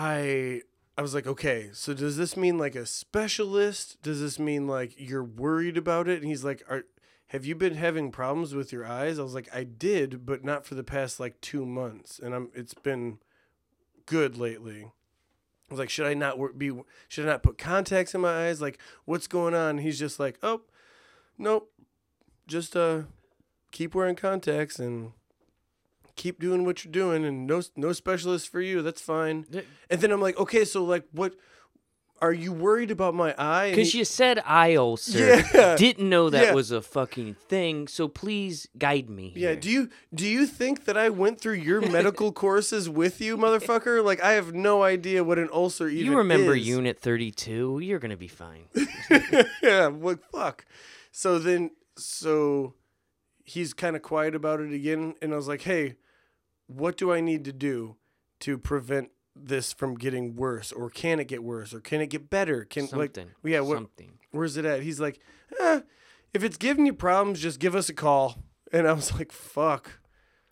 I 0.00 0.62
I 0.96 1.02
was 1.02 1.14
like, 1.14 1.26
okay, 1.26 1.68
so 1.74 1.92
does 1.92 2.16
this 2.16 2.34
mean 2.34 2.56
like 2.56 2.74
a 2.74 2.86
specialist? 2.86 4.02
Does 4.02 4.20
this 4.20 4.38
mean 4.38 4.66
like 4.66 4.94
you're 4.96 5.22
worried 5.22 5.76
about 5.76 6.08
it? 6.08 6.20
And 6.20 6.28
he's 6.28 6.42
like, 6.42 6.62
are 6.70 6.84
have 7.28 7.44
you 7.44 7.54
been 7.54 7.74
having 7.74 8.10
problems 8.10 8.54
with 8.54 8.72
your 8.72 8.86
eyes? 8.86 9.18
I 9.18 9.22
was 9.22 9.34
like, 9.34 9.54
I 9.54 9.62
did, 9.62 10.24
but 10.24 10.42
not 10.42 10.64
for 10.64 10.74
the 10.74 10.82
past 10.82 11.20
like 11.20 11.38
two 11.42 11.66
months, 11.66 12.18
and 12.18 12.34
I'm 12.34 12.48
it's 12.54 12.72
been 12.72 13.18
good 14.06 14.38
lately. 14.38 14.84
I 14.84 15.74
was 15.74 15.78
like, 15.78 15.90
should 15.90 16.06
I 16.06 16.14
not 16.14 16.38
be? 16.56 16.72
Should 17.08 17.26
I 17.26 17.32
not 17.32 17.42
put 17.42 17.58
contacts 17.58 18.14
in 18.14 18.22
my 18.22 18.46
eyes? 18.46 18.62
Like, 18.62 18.78
what's 19.04 19.26
going 19.26 19.54
on? 19.54 19.78
He's 19.78 19.98
just 19.98 20.18
like, 20.18 20.38
oh, 20.42 20.62
nope, 21.36 21.70
just 22.46 22.74
uh, 22.74 23.02
keep 23.70 23.94
wearing 23.94 24.16
contacts 24.16 24.78
and 24.78 25.12
keep 26.22 26.38
doing 26.38 26.64
what 26.66 26.84
you're 26.84 26.92
doing, 26.92 27.24
and 27.24 27.46
no 27.46 27.62
no 27.76 27.92
specialist 27.92 28.48
for 28.52 28.60
you. 28.60 28.82
That's 28.82 29.00
fine. 29.00 29.46
And 29.90 30.00
then 30.00 30.10
I'm 30.12 30.20
like, 30.20 30.38
okay, 30.38 30.64
so 30.64 30.84
like, 30.84 31.04
what? 31.12 31.34
Are 32.22 32.34
you 32.34 32.52
worried 32.52 32.90
about 32.90 33.14
my 33.14 33.34
eye? 33.38 33.70
Because 33.70 33.94
you 33.94 34.04
said 34.04 34.42
eye 34.44 34.74
ulcer. 34.76 35.42
Yeah. 35.54 35.74
Didn't 35.76 36.06
know 36.06 36.28
that 36.28 36.44
Yeah. 36.48 36.52
was 36.54 36.70
a 36.70 36.82
fucking 36.82 37.34
thing, 37.48 37.88
so 37.88 38.08
please 38.08 38.68
guide 38.76 39.08
me. 39.08 39.32
Yeah, 39.34 39.54
do 39.54 39.70
you 39.70 39.88
do 40.14 40.26
you 40.28 40.44
think 40.46 40.84
that 40.84 40.98
I 40.98 41.08
went 41.08 41.40
through 41.40 41.54
your 41.70 41.80
medical 41.98 42.30
courses 42.30 42.90
with 42.90 43.22
you, 43.22 43.38
motherfucker? 43.38 44.04
Like 44.04 44.20
I 44.22 44.32
have 44.32 44.52
no 44.52 44.82
idea 44.82 45.24
what 45.24 45.38
an 45.38 45.48
ulcer 45.50 45.88
even 45.88 46.12
you 46.12 46.18
remember 46.18 46.54
is. 46.54 46.68
Unit 46.68 47.00
32? 47.00 47.80
You're 47.82 47.98
going 47.98 48.10
to 48.18 48.18
be 48.18 48.28
fine. 48.28 48.64
yeah, 49.62 49.86
what 49.88 50.18
fuck. 50.30 50.66
So 51.12 51.38
then 51.38 51.70
so 51.96 52.74
he's 53.44 53.72
kind 53.72 53.96
of 53.96 54.02
quiet 54.02 54.34
about 54.34 54.60
it 54.60 54.72
again 54.74 55.14
and 55.22 55.32
I 55.32 55.36
was 55.36 55.48
like, 55.48 55.62
"Hey, 55.62 55.96
what 56.70 56.96
do 56.96 57.12
I 57.12 57.20
need 57.20 57.44
to 57.46 57.52
do 57.52 57.96
to 58.40 58.56
prevent 58.58 59.10
this 59.36 59.72
from 59.72 59.94
getting 59.94 60.36
worse 60.36 60.72
or 60.72 60.90
can 60.90 61.18
it 61.20 61.28
get 61.28 61.42
worse 61.42 61.72
or 61.74 61.80
can 61.80 62.00
it 62.00 62.06
get 62.08 62.30
better? 62.30 62.64
Can 62.64 62.88
like 62.92 63.16
yeah, 63.44 63.60
what 63.60 63.76
Something. 63.76 64.18
where's 64.30 64.56
it 64.56 64.64
at? 64.64 64.82
He's 64.82 65.00
like, 65.00 65.18
eh, 65.58 65.80
if 66.32 66.44
it's 66.44 66.56
giving 66.56 66.86
you 66.86 66.92
problems, 66.92 67.40
just 67.40 67.58
give 67.58 67.74
us 67.74 67.88
a 67.88 67.94
call. 67.94 68.42
And 68.72 68.86
I 68.86 68.92
was 68.92 69.12
like, 69.18 69.32
fuck. 69.32 69.98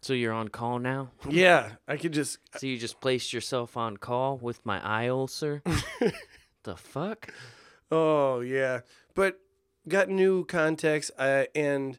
So 0.02 0.12
you're 0.12 0.32
on 0.32 0.48
call 0.48 0.78
now? 0.78 1.10
Yeah, 1.28 1.72
I 1.88 1.96
could 1.96 2.12
just 2.12 2.38
So 2.56 2.66
you 2.66 2.78
just 2.78 3.00
placed 3.00 3.32
yourself 3.32 3.76
on 3.76 3.96
call 3.96 4.38
with 4.38 4.64
my 4.64 4.80
eye 4.84 5.08
ulcer? 5.08 5.62
the 6.64 6.76
fuck? 6.76 7.32
Oh 7.90 8.40
yeah, 8.40 8.80
but 9.14 9.40
got 9.88 10.08
new 10.08 10.44
contacts 10.44 11.10
uh, 11.18 11.44
and 11.54 11.98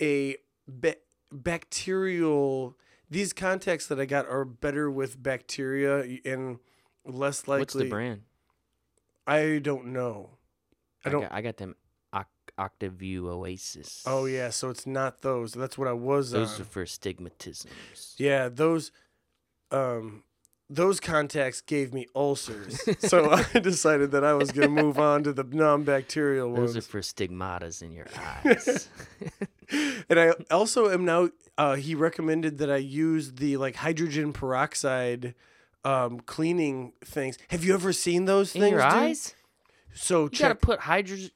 a 0.00 0.36
ba- 0.68 0.96
bacterial. 1.32 2.76
These 3.10 3.32
contacts 3.32 3.86
that 3.86 3.98
I 3.98 4.04
got 4.04 4.26
are 4.28 4.44
better 4.44 4.90
with 4.90 5.22
bacteria 5.22 6.18
and 6.24 6.58
less 7.04 7.48
likely. 7.48 7.62
What's 7.62 7.74
the 7.74 7.88
brand? 7.88 8.22
I 9.26 9.60
don't 9.62 9.86
know. 9.86 10.30
I 11.04 11.10
don't. 11.10 11.22
got, 11.22 11.32
I 11.32 11.40
got 11.42 11.56
them 11.58 11.74
Oc- 12.12 12.26
Acuvue 12.58 13.22
Oasys. 13.22 14.02
oh 14.06 14.26
yeah, 14.26 14.50
so 14.50 14.68
it's 14.70 14.86
not 14.86 15.22
those. 15.22 15.52
That's 15.52 15.78
what 15.78 15.88
I 15.88 15.92
was 15.92 16.30
Those 16.32 16.56
on. 16.56 16.62
are 16.62 16.64
for 16.64 16.84
stigmatisms. 16.84 18.14
Yeah, 18.18 18.48
those. 18.48 18.90
Um, 19.70 20.24
those 20.70 21.00
contacts 21.00 21.60
gave 21.62 21.94
me 21.94 22.06
ulcers, 22.14 22.80
so 23.08 23.30
I 23.30 23.58
decided 23.58 24.10
that 24.10 24.24
I 24.24 24.34
was 24.34 24.50
gonna 24.52 24.68
move 24.68 24.98
on 24.98 25.22
to 25.24 25.32
the 25.32 25.44
non-bacterial 25.44 26.50
ones. 26.50 26.74
Those 26.74 26.76
are 26.76 26.86
for 26.86 27.00
stigmatas 27.00 27.80
in 27.82 27.92
your 27.92 28.06
eyes. 28.44 28.88
and 30.10 30.20
I 30.20 30.32
also 30.50 30.90
am 30.90 31.04
now. 31.06 31.30
Uh, 31.58 31.74
he 31.74 31.94
recommended 31.94 32.58
that 32.58 32.70
I 32.70 32.76
use 32.76 33.32
the 33.32 33.56
like 33.56 33.74
hydrogen 33.76 34.32
peroxide 34.32 35.34
um, 35.84 36.20
cleaning 36.20 36.92
things. 37.04 37.36
Have 37.48 37.64
you 37.64 37.74
ever 37.74 37.92
seen 37.92 38.24
those 38.24 38.54
in 38.54 38.60
things? 38.60 38.70
your 38.72 38.80
dude? 38.82 38.92
eyes? 38.92 39.34
So 39.92 40.24
You 40.24 40.38
gotta 40.38 40.54
put 40.54 40.80
hydrogen. 40.80 41.30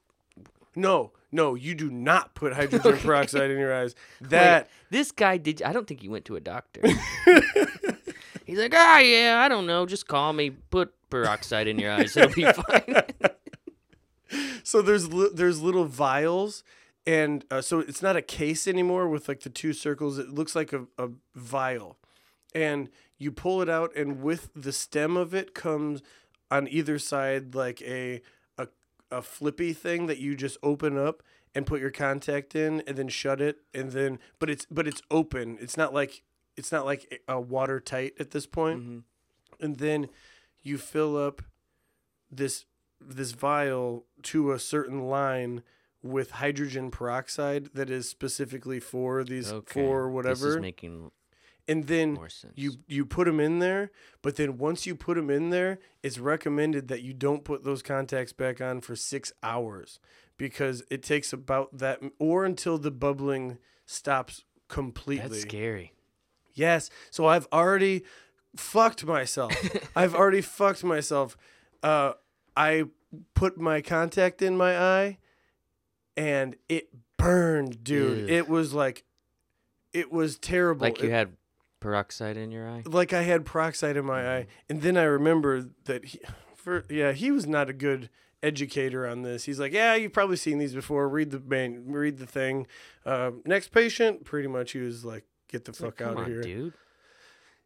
No, 0.76 1.10
no, 1.32 1.54
you 1.54 1.74
do 1.74 1.90
not 1.90 2.34
put 2.34 2.52
hydrogen 2.54 2.98
peroxide 2.98 3.50
in 3.50 3.58
your 3.58 3.74
eyes. 3.74 3.94
That 4.20 4.70
This 4.90 5.10
guy 5.10 5.38
did. 5.38 5.62
I 5.62 5.72
don't 5.72 5.86
think 5.86 6.00
he 6.00 6.08
went 6.08 6.24
to 6.26 6.36
a 6.36 6.40
doctor. 6.40 6.82
He's 8.44 8.58
like, 8.58 8.74
ah, 8.74 8.98
yeah, 8.98 9.40
I 9.44 9.48
don't 9.48 9.66
know. 9.66 9.86
Just 9.86 10.06
call 10.06 10.32
me. 10.32 10.50
Put 10.50 10.92
peroxide 11.10 11.66
in 11.68 11.78
your 11.78 11.92
eyes. 11.92 12.16
It'll 12.16 12.34
be 12.34 12.44
fine. 12.44 13.02
so 14.62 14.82
there's 14.82 15.12
li- 15.12 15.30
there's 15.32 15.60
little 15.60 15.84
vials. 15.84 16.62
And 17.06 17.44
uh, 17.50 17.60
so 17.60 17.80
it's 17.80 18.02
not 18.02 18.16
a 18.16 18.22
case 18.22 18.68
anymore 18.68 19.08
with 19.08 19.28
like 19.28 19.40
the 19.40 19.50
two 19.50 19.72
circles. 19.72 20.18
It 20.18 20.28
looks 20.30 20.54
like 20.54 20.72
a, 20.72 20.86
a 20.98 21.08
vial. 21.34 21.98
And 22.54 22.88
you 23.18 23.32
pull 23.32 23.62
it 23.62 23.68
out, 23.68 23.94
and 23.96 24.22
with 24.22 24.50
the 24.54 24.72
stem 24.72 25.16
of 25.16 25.34
it 25.34 25.54
comes 25.54 26.02
on 26.50 26.68
either 26.68 26.98
side 26.98 27.54
like 27.54 27.80
a 27.82 28.20
a, 28.58 28.68
a 29.10 29.22
flippy 29.22 29.72
thing 29.72 30.06
that 30.06 30.18
you 30.18 30.36
just 30.36 30.58
open 30.62 30.98
up 30.98 31.22
and 31.54 31.66
put 31.66 31.80
your 31.80 31.90
contact 31.90 32.54
in 32.54 32.82
and 32.86 32.96
then 32.96 33.08
shut 33.08 33.40
it 33.40 33.58
and 33.72 33.92
then 33.92 34.18
but 34.38 34.50
it's 34.50 34.66
but 34.70 34.86
it's 34.86 35.00
open 35.10 35.56
it's 35.60 35.76
not 35.78 35.94
like 35.94 36.22
it's 36.56 36.70
not 36.70 36.84
like 36.84 37.22
a 37.26 37.40
watertight 37.40 38.12
at 38.20 38.32
this 38.32 38.44
point 38.46 38.80
Mhm. 38.80 39.02
and 39.60 39.76
then 39.78 40.08
you 40.62 40.76
fill 40.76 41.16
up 41.16 41.40
this 42.30 42.66
this 43.00 43.32
vial 43.32 44.04
to 44.24 44.52
a 44.52 44.58
certain 44.58 45.08
line 45.08 45.62
with 46.02 46.32
hydrogen 46.32 46.90
peroxide 46.90 47.70
that 47.74 47.88
is 47.90 48.08
specifically 48.08 48.80
for 48.80 49.22
these 49.24 49.52
Okay. 49.52 49.80
for 49.82 50.06
This 50.06 50.14
whatever. 50.14 50.48
is 50.56 50.60
making 50.60 51.10
and 51.68 51.86
then 51.86 52.18
you 52.56 52.72
you 52.88 53.06
put 53.06 53.24
them 53.26 53.38
in 53.38 53.60
there 53.60 53.92
but 54.20 54.34
then 54.34 54.58
once 54.58 54.84
you 54.84 54.96
put 54.96 55.14
them 55.14 55.30
in 55.30 55.50
there 55.50 55.78
it's 56.02 56.18
recommended 56.18 56.88
that 56.88 57.02
you 57.02 57.12
don't 57.14 57.44
put 57.44 57.62
those 57.62 57.82
contacts 57.82 58.32
back 58.32 58.60
on 58.60 58.80
for 58.80 58.96
six 58.96 59.32
hours 59.44 60.00
because 60.36 60.82
it 60.90 61.04
takes 61.04 61.32
about 61.32 61.78
that 61.78 62.00
or 62.18 62.44
until 62.44 62.78
the 62.78 62.90
bubbling 62.90 63.58
stops 63.86 64.42
completely. 64.66 65.28
That's 65.28 65.42
scary. 65.42 65.92
yes. 66.52 66.90
So 67.10 67.26
i've 67.26 67.46
already 67.52 68.02
fucked 68.56 69.04
myself. 69.06 69.52
I've 69.96 70.14
already 70.14 70.40
fucked 70.40 70.82
myself. 70.82 71.36
Uh 71.82 72.14
i 72.56 72.84
put 73.34 73.56
my 73.58 73.80
contact 73.80 74.42
in 74.42 74.56
my 74.56 74.76
eye 74.78 75.18
and 76.16 76.56
it 76.68 76.88
burned 77.16 77.82
dude 77.84 78.24
Ugh. 78.24 78.30
it 78.30 78.48
was 78.48 78.72
like 78.74 79.04
it 79.92 80.10
was 80.12 80.38
terrible 80.38 80.86
Like 80.86 81.00
you 81.02 81.08
It- 81.08 81.12
had 81.12 81.36
peroxide 81.80 82.36
in 82.36 82.50
your 82.50 82.68
eye. 82.68 82.82
like 82.86 83.12
I 83.12 83.22
had 83.22 83.44
peroxide 83.44 83.96
in 83.96 84.04
my 84.04 84.36
eye, 84.38 84.46
and 84.68 84.82
then 84.82 84.96
I 84.96 85.02
remember 85.04 85.68
that 85.84 86.04
he, 86.06 86.20
for 86.54 86.84
yeah, 86.88 87.12
he 87.12 87.30
was 87.30 87.46
not 87.46 87.68
a 87.68 87.72
good 87.72 88.08
educator 88.42 89.06
on 89.06 89.22
this. 89.22 89.44
He's 89.44 89.58
like, 89.60 89.72
yeah, 89.72 89.94
you've 89.94 90.12
probably 90.12 90.36
seen 90.36 90.58
these 90.58 90.74
before. 90.74 91.08
Read 91.08 91.30
the 91.30 91.40
man, 91.40 91.84
read 91.86 92.18
the 92.18 92.26
thing. 92.26 92.66
Uh, 93.04 93.32
next 93.44 93.68
patient, 93.72 94.24
pretty 94.24 94.48
much, 94.48 94.72
he 94.72 94.78
was 94.80 95.04
like, 95.04 95.24
get 95.48 95.64
the 95.64 95.70
It's 95.70 95.80
like, 95.80 95.96
fuck 95.98 96.06
out 96.06 96.14
come 96.14 96.18
of 96.18 96.24
on, 96.24 96.30
here. 96.30 96.42
dude. 96.42 96.72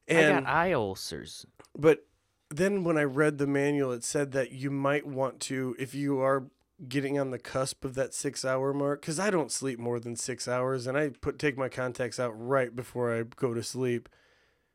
And 0.09 0.33
I 0.37 0.41
got 0.41 0.49
eye 0.49 0.73
ulcers. 0.73 1.47
but 1.77 2.07
then 2.51 2.85
when 2.85 2.97
I 2.97 3.03
read 3.05 3.39
the 3.39 3.47
manual, 3.47 3.91
it 3.93 4.05
said 4.05 4.33
that 4.33 4.53
you 4.53 4.71
might 4.71 5.07
want 5.07 5.41
to, 5.41 5.75
if 5.79 5.95
you 5.95 6.21
are 6.21 6.45
getting 6.89 7.19
on 7.19 7.31
the 7.31 7.39
cusp 7.39 7.85
of 7.85 7.95
that 7.95 8.13
six 8.15 8.45
hour 8.45 8.73
mark, 8.75 9.01
because 9.01 9.19
I 9.19 9.31
don't 9.31 9.51
sleep 9.53 9.79
more 9.79 9.99
than 9.99 10.17
six 10.17 10.47
hours, 10.47 10.87
and 10.87 10.97
I 10.97 11.09
put 11.11 11.39
take 11.39 11.57
my 11.57 11.69
contacts 11.69 12.21
out 12.21 12.33
right 12.33 12.75
before 12.75 13.15
I 13.19 13.23
go 13.23 13.55
to 13.55 13.63
sleep. 13.63 14.09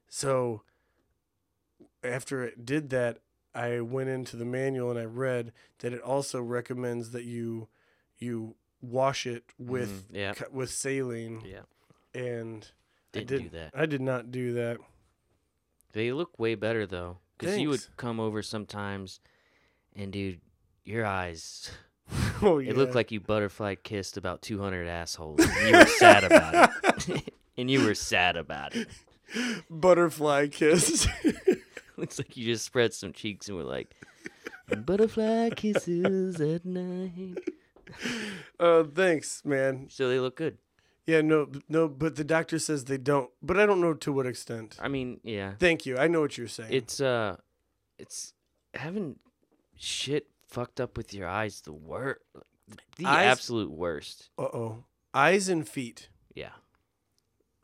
So 0.09 0.63
after 2.03 2.43
it 2.43 2.65
did 2.65 2.89
that, 2.89 3.19
I 3.53 3.81
went 3.81 4.09
into 4.09 4.37
the 4.37 4.45
manual 4.45 4.89
and 4.89 4.99
I 4.99 5.03
read 5.05 5.51
that 5.79 5.93
it 5.93 6.01
also 6.01 6.41
recommends 6.41 7.11
that 7.11 7.23
you 7.25 7.67
you 8.17 8.55
wash 8.81 9.25
it 9.27 9.43
with 9.59 10.07
Mhm, 10.11 10.15
yeah. 10.15 10.33
with 10.51 10.69
saline, 10.71 11.41
Yeah. 11.45 11.63
and 12.13 12.71
I 13.13 13.19
Didn't 13.19 13.27
did 13.27 13.43
do 13.43 13.49
that. 13.57 13.71
I 13.75 13.85
did 13.85 14.01
not 14.01 14.31
do 14.31 14.53
that. 14.53 14.77
They 15.91 16.11
look 16.11 16.39
way 16.39 16.55
better 16.55 16.85
though, 16.87 17.19
because 17.37 17.57
you 17.59 17.69
would 17.69 17.85
come 17.97 18.19
over 18.19 18.41
sometimes, 18.41 19.19
and 19.95 20.11
dude, 20.13 20.41
your 20.83 21.05
eyes. 21.05 21.71
Oh 22.43 22.57
yeah, 22.57 22.71
It 22.71 22.77
looked 22.77 22.95
like 22.95 23.11
you 23.11 23.19
butterfly 23.19 23.75
kissed 23.75 24.17
about 24.17 24.41
200 24.41 24.87
assholes. 24.87 25.39
And 25.41 25.69
you 25.69 25.77
were 25.77 25.85
sad 25.85 26.23
about 26.23 26.71
it. 27.07 27.33
and 27.57 27.69
you 27.69 27.85
were 27.85 27.93
sad 27.95 28.35
about 28.35 28.75
it. 28.75 28.87
butterfly 29.69 30.47
kiss. 30.47 31.07
Looks 31.97 32.17
like 32.17 32.35
you 32.35 32.45
just 32.45 32.65
spread 32.65 32.93
some 32.93 33.13
cheeks 33.13 33.47
and 33.47 33.57
were 33.57 33.63
like, 33.63 33.93
butterfly 34.85 35.49
kisses 35.51 36.41
at 36.41 36.65
night. 36.65 37.37
uh, 38.59 38.83
thanks, 38.83 39.43
man. 39.45 39.87
So 39.89 40.09
they 40.09 40.19
look 40.19 40.37
good. 40.37 40.57
Yeah, 41.05 41.21
no, 41.21 41.49
no, 41.67 41.87
but 41.87 42.15
the 42.15 42.23
doctor 42.23 42.57
says 42.57 42.85
they 42.85 42.97
don't. 42.97 43.29
But 43.41 43.59
I 43.59 43.65
don't 43.65 43.81
know 43.81 43.93
to 43.93 44.13
what 44.13 44.25
extent. 44.25 44.77
I 44.79 44.87
mean, 44.87 45.19
yeah. 45.23 45.53
Thank 45.59 45.85
you. 45.85 45.97
I 45.97 46.07
know 46.07 46.21
what 46.21 46.37
you're 46.37 46.47
saying. 46.47 46.71
It's 46.71 47.01
uh, 47.01 47.37
it's 47.99 48.33
having 48.73 49.17
shit 49.77 50.27
fucked 50.51 50.79
up 50.79 50.97
with 50.97 51.13
your 51.13 51.27
eyes. 51.27 51.61
The 51.61 51.73
worst, 51.73 52.19
the 52.97 53.05
Eyes- 53.05 53.25
absolute 53.27 53.71
worst. 53.71 54.29
uh 54.37 54.43
oh. 54.43 54.83
Eyes 55.13 55.49
and 55.49 55.67
feet. 55.67 56.09
Yeah. 56.35 56.51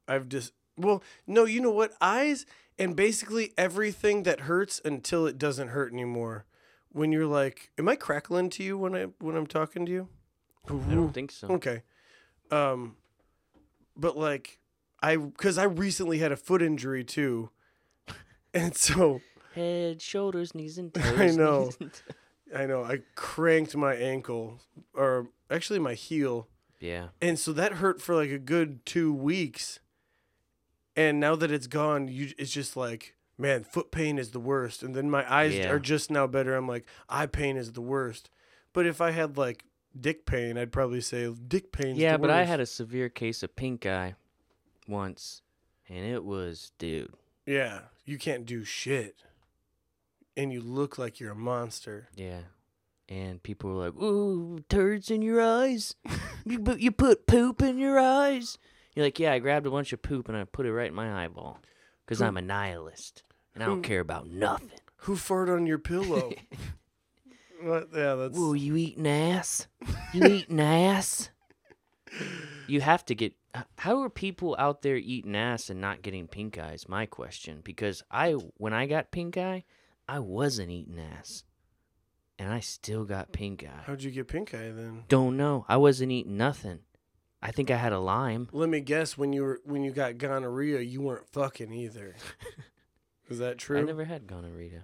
I've 0.08 0.28
just 0.30 0.54
well, 0.78 1.04
no, 1.26 1.46
you 1.46 1.60
know 1.62 1.72
what? 1.72 1.94
Eyes 2.02 2.46
and 2.80 2.96
basically 2.96 3.54
everything 3.58 4.24
that 4.24 4.42
hurts 4.42 4.80
until 4.86 5.26
it 5.26 5.38
doesn't 5.38 5.70
hurt 5.70 5.92
anymore. 5.94 6.46
When 6.90 7.12
you're 7.12 7.26
like, 7.28 7.72
am 7.78 7.88
I 7.90 7.96
crackling 7.96 8.50
to 8.52 8.64
you 8.64 8.78
when 8.78 8.96
I 8.96 9.06
when 9.20 9.36
I'm 9.36 9.48
talking 9.48 9.86
to 9.86 9.92
you? 9.92 10.08
I 10.70 10.94
don't 10.94 11.14
think 11.14 11.32
so. 11.32 11.48
Okay. 11.50 11.84
Um 12.52 12.96
but 13.96 14.18
like 14.18 14.60
I 15.02 15.18
cuz 15.18 15.58
I 15.58 15.64
recently 15.66 16.20
had 16.20 16.32
a 16.32 16.38
foot 16.38 16.62
injury 16.62 17.04
too. 17.04 17.50
And 18.54 18.76
so 18.76 19.22
Head, 19.54 20.02
shoulders, 20.02 20.54
knees, 20.56 20.78
and 20.78 20.94
toes. 20.94 21.20
I 21.20 21.28
know. 21.32 21.64
knees 21.66 21.78
and 21.82 21.92
toes. 21.94 22.04
I 22.56 22.66
know 22.66 22.84
I 22.84 23.00
cranked 23.16 23.76
my 23.76 23.96
ankle 23.96 24.60
or 24.94 25.30
actually 25.50 25.80
my 25.80 25.94
heel. 25.94 26.48
Yeah. 26.80 27.08
And 27.22 27.38
so 27.40 27.54
that 27.54 27.74
hurt 27.74 28.02
for 28.02 28.16
like 28.16 28.30
a 28.30 28.40
good 28.40 28.86
2 28.86 29.14
weeks. 29.14 29.80
And 30.96 31.20
now 31.20 31.36
that 31.36 31.52
it's 31.52 31.68
gone, 31.68 32.08
you 32.08 32.32
it's 32.38 32.52
just 32.52 32.76
like, 32.76 33.16
man, 33.38 33.64
foot 33.64 33.92
pain 33.92 34.18
is 34.18 34.32
the 34.32 34.40
worst. 34.40 34.84
And 34.84 34.96
then 34.96 35.10
my 35.10 35.32
eyes 35.32 35.56
Yeah. 35.56 35.70
are 35.70 35.80
just 35.80 36.10
now 36.10 36.28
better. 36.28 36.56
I'm 36.56 36.68
like, 36.68 36.86
eye 37.10 37.26
pain 37.28 37.58
is 37.58 37.74
the 37.74 37.82
worst. 37.82 38.30
But 38.74 38.86
if 38.86 39.02
I 39.02 39.12
had 39.12 39.38
like 39.38 39.66
dick 40.00 40.26
pain, 40.26 40.58
I'd 40.58 40.72
probably 40.72 41.02
say 41.02 41.32
dick 41.48 41.72
pain. 41.72 41.96
Yeah, 41.96 42.18
but 42.18 42.30
I 42.30 42.44
had 42.44 42.60
a 42.60 42.66
severe 42.66 43.10
case 43.10 43.44
of 43.44 43.56
pink 43.56 43.86
eye 43.86 44.16
once, 44.88 45.42
and 45.90 46.06
it 46.06 46.24
was, 46.24 46.72
dude. 46.78 47.14
Yeah, 47.46 47.82
you 48.06 48.18
can't 48.18 48.46
do 48.46 48.64
shit. 48.64 49.24
And 50.38 50.54
you 50.54 50.62
look 50.62 50.98
like 50.98 51.20
you're 51.20 51.32
a 51.32 51.36
monster. 51.36 52.08
Yeah. 52.16 52.42
And 53.10 53.42
people 53.42 53.72
were 53.72 53.86
like, 53.86 53.96
"Ooh, 54.02 54.60
turds 54.70 55.10
in 55.10 55.22
your 55.22 55.42
eyes? 55.42 55.96
you 56.46 56.60
put 56.60 56.80
you 56.80 56.92
put 56.92 57.26
poop 57.26 57.62
in 57.62 57.80
your 57.80 57.98
eyes?" 57.98 58.58
You're 58.94 59.06
like, 59.06 59.20
"Yeah, 59.20 59.34
I 59.34 59.40
grabbed 59.40 59.66
a 59.66 59.72
bunch 59.72 59.94
of 59.94 60.02
poop 60.02 60.30
and 60.30 60.38
I 60.38 60.44
put 60.44 60.66
it 60.66 60.74
right 60.74 60.90
in 60.90 60.94
my 60.94 61.24
eyeball, 61.24 61.60
cause 62.06 62.22
I'm 62.22 62.38
a 62.38 62.42
nihilist 62.42 63.24
and 63.56 63.64
I 63.64 63.68
don't 63.68 63.82
care 63.82 64.02
about 64.02 64.28
nothing." 64.28 64.70
Who 65.02 65.16
farted 65.16 65.56
on 65.56 65.66
your 65.66 65.80
pillow? 65.80 66.32
what? 67.62 67.90
Yeah, 67.96 68.16
that's. 68.16 68.38
Whoa, 68.38 68.54
you 68.54 68.76
eating 68.76 69.08
ass? 69.08 69.68
You 70.14 70.26
eating 70.26 70.60
ass? 70.60 71.30
You 72.68 72.82
have 72.82 73.06
to 73.06 73.16
get. 73.16 73.34
How 73.78 74.02
are 74.02 74.10
people 74.10 74.56
out 74.60 74.82
there 74.82 74.98
eating 74.98 75.36
ass 75.36 75.70
and 75.70 75.80
not 75.80 76.02
getting 76.02 76.28
pink 76.28 76.58
eyes? 76.58 76.90
My 76.90 77.06
question, 77.06 77.62
because 77.64 78.04
I 78.12 78.34
when 78.34 78.74
I 78.74 78.86
got 78.86 79.12
pink 79.12 79.38
eye, 79.38 79.64
I 80.08 80.20
wasn't 80.20 80.72
eating 80.72 81.00
ass, 81.00 81.44
and 82.40 82.52
I 82.52 82.60
still 82.62 83.04
got 83.06 83.32
pink 83.32 83.64
eye. 83.64 83.84
How'd 83.86 84.04
you 84.04 84.12
get 84.12 84.28
pink 84.28 84.54
eye 84.54 84.72
then? 84.72 85.04
Don't 85.10 85.36
know. 85.38 85.66
I 85.68 85.78
wasn't 85.78 86.12
eating 86.12 86.38
nothing. 86.38 86.80
I 87.42 87.52
think 87.52 87.70
I 87.70 87.76
had 87.78 87.94
a 87.94 88.00
lime. 88.00 88.48
Let 88.52 88.70
me 88.70 88.80
guess. 88.80 89.18
When 89.18 89.32
you 89.34 89.44
were 89.44 89.60
when 89.64 89.84
you 89.84 89.92
got 89.92 90.18
gonorrhea, 90.18 90.80
you 90.82 91.02
weren't 91.02 91.28
fucking 91.30 91.72
either. 91.72 92.16
Is 93.30 93.40
that 93.40 93.58
true? 93.58 93.78
I 93.80 93.82
never 93.84 94.06
had 94.06 94.26
gonorrhea. 94.28 94.84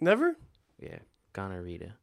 Never? 0.00 0.36
Yeah, 0.78 0.98
gonorrhea. 1.32 1.94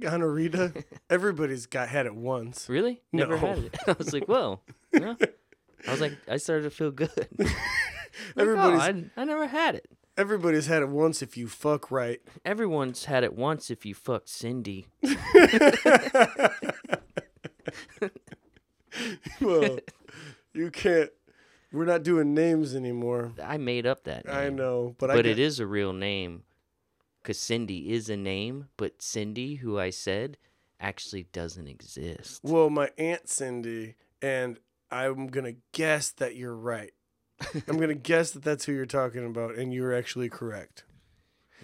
Gonorrhea. 0.00 0.72
Everybody's 1.10 1.66
got 1.66 1.88
had 1.88 2.06
it 2.06 2.14
once. 2.14 2.68
Really? 2.68 3.02
Never 3.12 3.32
No. 3.34 3.46
had 3.46 3.58
it. 3.58 3.76
I 3.86 3.92
was 3.98 4.12
like, 4.12 4.26
whoa. 4.26 4.60
No. 4.92 5.16
I 5.86 5.90
was 5.90 6.00
like, 6.00 6.16
I 6.28 6.36
started 6.38 6.62
to 6.62 6.70
feel 6.70 6.90
good. 6.90 7.10
Like, 7.38 7.48
oh, 7.48 8.40
Everybody's 8.42 8.80
I, 9.16 9.20
I 9.20 9.24
never 9.24 9.46
had 9.46 9.74
it. 9.74 9.88
Everybody's 10.16 10.66
had 10.66 10.82
it 10.82 10.88
once 10.88 11.22
if 11.22 11.36
you 11.36 11.48
fuck 11.48 11.90
right. 11.90 12.20
Everyone's 12.44 13.06
had 13.06 13.24
it 13.24 13.34
once 13.34 13.70
if 13.70 13.84
you 13.86 13.94
fucked 13.94 14.28
Cindy. 14.28 14.86
well, 19.40 19.78
you 20.52 20.70
can't. 20.70 21.10
We're 21.72 21.84
not 21.84 22.04
doing 22.04 22.34
names 22.34 22.74
anymore. 22.74 23.32
I 23.42 23.56
made 23.56 23.86
up 23.86 24.04
that 24.04 24.26
name. 24.26 24.34
I 24.36 24.48
know, 24.48 24.94
but, 24.98 25.10
I 25.10 25.16
But 25.16 25.24
get, 25.24 25.32
it 25.32 25.38
is 25.40 25.58
a 25.58 25.66
real 25.66 25.92
name. 25.92 26.44
Because 27.22 27.38
Cindy 27.38 27.92
is 27.92 28.08
a 28.10 28.16
name, 28.16 28.68
but 28.76 29.00
Cindy, 29.00 29.56
who 29.56 29.78
I 29.78 29.90
said, 29.90 30.36
actually 30.78 31.24
doesn't 31.32 31.66
exist. 31.66 32.40
Well, 32.44 32.68
my 32.70 32.90
aunt 32.98 33.28
Cindy, 33.28 33.94
and 34.20 34.60
I'm 34.90 35.28
gonna 35.28 35.54
guess 35.72 36.10
that 36.10 36.36
you're 36.36 36.54
right. 36.54 36.92
I'm 37.68 37.78
gonna 37.78 37.94
guess 37.94 38.30
that 38.32 38.42
that's 38.42 38.64
who 38.64 38.72
you're 38.72 38.86
talking 38.86 39.24
about, 39.24 39.56
and 39.56 39.72
you're 39.72 39.94
actually 39.94 40.28
correct. 40.28 40.84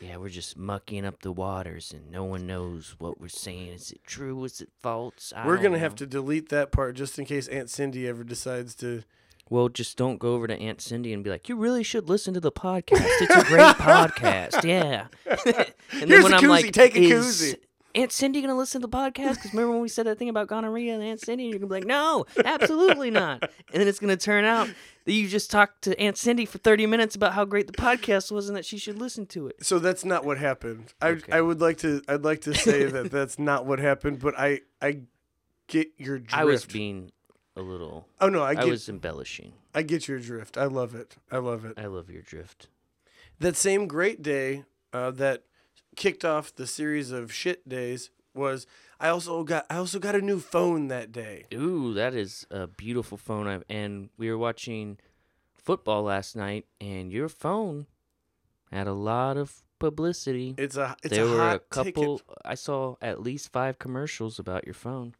Yeah, 0.00 0.16
we're 0.16 0.30
just 0.30 0.56
mucking 0.56 1.04
up 1.04 1.20
the 1.20 1.30
waters 1.32 1.92
and 1.92 2.10
no 2.10 2.24
one 2.24 2.46
knows 2.46 2.96
what 2.98 3.20
we're 3.20 3.28
saying. 3.28 3.68
Is 3.68 3.92
it 3.92 4.02
true? 4.02 4.42
Is 4.44 4.62
it 4.62 4.70
false? 4.82 5.30
I 5.36 5.46
We're 5.46 5.58
gonna 5.58 5.78
have 5.78 5.94
to 5.96 6.06
delete 6.06 6.48
that 6.48 6.72
part 6.72 6.96
just 6.96 7.18
in 7.18 7.26
case 7.26 7.48
Aunt 7.48 7.68
Cindy 7.68 8.08
ever 8.08 8.24
decides 8.24 8.74
to. 8.76 9.02
Well, 9.50 9.68
just 9.68 9.98
don't 9.98 10.18
go 10.18 10.34
over 10.34 10.46
to 10.46 10.58
Aunt 10.58 10.80
Cindy 10.80 11.12
and 11.12 11.22
be 11.22 11.28
like, 11.28 11.48
"You 11.50 11.56
really 11.56 11.82
should 11.82 12.08
listen 12.08 12.32
to 12.34 12.40
the 12.40 12.52
podcast. 12.52 13.04
It's 13.20 13.34
a 13.34 13.44
great 13.44 13.60
podcast." 13.76 14.64
Yeah. 14.64 15.08
and 16.00 16.08
Here's 16.08 16.24
a 16.24 16.30
koozie, 16.30 16.72
take 16.72 16.96
a 16.96 17.00
koozie." 17.00 17.56
Aunt 17.94 18.12
Cindy 18.12 18.40
gonna 18.40 18.56
listen 18.56 18.80
to 18.80 18.86
the 18.86 18.96
podcast? 18.96 19.34
Because 19.34 19.52
remember 19.52 19.72
when 19.72 19.80
we 19.80 19.88
said 19.88 20.06
that 20.06 20.18
thing 20.18 20.28
about 20.28 20.46
gonorrhea 20.48 20.94
and 20.94 21.02
Aunt 21.02 21.20
Cindy? 21.20 21.44
And 21.44 21.50
you're 21.52 21.58
gonna 21.58 21.68
be 21.68 21.74
like, 21.74 21.86
"No, 21.86 22.26
absolutely 22.44 23.10
not." 23.10 23.42
And 23.72 23.80
then 23.80 23.88
it's 23.88 23.98
gonna 23.98 24.16
turn 24.16 24.44
out 24.44 24.68
that 25.04 25.12
you 25.12 25.28
just 25.28 25.50
talked 25.50 25.82
to 25.82 25.98
Aunt 26.00 26.16
Cindy 26.16 26.44
for 26.44 26.58
30 26.58 26.86
minutes 26.86 27.14
about 27.16 27.32
how 27.34 27.44
great 27.44 27.66
the 27.66 27.72
podcast 27.72 28.30
was 28.30 28.48
and 28.48 28.56
that 28.56 28.64
she 28.64 28.78
should 28.78 28.98
listen 28.98 29.26
to 29.26 29.48
it. 29.48 29.64
So 29.64 29.78
that's 29.78 30.04
not 30.04 30.24
what 30.24 30.38
happened. 30.38 30.92
I 31.00 31.08
Okay. 31.10 31.32
I 31.32 31.40
would 31.40 31.60
like 31.60 31.78
to 31.78 32.02
I'd 32.08 32.22
like 32.22 32.42
to 32.42 32.54
say 32.54 32.84
that 32.84 33.10
that's 33.12 33.38
not 33.38 33.66
what 33.66 33.78
happened, 33.78 34.20
but 34.20 34.38
I 34.38 34.60
I 34.80 35.00
get 35.66 35.88
your 35.98 36.18
drift. 36.18 36.34
I 36.34 36.44
was 36.44 36.64
being 36.64 37.10
a 37.56 37.62
little. 37.62 38.06
oh 38.20 38.28
no, 38.28 38.42
I 38.42 38.54
get, 38.54 38.64
I, 38.64 38.66
was 38.66 38.88
embellishing. 38.88 39.52
I 39.74 39.82
get 39.82 40.08
your 40.08 40.18
drift. 40.18 40.56
I 40.56 40.64
love 40.66 40.94
it. 40.94 41.16
I 41.30 41.38
love 41.38 41.64
it. 41.64 41.74
I 41.78 41.86
love 41.86 42.10
your 42.10 42.22
drift. 42.22 42.68
That 43.40 43.56
same 43.56 43.86
great 43.86 44.22
day 44.22 44.64
uh, 44.92 45.10
that 45.12 45.44
kicked 45.96 46.24
off 46.24 46.54
the 46.54 46.66
series 46.66 47.10
of 47.10 47.32
shit 47.32 47.68
days 47.68 48.10
was 48.34 48.66
I 49.00 49.08
also 49.08 49.42
got 49.44 49.66
I 49.70 49.76
also 49.76 49.98
got 49.98 50.14
a 50.14 50.20
new 50.20 50.38
phone 50.40 50.88
that 50.88 51.12
day. 51.12 51.44
Ooh, 51.54 51.92
that 51.94 52.14
is 52.14 52.46
a 52.50 52.66
beautiful 52.66 53.16
phone. 53.18 53.46
I've, 53.46 53.64
and 53.68 54.10
we 54.16 54.30
were 54.30 54.38
watching 54.38 54.98
football 55.56 56.02
last 56.04 56.36
night, 56.36 56.66
and 56.80 57.12
your 57.12 57.28
phone 57.28 57.86
had 58.70 58.86
a 58.86 58.92
lot 58.92 59.36
of 59.36 59.62
publicity. 59.78 60.54
It's 60.58 60.76
a 60.76 60.96
it's 61.02 61.14
there 61.16 61.24
a 61.24 61.30
were 61.30 61.38
hot 61.38 61.56
a 61.56 61.58
couple. 61.60 62.18
ticket. 62.18 62.36
I 62.44 62.54
saw 62.54 62.96
at 63.02 63.20
least 63.20 63.50
five 63.52 63.78
commercials 63.78 64.38
about 64.38 64.64
your 64.64 64.74
phone. 64.74 65.14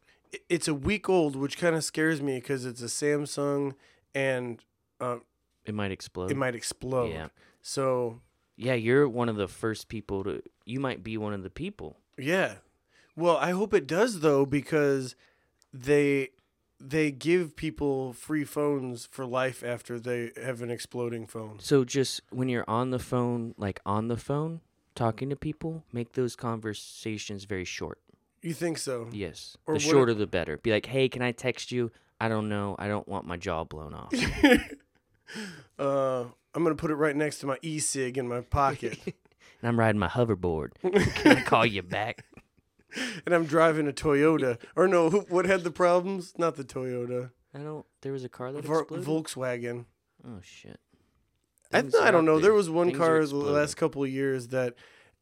It's 0.47 0.67
a 0.69 0.73
week 0.73 1.09
old, 1.09 1.35
which 1.35 1.57
kind 1.57 1.75
of 1.75 1.83
scares 1.83 2.21
me 2.21 2.35
because 2.35 2.65
it's 2.65 2.81
a 2.81 2.85
Samsung 2.85 3.73
and 4.15 4.63
uh, 5.01 5.17
It 5.65 5.73
might 5.75 5.91
explode. 5.91 6.31
it 6.31 6.37
might 6.37 6.55
explode. 6.55 7.11
Yeah. 7.11 7.27
So 7.61 8.21
Yeah, 8.55 8.75
you're 8.75 9.09
one 9.09 9.27
of 9.27 9.35
the 9.35 9.49
first 9.49 9.89
people 9.89 10.23
to 10.23 10.41
you 10.71 10.79
might 10.79 11.03
be 11.03 11.17
one 11.17 11.33
of 11.33 11.43
the 11.43 11.49
people. 11.49 11.97
Yeah. 12.17 12.55
Well, 13.15 13.37
I 13.37 13.51
hope 13.51 13.73
it 13.73 13.87
does 13.87 14.21
though 14.21 14.45
because 14.45 15.15
they 15.73 16.29
they 16.79 17.11
give 17.11 17.55
people 17.55 18.13
free 18.13 18.43
phones 18.43 19.05
for 19.05 19.25
life 19.25 19.63
after 19.63 19.99
they 19.99 20.31
have 20.41 20.61
an 20.61 20.71
exploding 20.71 21.27
phone. 21.27 21.59
So 21.59 21.83
just 21.83 22.21
when 22.31 22.49
you're 22.49 22.65
on 22.67 22.89
the 22.89 22.99
phone, 22.99 23.53
like 23.57 23.79
on 23.85 24.07
the 24.07 24.17
phone, 24.17 24.61
talking 24.95 25.29
to 25.29 25.35
people, 25.35 25.83
make 25.91 26.13
those 26.13 26.35
conversations 26.35 27.43
very 27.43 27.65
short. 27.65 27.99
You 28.41 28.53
think 28.53 28.79
so? 28.79 29.07
Yes. 29.11 29.55
Or 29.67 29.75
the 29.75 29.79
shorter 29.79 30.15
the 30.15 30.25
better. 30.25 30.57
Be 30.57 30.71
like, 30.71 30.87
hey, 30.87 31.07
can 31.09 31.21
I 31.21 31.31
text 31.31 31.71
you? 31.71 31.91
I 32.19 32.27
don't 32.27 32.49
know. 32.49 32.75
I 32.79 32.87
don't 32.87 33.07
want 33.07 33.25
my 33.25 33.37
jaw 33.37 33.63
blown 33.63 33.93
off. 33.93 34.13
Uh, 35.79 36.25
I'm 36.53 36.63
gonna 36.63 36.75
put 36.75 36.91
it 36.91 36.95
right 36.95 37.15
next 37.15 37.39
to 37.39 37.45
my 37.45 37.57
e-cig 37.61 38.17
in 38.17 38.27
my 38.27 38.41
pocket, 38.41 38.99
and 39.61 39.69
I'm 39.69 39.79
riding 39.79 39.99
my 39.99 40.07
hoverboard. 40.07 40.71
Can 41.15 41.37
I 41.37 41.41
call 41.41 41.65
you 41.65 41.81
back? 41.83 42.25
and 43.25 43.33
I'm 43.33 43.45
driving 43.45 43.87
a 43.87 43.91
Toyota. 43.93 44.57
Or 44.75 44.87
no, 44.87 45.09
who- 45.09 45.25
what 45.29 45.45
had 45.45 45.63
the 45.63 45.71
problems? 45.71 46.33
Not 46.37 46.55
the 46.55 46.63
Toyota, 46.63 47.31
I 47.53 47.59
don't. 47.59 47.85
There 48.01 48.11
was 48.13 48.23
a 48.23 48.29
car 48.29 48.51
that 48.51 48.65
Vol- 48.65 48.79
exploded. 48.79 49.05
Volkswagen. 49.07 49.85
oh 50.27 50.39
shit. 50.41 50.79
I, 51.73 51.83
I 52.01 52.11
don't 52.11 52.25
know. 52.25 52.39
There 52.39 52.53
was 52.53 52.69
one 52.69 52.87
Things 52.87 52.97
car 52.97 53.25
the 53.25 53.35
last 53.35 53.75
couple 53.75 54.03
of 54.03 54.09
years 54.09 54.49
that, 54.49 54.73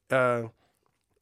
uh, 0.09 0.45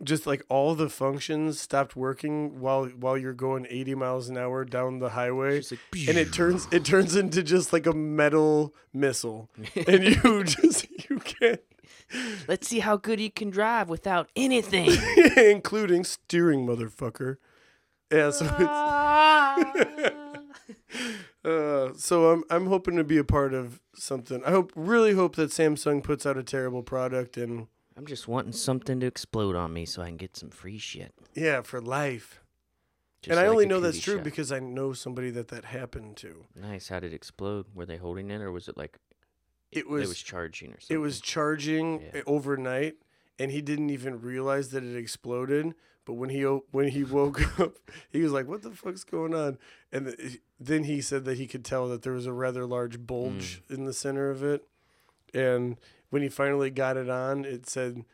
just 0.02 0.26
like 0.26 0.42
all 0.48 0.74
the 0.74 0.88
functions 0.90 1.60
stopped 1.60 1.96
working 1.98 2.62
while 2.62 2.86
while 2.86 3.18
you're 3.18 3.34
going 3.34 3.66
80 3.70 3.96
miles 3.96 4.30
an 4.30 4.38
hour 4.38 4.64
down 4.64 5.00
the 5.00 5.10
highway, 5.10 5.56
like, 5.56 5.80
and 6.08 6.18
it 6.18 6.32
turns 6.32 6.68
it 6.72 6.86
turns 6.86 7.16
into 7.16 7.44
just 7.44 7.74
like 7.74 7.86
a 7.88 7.94
metal 7.94 8.74
missile, 8.94 9.50
and 9.88 10.04
you 10.04 10.44
just 10.46 10.88
you 11.10 11.18
can't, 11.20 11.60
Let's 12.48 12.68
see 12.68 12.80
how 12.80 12.98
good 12.98 13.20
you 13.20 13.32
can 13.32 13.50
drive 13.50 13.90
without 13.90 14.30
anything. 14.36 14.92
including 15.38 16.04
steering, 16.04 16.66
motherfucker. 16.66 17.38
Yeah, 18.12 18.32
so 18.32 18.46
it's. 18.46 20.14
Uh, 21.46 21.94
so 21.96 22.32
I'm 22.32 22.44
I'm 22.50 22.68
hoping 22.68 22.98
to 22.98 23.06
be 23.06 23.18
a 23.18 23.24
part 23.24 23.54
of 23.54 23.80
something. 23.96 24.44
I 24.44 24.52
hope 24.52 24.74
really 24.76 25.14
hope 25.14 25.36
that 25.38 25.50
Samsung 25.52 26.04
puts 26.04 26.26
out 26.26 26.38
a 26.38 26.44
terrible 26.44 26.84
product 26.84 27.38
and 27.38 27.68
I'm 27.96 28.06
just 28.06 28.28
wanting 28.28 28.52
something 28.52 29.00
to 29.00 29.06
explode 29.06 29.56
on 29.56 29.72
me 29.72 29.86
so 29.86 30.02
I 30.02 30.08
can 30.08 30.18
get 30.18 30.36
some 30.36 30.50
free 30.50 30.78
shit. 30.78 31.14
yeah 31.36 31.62
for 31.62 31.80
life. 31.80 32.42
Just 33.22 33.32
and 33.32 33.40
I 33.40 33.44
like 33.44 33.52
only 33.52 33.66
know 33.66 33.80
that's 33.80 34.00
true 34.02 34.16
shot. 34.16 34.24
because 34.26 34.52
I 34.52 34.60
know 34.60 34.92
somebody 34.92 35.30
that 35.32 35.48
that 35.48 35.66
happened 35.66 36.18
to. 36.18 36.46
Nice. 36.54 36.90
How 36.90 37.00
did 37.00 37.14
it 37.14 37.16
explode? 37.16 37.68
Were 37.74 37.86
they 37.86 37.98
holding 37.98 38.30
it, 38.30 38.42
or 38.42 38.52
was 38.52 38.68
it 38.68 38.76
like 38.76 38.98
It 39.72 39.80
it 39.80 39.90
was, 39.90 40.08
was 40.10 40.22
charging 40.22 40.72
or 40.72 40.80
something? 40.80 40.96
it 40.96 41.00
was 41.00 41.20
charging 41.22 42.02
Yeah. 42.14 42.22
overnight, 42.26 42.96
and 43.40 43.52
he 43.52 43.62
didn't 43.62 43.90
even 43.90 44.22
realize 44.22 44.70
that 44.70 44.84
it 44.84 44.96
exploded. 44.96 45.74
But 46.06 46.14
when 46.14 46.30
he 46.30 46.42
when 46.44 46.88
he 46.90 47.04
woke 47.20 47.60
up, 47.60 47.74
he 48.10 48.22
was 48.22 48.32
like, 48.32 48.48
"What 48.48 48.62
the 48.62 48.72
fuck's 48.72 49.04
going 49.04 49.34
on?" 49.34 49.58
And 49.92 50.16
th- 50.18 50.40
then 50.60 50.86
he 50.86 51.02
said 51.02 51.26
that 51.26 51.38
he 51.38 51.48
could 51.48 51.66
tell 51.66 51.88
that 51.90 52.02
there 52.04 52.14
was 52.14 52.26
a 52.26 52.32
rather 52.34 52.66
large 52.66 53.06
bulge 53.06 53.62
Mm. 53.70 53.76
in 53.80 53.86
the 53.86 53.94
center 53.94 54.30
of 54.30 54.42
it. 54.44 54.66
And 55.34 55.78
when 56.10 56.22
he 56.22 56.30
finally 56.30 56.70
got 56.70 56.96
it 56.96 57.10
on, 57.10 57.44
it 57.44 57.68
said, 57.68 58.06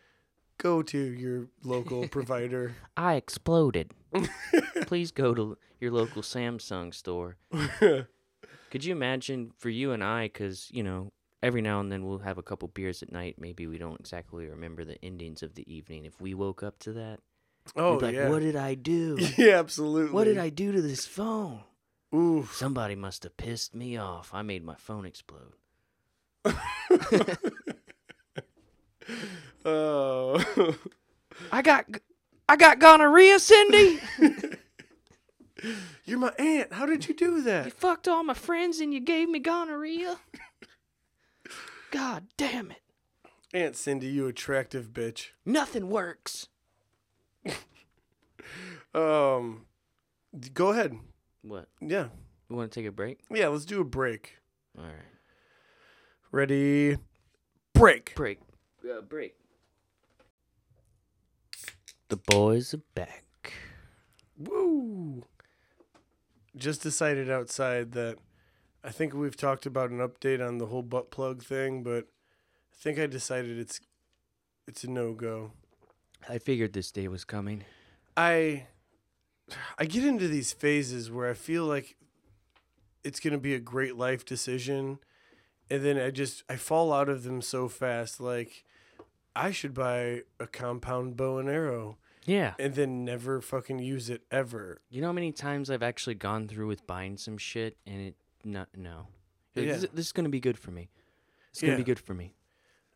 "Go 0.58 0.82
to 0.82 0.98
your 0.98 1.50
local 1.63 2.08
provider." 2.18 2.76
I 2.98 3.13
exploded. 3.13 3.92
Please 4.88 5.12
go 5.12 5.36
to 5.36 5.58
your 5.80 5.92
local 5.92 6.24
Samsung 6.24 6.94
store. 6.96 7.38
Could 8.72 8.84
you 8.86 8.92
imagine 8.92 9.52
for 9.58 9.70
you 9.70 9.92
and 9.92 10.04
I, 10.04 10.26
because, 10.26 10.70
you 10.72 10.82
know, 10.82 11.12
every 11.44 11.62
now 11.62 11.80
and 11.82 11.92
then 11.92 12.06
we'll 12.06 12.20
have 12.20 12.38
a 12.38 12.44
couple 12.44 12.70
beers 12.70 13.04
at 13.04 13.12
night. 13.12 13.36
Maybe 13.38 13.68
we 13.68 13.78
don't 13.78 14.00
exactly 14.00 14.48
remember 14.48 14.86
the 14.86 15.04
endings 15.04 15.44
of 15.44 15.54
the 15.56 15.72
evening. 15.72 16.06
If 16.06 16.20
we 16.22 16.34
woke 16.34 16.64
up 16.64 16.80
to 16.80 16.94
that, 16.94 17.20
oh 17.76 17.98
like, 18.02 18.16
yeah, 18.16 18.30
what 18.30 18.42
did 18.42 18.56
I 18.56 18.74
do? 18.76 19.18
yeah, 19.38 19.60
absolutely. 19.60 20.12
What 20.12 20.24
did 20.24 20.38
I 20.38 20.50
do 20.50 20.72
to 20.72 20.82
this 20.82 21.06
phone? 21.06 21.60
Ooh, 22.16 22.48
Somebody 22.52 22.96
must 22.96 23.24
have 23.24 23.36
pissed 23.38 23.76
me 23.76 23.98
off. 23.98 24.32
I 24.34 24.44
made 24.44 24.64
my 24.64 24.76
phone 24.76 25.06
explode. 25.06 25.54
oh. 29.66 30.44
I 31.52 31.62
got, 31.64 31.86
I 32.48 32.56
got 32.56 32.78
gonorrhea, 32.78 33.40
Cindy. 33.40 34.00
You're 36.06 36.20
my 36.20 36.34
aunt. 36.38 36.72
How 36.74 36.86
did 36.86 37.08
you 37.08 37.16
do 37.16 37.42
that? 37.42 37.66
you 37.66 37.72
fucked 37.72 38.08
all 38.08 38.24
my 38.24 38.36
friends 38.36 38.80
and 38.80 38.94
you 38.94 39.00
gave 39.00 39.28
me 39.28 39.40
gonorrhea. 39.40 40.18
God 41.94 42.24
damn 42.38 42.72
it! 42.72 42.82
Aunt 43.54 43.76
Cindy, 43.76 44.08
you 44.08 44.26
attractive 44.28 44.88
bitch. 44.94 45.28
Nothing 45.46 45.90
works. 45.90 46.48
Um, 48.96 49.66
go 50.54 50.70
ahead. 50.70 50.96
What? 51.42 51.68
Yeah, 51.82 52.10
We 52.48 52.56
want 52.56 52.72
to 52.72 52.80
take 52.80 52.88
a 52.88 52.92
break? 52.92 53.20
yeah. 53.32 53.48
Let's 53.48 53.66
do 53.66 53.82
a 53.82 53.84
break. 53.84 54.38
All 54.78 54.84
right. 54.84 54.94
Ready? 56.32 56.98
Break. 57.74 58.14
Break. 58.16 58.40
Uh, 58.88 59.02
break. 59.02 59.36
The 62.10 62.18
boys 62.18 62.76
are 62.76 62.82
back. 62.94 63.54
Woo! 64.38 65.24
Just 66.56 66.84
decided 66.84 67.32
outside 67.32 67.94
that 67.94 68.18
I 68.84 68.89
think 68.91 69.13
we've 69.13 69.38
talked 69.38 69.65
about 69.65 69.91
an 69.91 70.00
update 70.00 70.46
on 70.46 70.58
the 70.58 70.65
whole 70.67 70.82
butt 70.82 71.10
plug 71.12 71.41
thing, 71.43 71.84
but 71.84 72.06
I 72.72 72.76
think 72.78 73.00
I 73.00 73.08
decided 73.08 73.58
it's 73.58 73.80
it's 74.67 74.84
a 74.84 74.89
no 74.89 75.13
go. 75.13 75.52
I 76.28 76.38
figured 76.38 76.74
this 76.74 76.91
day 76.91 77.08
was 77.08 77.24
coming. 77.26 77.63
I 78.17 78.67
I 79.78 79.86
get 79.86 80.06
into 80.06 80.28
these 80.28 80.54
phases 80.54 81.12
where 81.12 81.30
I 81.30 81.34
feel 81.34 81.65
like 81.65 81.96
it's 83.04 83.19
going 83.19 83.34
to 83.34 83.39
be 83.39 83.54
a 83.54 83.60
great 83.60 83.96
life 83.98 84.24
decision 84.26 85.00
and 85.69 85.84
then 85.84 85.98
I 85.98 86.12
just 86.12 86.43
I 86.50 86.56
fall 86.56 86.93
out 86.93 87.10
of 87.10 87.24
them 87.24 87.41
so 87.41 87.67
fast 87.67 88.22
like 88.22 88.63
I 89.36 89.52
should 89.52 89.74
buy 89.74 90.22
a 90.39 90.48
compound 90.48 91.17
bow 91.17 91.39
and 91.39 91.50
arrow 91.50 91.98
Yeah. 92.26 92.54
and 92.60 92.76
then 92.76 93.04
never 93.04 93.41
fucking 93.41 93.80
use 93.80 94.10
it 94.10 94.22
ever. 94.32 94.80
You 94.89 95.02
know 95.02 95.08
how 95.08 95.13
many 95.13 95.32
times 95.34 95.69
I've 95.69 95.84
actually 95.84 96.15
gone 96.15 96.48
through 96.48 96.67
with 96.67 96.86
buying 96.88 97.17
some 97.17 97.38
shit 97.38 97.78
and 97.86 98.00
it 98.00 98.15
no 98.44 98.66
no. 98.76 99.08
Like, 99.56 99.66
This, 99.68 99.82
Yeah. 99.84 99.90
this 99.94 100.06
is 100.08 100.12
gonna 100.12 100.30
be 100.30 100.40
good 100.40 100.58
for 100.58 100.72
me. 100.72 100.90
It's 101.52 101.62
gonna 101.62 101.78
be 101.78 101.84
good 101.84 102.00
for 102.00 102.14
me. 102.14 102.34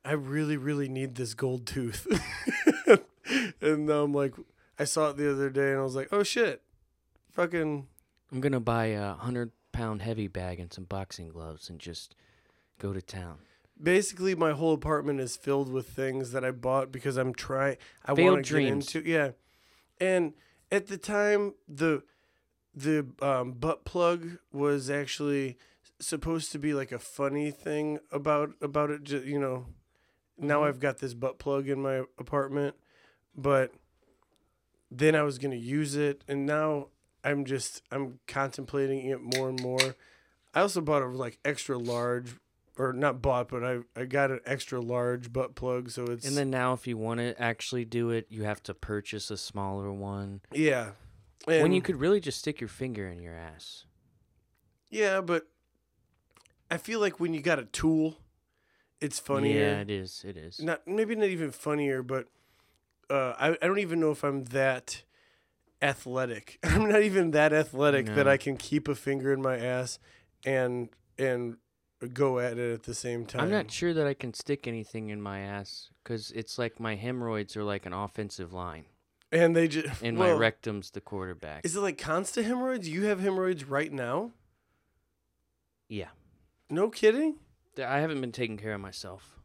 I 0.04 0.14
really 0.14 0.58
really 0.58 0.90
need 0.90 1.16
this 1.16 1.34
gold 1.34 1.66
tooth. 1.68 2.08
and 3.62 3.90
I'm 3.90 4.14
like 4.14 4.34
I 4.80 4.84
saw 4.84 5.10
it 5.10 5.18
the 5.18 5.32
other 5.32 5.50
day 5.50 5.72
and 5.72 5.80
I 5.80 5.84
was 5.84 5.96
like, 5.96 6.10
"Oh 6.12 6.24
shit." 6.24 6.62
Fucking 7.32 7.88
I'm 8.32 8.42
gonna 8.42 8.60
buy 8.60 8.86
a 8.88 9.14
hundred 9.14 9.52
pound 9.72 10.02
heavy 10.02 10.28
bag 10.28 10.60
and 10.60 10.74
some 10.74 10.86
boxing 10.86 11.30
gloves 11.30 11.70
and 11.70 11.80
just 11.80 12.16
go 12.80 12.94
to 12.94 13.02
town. 13.02 13.38
basically 13.82 14.34
my 14.34 14.52
whole 14.54 14.74
apartment 14.74 15.20
is 15.20 15.36
filled 15.38 15.72
with 15.72 15.88
things 15.88 16.32
that 16.32 16.44
I 16.44 16.50
bought 16.52 16.92
because 16.92 17.16
I'm 17.18 17.34
trying 17.34 17.78
I 18.04 18.14
want 18.14 18.46
to 18.46 18.54
get 18.60 18.68
into 18.72 19.02
yeah. 19.06 19.32
And 20.00 20.34
at 20.72 20.88
the 20.88 20.98
time 20.98 21.54
the 21.68 22.04
the 22.78 23.08
um, 23.22 23.54
butt 23.54 23.86
plug 23.86 24.38
was 24.52 24.90
actually 24.90 25.58
supposed 26.00 26.52
to 26.52 26.60
be 26.60 26.74
like 26.76 26.92
a 26.92 27.00
funny 27.00 27.50
thing 27.50 27.98
about 28.12 28.52
about 28.62 28.92
it 28.92 29.10
you 29.26 29.40
know 29.40 29.66
now 30.38 30.62
Mhm. 30.62 30.68
I've 30.68 30.80
got 30.80 31.00
this 31.00 31.16
butt 31.16 31.40
plug 31.40 31.68
in 31.68 31.82
my 31.82 32.04
apartment 32.20 32.76
but 33.36 33.74
then 34.92 35.16
I 35.16 35.24
was 35.24 35.38
going 35.38 35.52
to 35.52 35.58
use 35.58 35.96
it 35.96 36.24
and 36.28 36.46
now 36.46 36.88
I'm 37.24 37.46
just 37.46 37.82
I'm 37.92 38.20
contemplating 38.28 39.08
it 39.08 39.20
more 39.22 39.50
and 39.50 39.60
more. 39.62 39.96
I 40.54 40.62
also 40.62 40.82
bought 40.82 41.02
a 41.02 41.08
like 41.08 41.40
extra 41.44 41.78
large 41.78 42.36
or 42.78 42.94
not 42.94 43.22
bought 43.22 43.50
but 43.50 43.64
I 43.64 43.80
I 43.96 44.06
got 44.06 44.30
an 44.32 44.40
extra 44.46 44.80
large 44.80 45.34
butt 45.34 45.56
plug 45.56 45.90
so 45.90 46.06
it's 46.06 46.28
And 46.28 46.38
then 46.38 46.50
now, 46.52 46.74
if 46.74 46.86
you 46.88 46.96
want 46.98 47.20
to 47.22 47.40
actually 47.42 47.86
do 47.86 48.12
it, 48.12 48.28
you 48.30 48.44
have 48.44 48.62
to 48.64 48.74
purchase 48.74 49.32
a 49.32 49.38
smaller 49.38 49.92
one. 49.92 50.42
yeah. 50.54 50.92
When 51.46 51.72
you 51.72 51.82
could 51.82 51.98
really 51.98 52.20
just 52.20 52.40
stick 52.40 52.60
your 52.60 52.68
finger 52.68 53.08
in 53.08 53.22
your 53.22 53.36
ass. 53.36 53.86
Yeah, 54.90 55.22
but 55.22 55.48
I 56.72 56.78
feel 56.78 57.00
like 57.00 57.20
when 57.20 57.34
you 57.34 57.42
got 57.42 57.60
a 57.60 57.66
tool 57.66 58.18
it's 59.00 59.20
funnier. 59.20 59.60
Yeah, 59.60 59.80
it 59.82 59.92
is. 59.92 60.24
It 60.28 60.38
is. 60.38 60.60
not 60.60 60.88
maybe 60.88 61.16
not 61.16 61.28
even 61.28 61.52
funnier, 61.52 62.02
but 62.02 62.28
uh, 63.10 63.34
I 63.38 63.50
I 63.62 63.68
don't 63.68 63.80
even 63.80 64.00
know 64.00 64.12
if 64.12 64.24
I'm 64.24 64.46
that 64.46 65.04
athletic. 65.82 66.60
I'm 66.64 66.90
not 66.90 67.02
even 67.02 67.32
that 67.32 67.54
athletic 67.54 68.08
that 68.08 68.28
I 68.28 68.38
can 68.38 68.58
keep 68.58 68.88
a 68.88 68.96
finger 68.96 69.32
in 69.34 69.42
my 69.42 69.58
ass 69.58 70.00
and 70.46 70.90
and 71.18 71.58
go 72.14 72.40
at 72.40 72.58
it 72.58 72.74
at 72.74 72.84
the 72.84 72.94
same 72.94 73.26
time. 73.26 73.42
I'm 73.42 73.52
not 73.52 73.72
sure 73.72 73.94
that 73.94 74.08
I 74.08 74.14
can 74.14 74.34
stick 74.34 74.68
anything 74.68 75.10
in 75.10 75.22
my 75.22 75.40
ass 75.40 75.90
because 76.04 76.32
it's 76.32 76.58
like 76.58 76.80
my 76.80 76.96
hemorrhoids 76.96 77.56
are 77.56 77.64
like 77.64 77.86
an 77.86 77.94
offensive 77.94 78.54
line, 78.54 78.86
And 79.32 79.56
they 79.56 79.68
just 79.68 80.02
and 80.02 80.18
well, 80.18 80.34
my 80.34 80.40
rectum's 80.40 80.92
the 80.92 81.02
quarterback. 81.02 81.66
Is 81.66 81.76
it 81.76 81.82
like 81.82 81.98
constant 81.98 82.46
hemorrhoids? 82.46 82.88
You 82.88 83.06
have 83.06 83.20
hemorrhoids 83.20 83.66
right 83.66 83.92
now? 83.92 84.32
yeah, 85.90 86.10
No 86.70 86.90
kidding. 86.90 87.36
I 87.78 88.00
haven't 88.00 88.22
been 88.22 88.32
taking 88.32 88.58
care 88.58 88.74
of 88.74 88.82
myself. 88.82 89.36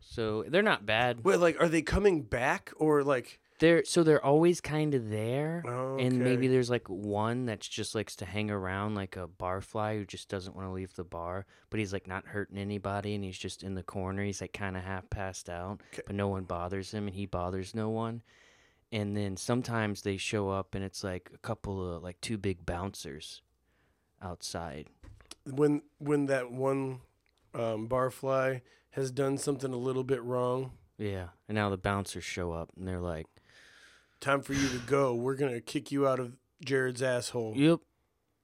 So 0.00 0.44
they're 0.48 0.62
not 0.62 0.84
bad. 0.86 1.24
Wait, 1.24 1.38
like, 1.38 1.60
are 1.60 1.68
they 1.68 1.82
coming 1.82 2.22
back 2.22 2.72
or 2.76 3.02
like? 3.02 3.40
They're 3.60 3.84
so 3.84 4.02
they're 4.02 4.24
always 4.24 4.60
kind 4.62 4.94
of 4.94 5.10
there, 5.10 5.62
Oh, 5.66 5.98
and 5.98 6.18
maybe 6.18 6.48
there's 6.48 6.70
like 6.70 6.88
one 6.88 7.44
that's 7.44 7.68
just 7.68 7.94
likes 7.94 8.16
to 8.16 8.24
hang 8.24 8.50
around, 8.50 8.94
like 8.94 9.16
a 9.18 9.28
barfly 9.28 9.98
who 9.98 10.06
just 10.06 10.30
doesn't 10.30 10.56
want 10.56 10.66
to 10.66 10.72
leave 10.72 10.94
the 10.94 11.04
bar, 11.04 11.44
but 11.68 11.78
he's 11.78 11.92
like 11.92 12.06
not 12.06 12.24
hurting 12.26 12.56
anybody, 12.56 13.14
and 13.14 13.22
he's 13.22 13.36
just 13.36 13.62
in 13.62 13.74
the 13.74 13.82
corner. 13.82 14.24
He's 14.24 14.40
like 14.40 14.54
kind 14.54 14.78
of 14.78 14.82
half 14.82 15.10
passed 15.10 15.50
out, 15.50 15.82
'Kay. 15.92 16.00
but 16.06 16.16
no 16.16 16.28
one 16.28 16.44
bothers 16.44 16.92
him, 16.92 17.06
and 17.06 17.14
he 17.14 17.26
bothers 17.26 17.74
no 17.74 17.90
one. 17.90 18.22
And 18.92 19.16
then 19.16 19.36
sometimes 19.36 20.02
they 20.02 20.16
show 20.16 20.48
up, 20.50 20.74
and 20.74 20.84
it's 20.84 21.04
like 21.04 21.30
a 21.32 21.38
couple 21.38 21.94
of 21.96 22.02
like 22.02 22.20
two 22.20 22.36
big 22.38 22.66
bouncers 22.66 23.40
outside. 24.22 24.88
when 25.44 25.82
when 25.98 26.26
that 26.26 26.50
one 26.50 27.00
um, 27.54 27.88
barfly 27.88 28.62
has 28.90 29.10
done 29.12 29.38
something 29.38 29.72
a 29.72 29.76
little 29.76 30.02
bit 30.04 30.22
wrong, 30.22 30.72
Yeah, 30.98 31.28
and 31.48 31.54
now 31.54 31.70
the 31.70 31.76
bouncers 31.78 32.24
show 32.24 32.52
up, 32.52 32.70
and 32.76 32.86
they're 32.88 33.00
like, 33.00 33.26
time 34.20 34.42
for 34.42 34.52
you 34.54 34.68
to 34.68 34.78
go. 34.86 35.14
We're 35.14 35.36
gonna 35.36 35.60
kick 35.60 35.92
you 35.92 36.08
out 36.08 36.18
of 36.18 36.36
Jarrod's 36.64 37.02
asshole. 37.02 37.54
"Yep, 37.56 37.80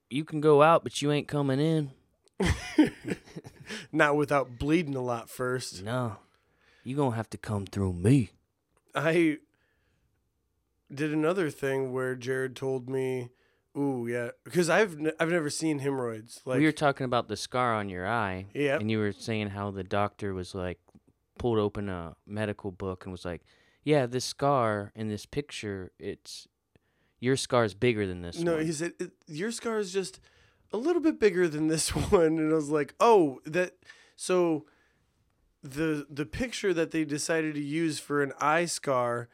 you 0.09 0.23
can 0.23 0.39
go 0.39 0.61
out, 0.61 0.83
but 0.83 1.01
you 1.01 1.11
ain't 1.11 1.27
coming 1.27 1.59
in." 1.59 1.91
Not 3.91 4.15
without 4.15 4.57
bleeding 4.57 4.95
a 4.95 5.01
lot 5.01 5.29
first. 5.29 5.83
No, 5.83 6.17
you 6.83 6.95
gonna 6.95 7.15
have 7.15 7.29
to 7.31 7.37
come 7.37 7.65
through 7.65 7.93
me. 7.93 8.31
I 8.95 9.39
did 10.93 11.13
another 11.13 11.49
thing 11.49 11.91
where 11.91 12.15
Jarrod 12.15 12.55
told 12.55 12.89
me, 12.89 13.29
"Ooh, 13.77 14.07
yeah," 14.07 14.31
because 14.43 14.69
I've 14.69 14.97
n- 14.99 15.13
I've 15.19 15.31
never 15.31 15.49
seen 15.49 15.79
hemorrhoids. 15.79 16.41
Like, 16.45 16.59
we 16.59 16.65
were 16.65 16.71
talking 16.71 17.05
about 17.05 17.27
the 17.27 17.37
scar 17.37 17.73
on 17.73 17.89
your 17.89 18.07
eye, 18.07 18.47
yeah, 18.53 18.77
and 18.77 18.89
you 18.89 18.99
were 18.99 19.11
saying 19.11 19.49
how 19.49 19.71
the 19.71 19.83
doctor 19.83 20.33
was 20.33 20.55
like 20.55 20.79
pulled 21.37 21.59
open 21.59 21.89
a 21.89 22.15
medical 22.25 22.71
book 22.71 23.05
and 23.05 23.11
was 23.11 23.25
like, 23.25 23.43
"Yeah, 23.83 24.05
this 24.05 24.25
scar 24.25 24.91
in 24.95 25.09
this 25.09 25.25
picture, 25.25 25.91
it's 25.99 26.47
your 27.19 27.35
scar 27.35 27.65
is 27.65 27.73
bigger 27.73 28.07
than 28.07 28.21
this 28.21 28.39
no, 28.39 28.55
one." 28.55 28.65
he 28.65 28.71
said 28.71 28.93
it, 28.99 29.11
your 29.27 29.51
scar 29.51 29.79
is 29.79 29.91
just 29.91 30.19
a 30.71 30.77
little 30.77 31.01
bit 31.01 31.19
bigger 31.19 31.47
than 31.47 31.67
this 31.67 31.89
one, 32.11 32.37
and 32.37 32.51
I 32.51 32.55
was 32.55 32.69
like, 32.69 32.95
"Oh, 32.99 33.39
that." 33.45 33.73
So, 34.15 34.65
the 35.61 36.07
the 36.09 36.25
picture 36.25 36.73
that 36.73 36.91
they 36.91 37.03
decided 37.03 37.55
to 37.55 37.61
use 37.61 37.99
for 37.99 38.23
an 38.23 38.33
eye 38.39 38.65
scar 38.65 39.29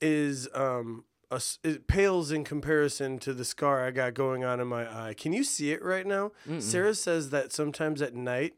is 0.00 0.48
um 0.54 1.04
a, 1.30 1.40
it 1.62 1.86
pales 1.86 2.30
in 2.30 2.44
comparison 2.44 3.18
to 3.20 3.32
the 3.34 3.44
scar 3.44 3.84
I 3.84 3.90
got 3.90 4.14
going 4.14 4.44
on 4.44 4.60
in 4.60 4.66
my 4.66 4.84
eye. 4.84 5.14
Can 5.14 5.32
you 5.32 5.44
see 5.44 5.72
it 5.72 5.84
right 5.84 6.06
now? 6.06 6.32
Mm-mm. 6.48 6.62
Sarah 6.62 6.94
says 6.94 7.30
that 7.30 7.52
sometimes 7.52 8.00
at 8.00 8.14
night, 8.14 8.54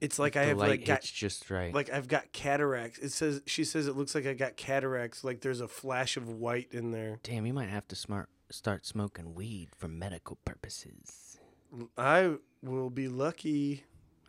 it's 0.00 0.18
like 0.18 0.36
I 0.36 0.44
have 0.44 0.58
like 0.58 0.84
got 0.84 1.02
just 1.02 1.50
right. 1.50 1.72
like 1.72 1.90
I've 1.90 2.08
got 2.08 2.32
cataracts. 2.32 2.98
It 2.98 3.12
says 3.12 3.42
she 3.46 3.64
says 3.64 3.86
it 3.86 3.96
looks 3.96 4.14
like 4.14 4.26
I 4.26 4.34
got 4.34 4.56
cataracts. 4.56 5.24
Like 5.24 5.40
there's 5.40 5.60
a 5.60 5.68
flash 5.68 6.16
of 6.16 6.28
white 6.28 6.68
in 6.72 6.90
there. 6.90 7.20
Damn, 7.22 7.46
you 7.46 7.54
might 7.54 7.68
have 7.68 7.86
to 7.88 7.96
smart 7.96 8.28
start 8.50 8.84
smoking 8.84 9.34
weed 9.34 9.70
for 9.76 9.88
medical 9.88 10.38
purposes. 10.44 11.38
I 11.96 12.34
will 12.62 12.90
be 12.90 13.08
lucky. 13.08 13.84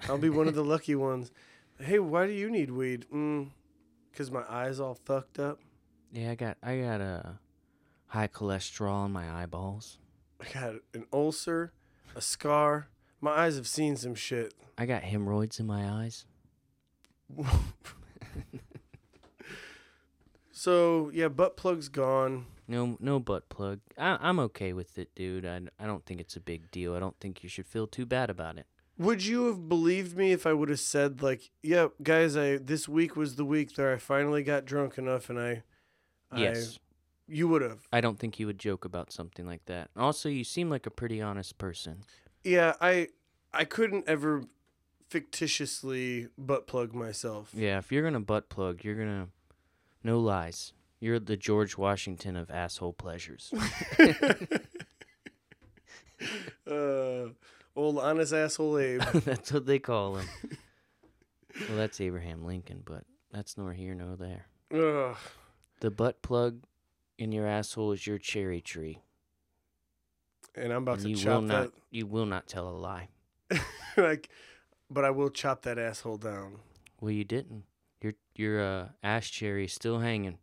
I'll 0.08 0.18
be 0.18 0.30
one 0.30 0.48
of 0.48 0.56
the 0.56 0.64
lucky 0.76 0.96
ones. 0.96 1.32
Hey, 1.80 2.00
why 2.00 2.28
do 2.28 2.34
you 2.34 2.50
need 2.50 2.72
weed? 2.72 3.06
Mm, 3.14 3.50
cause 4.16 4.32
my 4.32 4.44
eyes 4.48 4.80
all 4.80 4.94
fucked 4.94 5.40
up. 5.40 5.60
Yeah, 6.14 6.32
I 6.32 6.36
got 6.36 6.58
I 6.64 6.78
got 6.78 7.02
a 7.02 7.40
high 8.08 8.28
cholesterol 8.28 9.08
in 9.08 9.12
my 9.12 9.42
eyeballs. 9.42 9.98
I 10.40 10.46
got 10.54 10.76
an 10.94 11.08
ulcer, 11.12 11.74
a 12.16 12.22
scar. 12.22 12.88
My 13.20 13.32
eyes 13.32 13.56
have 13.56 13.68
seen 13.68 13.96
some 13.96 14.16
shit. 14.16 14.54
I 14.78 14.86
got 14.86 15.04
hemorrhoids 15.04 15.60
in 15.60 15.66
my 15.66 15.90
eyes. 15.90 16.26
So 20.64 21.12
yeah, 21.14 21.28
butt 21.28 21.58
plug's 21.58 21.90
gone. 21.90 22.46
No, 22.70 22.96
no 23.02 23.20
butt 23.20 23.50
plug. 23.50 23.82
I, 23.98 24.18
I'm 24.22 24.40
okay 24.40 24.72
with 24.72 24.98
it, 24.98 25.14
dude. 25.14 25.46
I, 25.46 25.60
I 25.78 25.86
don't 25.86 26.06
think 26.06 26.22
it's 26.22 26.38
a 26.38 26.40
big 26.40 26.72
deal. 26.72 26.96
I 26.96 27.00
don't 27.00 27.20
think 27.20 27.44
you 27.44 27.50
should 27.50 27.68
feel 27.68 27.86
too 27.86 28.06
bad 28.06 28.30
about 28.30 28.58
it. 28.58 28.66
Would 28.98 29.26
you 29.26 29.48
have 29.48 29.68
believed 29.68 30.16
me 30.16 30.32
if 30.32 30.48
I 30.48 30.54
would 30.54 30.70
have 30.70 30.80
said 30.80 31.22
like, 31.22 31.50
"Yeah, 31.62 31.88
guys, 32.02 32.38
I 32.38 32.56
this 32.56 32.88
week 32.88 33.18
was 33.18 33.36
the 33.36 33.44
week 33.44 33.76
that 33.76 33.92
I 33.92 33.98
finally 33.98 34.42
got 34.42 34.64
drunk 34.64 34.98
enough 34.98 35.30
and 35.30 35.38
I, 35.38 35.64
Yes, 36.38 36.78
I, 36.78 37.34
you 37.34 37.48
would 37.48 37.62
have." 37.62 37.88
I 37.92 38.02
don't 38.02 38.20
think 38.20 38.40
you 38.40 38.48
would 38.48 38.60
joke 38.60 38.86
about 38.86 39.12
something 39.12 39.46
like 39.46 39.66
that. 39.66 39.90
Also, 39.96 40.30
you 40.30 40.44
seem 40.44 40.70
like 40.70 40.86
a 40.86 40.92
pretty 40.92 41.22
honest 41.22 41.58
person. 41.58 42.04
Yeah, 42.44 42.74
I, 42.82 43.08
I 43.54 43.64
couldn't 43.66 44.08
ever 44.08 44.44
fictitiously 45.10 46.28
butt 46.38 46.68
plug 46.68 46.94
myself. 46.94 47.52
Yeah, 47.54 47.78
if 47.78 47.92
you're 47.92 48.04
gonna 48.04 48.20
butt 48.20 48.50
plug, 48.50 48.84
you're 48.84 48.96
gonna, 48.96 49.28
no 50.04 50.20
lies. 50.20 50.74
You're 51.00 51.20
the 51.20 51.38
George 51.38 51.78
Washington 51.78 52.36
of 52.38 52.50
asshole 52.50 52.94
pleasures. 52.94 53.54
uh, 56.66 57.26
old 57.76 58.00
honest 58.00 58.34
asshole 58.34 58.80
Abe. 58.80 59.02
that's 59.26 59.52
what 59.52 59.66
they 59.66 59.80
call 59.80 60.16
him. 60.16 60.30
well, 61.68 61.78
that's 61.78 62.00
Abraham 62.00 62.46
Lincoln, 62.46 62.82
but 62.86 63.04
that's 63.32 63.58
nor 63.58 63.74
here 63.74 63.94
nor 63.94 64.16
there. 64.16 64.48
Ugh. 64.74 65.18
The 65.84 65.92
butt 65.92 66.22
plug 66.22 66.64
in 67.18 67.34
your 67.34 67.46
asshole 67.46 67.92
is 67.92 68.08
your 68.08 68.18
cherry 68.18 68.62
tree. 68.62 69.00
And 70.56 70.72
I'm 70.72 70.84
about 70.84 71.00
and 71.00 71.04
to 71.04 71.10
you 71.10 71.16
will 71.18 71.42
chop 71.42 71.44
not 71.44 71.72
you 71.92 72.08
will 72.08 72.26
not 72.26 72.48
tell 72.48 72.70
a 72.70 72.72
lie. 72.72 73.10
like, 73.98 74.30
but 74.90 75.04
I 75.04 75.10
will 75.10 75.30
chop 75.30 75.64
that 75.64 75.78
asshole 75.78 76.20
down. 76.20 76.60
Well, 77.02 77.12
you 77.12 77.26
didn't. 77.26 77.66
Your 78.02 78.14
your 78.34 78.62
uh, 78.64 78.88
ash 79.04 79.30
cherry 79.30 79.66
is 79.66 79.74
still 79.74 80.00
hanging, 80.00 80.38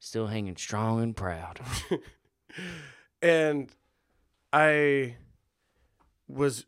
still 0.00 0.28
hanging 0.28 0.56
strong 0.56 1.02
and 1.02 1.14
proud. 1.14 1.60
and 3.22 3.70
I 4.54 5.16
was 6.26 6.64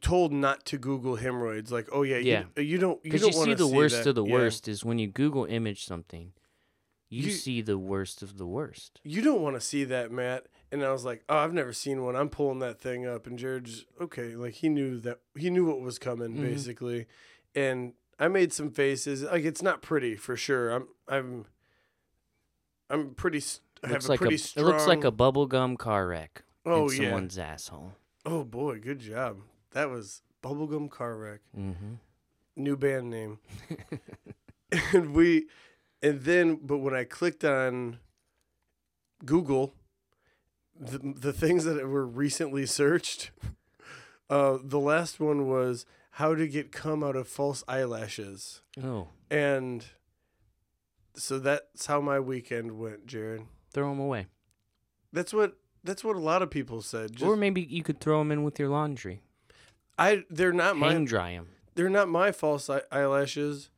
told 0.00 0.32
not 0.32 0.64
to 0.64 0.78
Google 0.78 1.16
hemorrhoids. 1.16 1.70
Like, 1.70 1.90
oh 1.92 2.00
yeah, 2.00 2.16
Yeah. 2.16 2.44
you, 2.56 2.62
you 2.62 2.78
don't 2.78 3.04
you 3.04 3.10
Because 3.10 3.20
don't 3.20 3.34
you, 3.34 3.44
see 3.44 3.52
the 3.52 3.66
worst 3.66 4.04
that. 4.04 4.08
of 4.08 4.14
the 4.14 4.24
Yeah. 4.24 4.32
worst 4.32 4.68
is 4.68 4.86
when 4.86 4.98
you 4.98 5.06
Google 5.06 5.44
image 5.44 5.84
something, 5.84 6.32
you, 7.12 7.24
You- 7.24 7.30
see 7.32 7.60
the 7.60 7.78
worst 7.78 8.22
of 8.22 8.38
the 8.38 8.46
worst. 8.46 9.00
You 9.04 9.20
don't 9.22 9.42
want 9.42 9.56
to 9.56 9.60
see 9.60 9.84
that, 9.84 10.10
Matt. 10.10 10.46
And 10.70 10.82
I 10.82 10.90
was 10.92 11.04
like, 11.04 11.22
oh, 11.28 11.36
I've 11.36 11.52
never 11.52 11.72
seen 11.74 12.02
one. 12.02 12.16
I'm 12.16 12.30
pulling 12.30 12.60
that 12.60 12.80
thing 12.80 13.06
up, 13.06 13.26
and 13.26 13.38
Jarrod's 13.38 13.84
okay. 14.00 14.34
Like 14.34 14.54
he 14.54 14.68
knew 14.70 14.98
that 15.00 15.18
he 15.36 15.50
knew 15.50 15.66
what 15.66 15.80
was 15.80 15.98
coming, 15.98 16.34
Mhm. 16.36 16.42
basically. 16.42 17.06
And 17.54 17.92
I 18.18 18.28
made 18.28 18.52
some 18.54 18.70
faces. 18.70 19.22
Like 19.22 19.44
it's 19.44 19.60
not 19.62 19.82
pretty 19.82 20.16
for 20.16 20.36
sure. 20.36 20.70
I'm 20.70 20.88
I'm 21.08 21.44
I'm 22.88 23.14
pretty. 23.14 23.38
s- 23.38 23.60
I 23.84 23.88
have 23.88 23.92
Looks 23.94 24.06
a 24.06 24.08
like 24.10 24.20
a, 24.20 24.24
pretty 24.24 24.36
it 24.56 24.62
looks 24.62 24.86
like 24.86 25.04
a 25.04 25.10
bubblegum 25.12 25.76
car 25.78 26.06
wreck 26.06 26.44
oh 26.64 26.88
in 26.88 26.92
yeah. 26.96 27.02
someone's 27.08 27.36
asshole. 27.38 27.92
Oh 28.24 28.44
boy, 28.44 28.78
good 28.78 29.00
job. 29.00 29.38
That 29.72 29.90
was 29.90 30.22
bubblegum 30.42 30.88
car 30.90 31.16
wreck. 31.16 31.40
Mm-hmm. 31.58 31.94
New 32.56 32.76
band 32.76 33.10
name. 33.10 33.38
and 34.92 35.14
we 35.14 35.46
and 36.02 36.22
then 36.22 36.58
but 36.62 36.78
when 36.78 36.94
i 36.94 37.04
clicked 37.04 37.44
on 37.44 37.98
google 39.24 39.74
the, 40.78 40.98
the 40.98 41.32
things 41.32 41.64
that 41.64 41.86
were 41.86 42.06
recently 42.06 42.66
searched 42.66 43.30
uh, 44.30 44.58
the 44.62 44.80
last 44.80 45.20
one 45.20 45.46
was 45.48 45.84
how 46.16 46.34
to 46.34 46.46
get 46.48 46.72
cum 46.72 47.02
out 47.02 47.16
of 47.16 47.26
false 47.28 47.62
eyelashes. 47.68 48.62
Oh, 48.82 49.08
and 49.30 49.84
so 51.14 51.38
that's 51.38 51.86
how 51.86 52.00
my 52.00 52.18
weekend 52.20 52.78
went 52.78 53.06
jarrod. 53.06 53.46
Throw 53.72 53.90
them 53.90 54.00
away, 54.00 54.26
that's 55.12 55.32
what 55.32 55.56
that's 55.84 56.02
what 56.04 56.16
a 56.16 56.20
lot 56.20 56.42
of 56.42 56.50
people 56.50 56.82
said. 56.82 57.12
Just, 57.12 57.24
or 57.24 57.36
maybe 57.36 57.62
you 57.62 57.82
could 57.82 58.00
throw 58.00 58.18
them 58.18 58.32
in 58.32 58.42
with 58.42 58.58
your 58.58 58.68
laundry. 58.68 59.22
i 59.98 60.24
they're 60.30 60.52
not 60.52 60.76
my 60.76 60.92
Hang 60.92 61.04
dry 61.04 61.32
them. 61.32 61.48
they're 61.74 61.90
not 61.90 62.08
my 62.08 62.32
false 62.32 62.68
eyelashes 62.90 63.70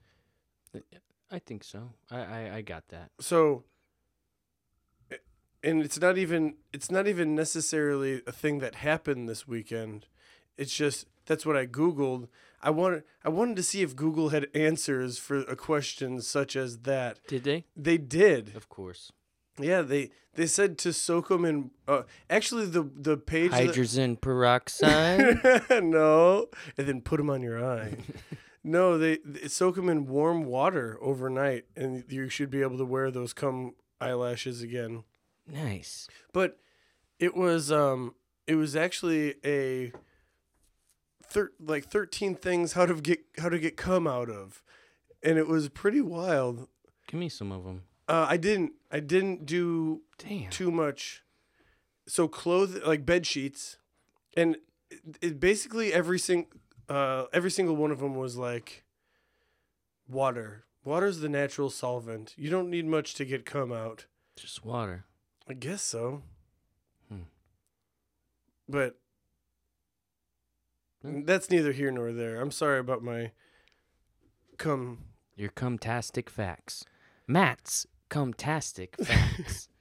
I 1.35 1.39
think 1.41 1.64
so. 1.64 1.80
I, 2.11 2.20
I 2.39 2.41
I 2.57 2.61
got 2.62 2.85
that. 2.89 3.11
so 3.20 3.64
and 5.62 5.82
it's 5.82 5.99
not 6.01 6.18
even 6.18 6.55
it's 6.72 6.91
not 6.91 7.07
even 7.07 7.35
necessarily 7.35 8.22
a 8.26 8.32
thing 8.32 8.59
that 8.61 8.74
happened 8.76 9.28
this 9.28 9.49
weekend 9.49 10.07
it's 10.59 10.74
just 10.76 11.07
that's 11.26 11.47
what 11.47 11.57
i 11.57 11.64
googled 11.66 12.28
i 12.62 12.68
wanted 12.70 13.03
i 13.24 13.28
wanted 13.30 13.57
to 13.57 13.62
see 13.62 13.80
if 13.82 13.97
google 13.97 14.28
had 14.28 14.47
answers 14.55 15.16
for 15.18 15.39
a 15.41 15.57
question 15.57 16.20
such 16.20 16.55
as 16.55 16.80
that 16.80 17.18
Did 17.28 17.45
they? 17.45 17.64
they 17.74 17.97
did 17.99 18.55
Of 18.55 18.68
course. 18.68 19.11
yeah 19.59 19.80
they 19.82 20.11
they 20.35 20.47
said 20.47 20.76
to 20.78 20.93
soak 20.93 21.28
them 21.28 21.45
in 21.47 21.70
uh, 21.89 22.03
actually 22.28 22.66
the 22.66 22.82
the 22.95 23.16
page 23.16 23.51
that- 23.53 23.66
Hydrogen 23.66 24.16
peroxide. 24.16 25.41
no 25.82 26.49
and 26.76 26.87
then 26.87 27.01
put 27.01 27.16
them 27.16 27.30
on 27.30 27.41
your 27.43 27.64
eye 27.64 27.97
no 28.65 28.99
they, 28.99 29.19
they 29.25 29.47
soak 29.47 29.77
them 29.77 29.89
in 29.89 30.07
warm 30.07 30.45
water 30.45 30.99
overnight 31.01 31.67
and 31.77 32.05
you 32.09 32.29
should 32.29 32.51
be 32.51 32.62
able 32.62 32.79
to 32.79 32.85
wear 32.85 33.11
those 33.11 33.33
cum 33.33 33.75
eyelashes 34.01 34.62
again 34.62 35.05
nice. 35.47 36.09
but 36.33 36.59
it 37.19 37.37
was 37.37 37.71
um 37.71 38.15
it 38.47 38.57
was 38.57 38.75
actually 38.75 39.35
a 39.45 39.93
thir- 41.23 41.53
like 41.61 41.85
13 41.85 42.35
things 42.35 42.73
how 42.73 42.87
to 42.87 42.95
get 42.95 43.21
how 43.39 43.49
to 43.49 43.59
get 43.59 43.77
cum 43.77 44.07
out 44.07 44.29
of 44.29 44.62
and 45.23 45.39
it 45.39 45.49
was 45.49 45.71
pretty 45.71 46.03
wild. 46.03 46.69
Give 47.09 47.19
me 47.19 47.31
some 47.31 47.51
of 47.51 47.65
them. 47.65 47.85
Uh, 48.07 48.27
I 48.29 48.37
didn't. 48.37 48.73
I 48.93 49.01
didn't 49.01 49.47
do 49.47 50.03
Damn. 50.19 50.51
too 50.51 50.71
much. 50.71 51.23
So 52.07 52.29
clothes 52.29 52.79
like 52.87 53.07
bed 53.07 53.27
sheets, 53.27 53.79
and 54.37 54.59
it, 54.91 55.01
it 55.23 55.41
basically 55.41 55.95
every 55.95 56.19
sing, 56.19 56.47
uh, 56.89 57.24
every 57.32 57.51
single 57.51 57.76
one 57.76 57.91
of 57.91 57.99
them 58.01 58.14
was 58.16 58.37
like 58.37 58.85
water. 60.09 60.64
Water's 60.85 61.20
the 61.20 61.28
natural 61.28 61.70
solvent. 61.70 62.35
You 62.37 62.51
don't 62.51 62.68
need 62.70 62.87
much 62.87 63.14
to 63.14 63.24
get 63.24 63.47
cum 63.47 63.72
out. 63.72 64.07
Just 64.37 64.64
water. 64.64 65.05
I 65.49 65.55
guess 65.55 65.82
so. 65.82 66.22
Hmm. 67.09 67.22
But 68.68 68.97
Hmm. 71.03 71.24
that's 71.24 71.51
neither 71.51 71.72
here 71.72 71.91
nor 71.91 72.12
there. 72.12 72.41
I'm 72.41 72.51
sorry 72.51 72.78
about 72.78 73.03
my 73.03 73.32
cum. 74.57 75.05
Your 75.37 75.51
cumtastic 75.51 76.28
facts. 76.30 76.85
Matt's 77.26 77.87
cumtastic 78.11 78.97
facts. 79.05 79.68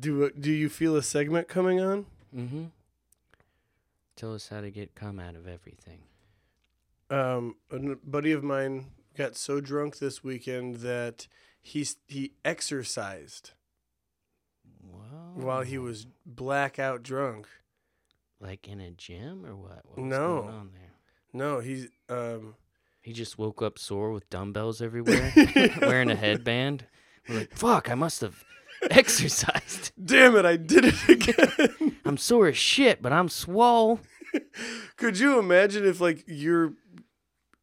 Do 0.00 0.30
do 0.30 0.50
you 0.50 0.68
feel 0.68 0.96
a 0.96 1.02
segment 1.02 1.46
coming 1.48 1.80
on? 1.80 2.06
mm-hmm. 2.34 2.64
Tell 4.16 4.34
us 4.34 4.48
how 4.48 4.60
to 4.62 4.70
get 4.70 4.94
cum 4.94 5.18
out 5.20 5.34
of 5.36 5.46
everything. 5.46 6.00
Um, 7.10 7.56
a 7.70 7.78
buddy 8.02 8.32
of 8.32 8.42
mine 8.42 8.86
got 9.16 9.36
so 9.36 9.60
drunk 9.60 9.98
this 9.98 10.24
weekend 10.24 10.76
that 10.76 11.28
he 11.62 11.86
he 12.08 12.32
exercised 12.44 13.52
Wow. 14.82 15.32
while 15.34 15.62
he 15.62 15.78
was 15.78 16.06
blackout 16.24 17.02
drunk. 17.02 17.46
like 18.40 18.68
in 18.68 18.80
a 18.80 18.90
gym 18.90 19.46
or 19.46 19.54
what? 19.56 19.82
What 19.86 19.96
was 19.98 20.04
No. 20.10 20.42
going 20.42 20.54
on 20.54 20.70
there? 20.72 20.92
No, 21.32 21.60
he's 21.60 21.88
um 22.08 22.56
He 23.02 23.12
just 23.12 23.38
woke 23.38 23.62
up 23.62 23.78
sore 23.78 24.10
with 24.12 24.28
dumbbells 24.30 24.80
everywhere, 24.88 25.32
wearing 25.80 26.10
a 26.10 26.16
headband. 26.16 26.86
We're 27.28 27.38
like, 27.40 27.54
fuck, 27.54 27.90
I 27.90 27.94
must 27.94 28.20
have 28.22 28.44
exercised. 28.90 29.92
damn 30.02 30.36
it, 30.36 30.44
I 30.44 30.56
did 30.56 30.84
it 30.86 31.08
again. 31.08 31.96
I'm 32.04 32.16
sore 32.16 32.48
as 32.48 32.56
shit, 32.56 33.02
but 33.02 33.12
I'm 33.12 33.28
swole. 33.28 34.00
Could 34.96 35.18
you 35.18 35.38
imagine 35.38 35.84
if 35.84 36.00
like 36.00 36.24
you're 36.26 36.74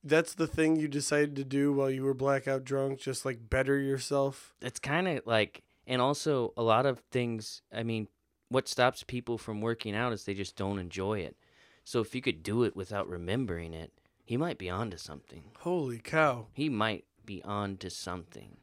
that's 0.04 0.34
the 0.34 0.48
thing 0.48 0.76
you 0.76 0.88
decided 0.88 1.36
to 1.38 1.44
do 1.44 1.72
while 1.72 1.90
you 1.90 2.04
were 2.04 2.14
blackout 2.14 2.66
drunk, 2.66 3.00
just 3.00 3.26
like 3.26 3.50
better 3.50 3.80
yourself? 3.80 4.54
It's 4.62 4.80
kind 4.80 5.08
of 5.08 5.22
like, 5.26 5.64
and 5.88 6.02
also 6.02 6.54
a 6.58 6.64
lot 6.64 6.86
of 6.86 7.00
things. 7.12 7.62
I 7.72 7.84
mean, 7.84 8.08
what 8.50 8.68
stops 8.68 9.04
people 9.04 9.38
from 9.38 9.62
working 9.62 9.96
out 9.96 10.14
is 10.14 10.24
they 10.24 10.34
just 10.34 10.56
don't 10.56 10.80
enjoy 10.80 11.20
it. 11.20 11.38
So 11.86 12.00
if 12.00 12.14
you 12.16 12.22
could 12.22 12.44
do 12.44 12.64
it 12.64 12.76
without 12.76 13.10
remembering 13.10 13.74
it, 13.74 13.92
he 14.26 14.38
might 14.38 14.58
be 14.58 14.70
onto 14.70 14.98
something. 14.98 15.44
Holy 15.60 16.00
cow. 16.00 16.48
He 16.54 16.70
might 16.70 17.06
be 17.26 17.44
onto 17.44 17.90
something. 17.90 18.58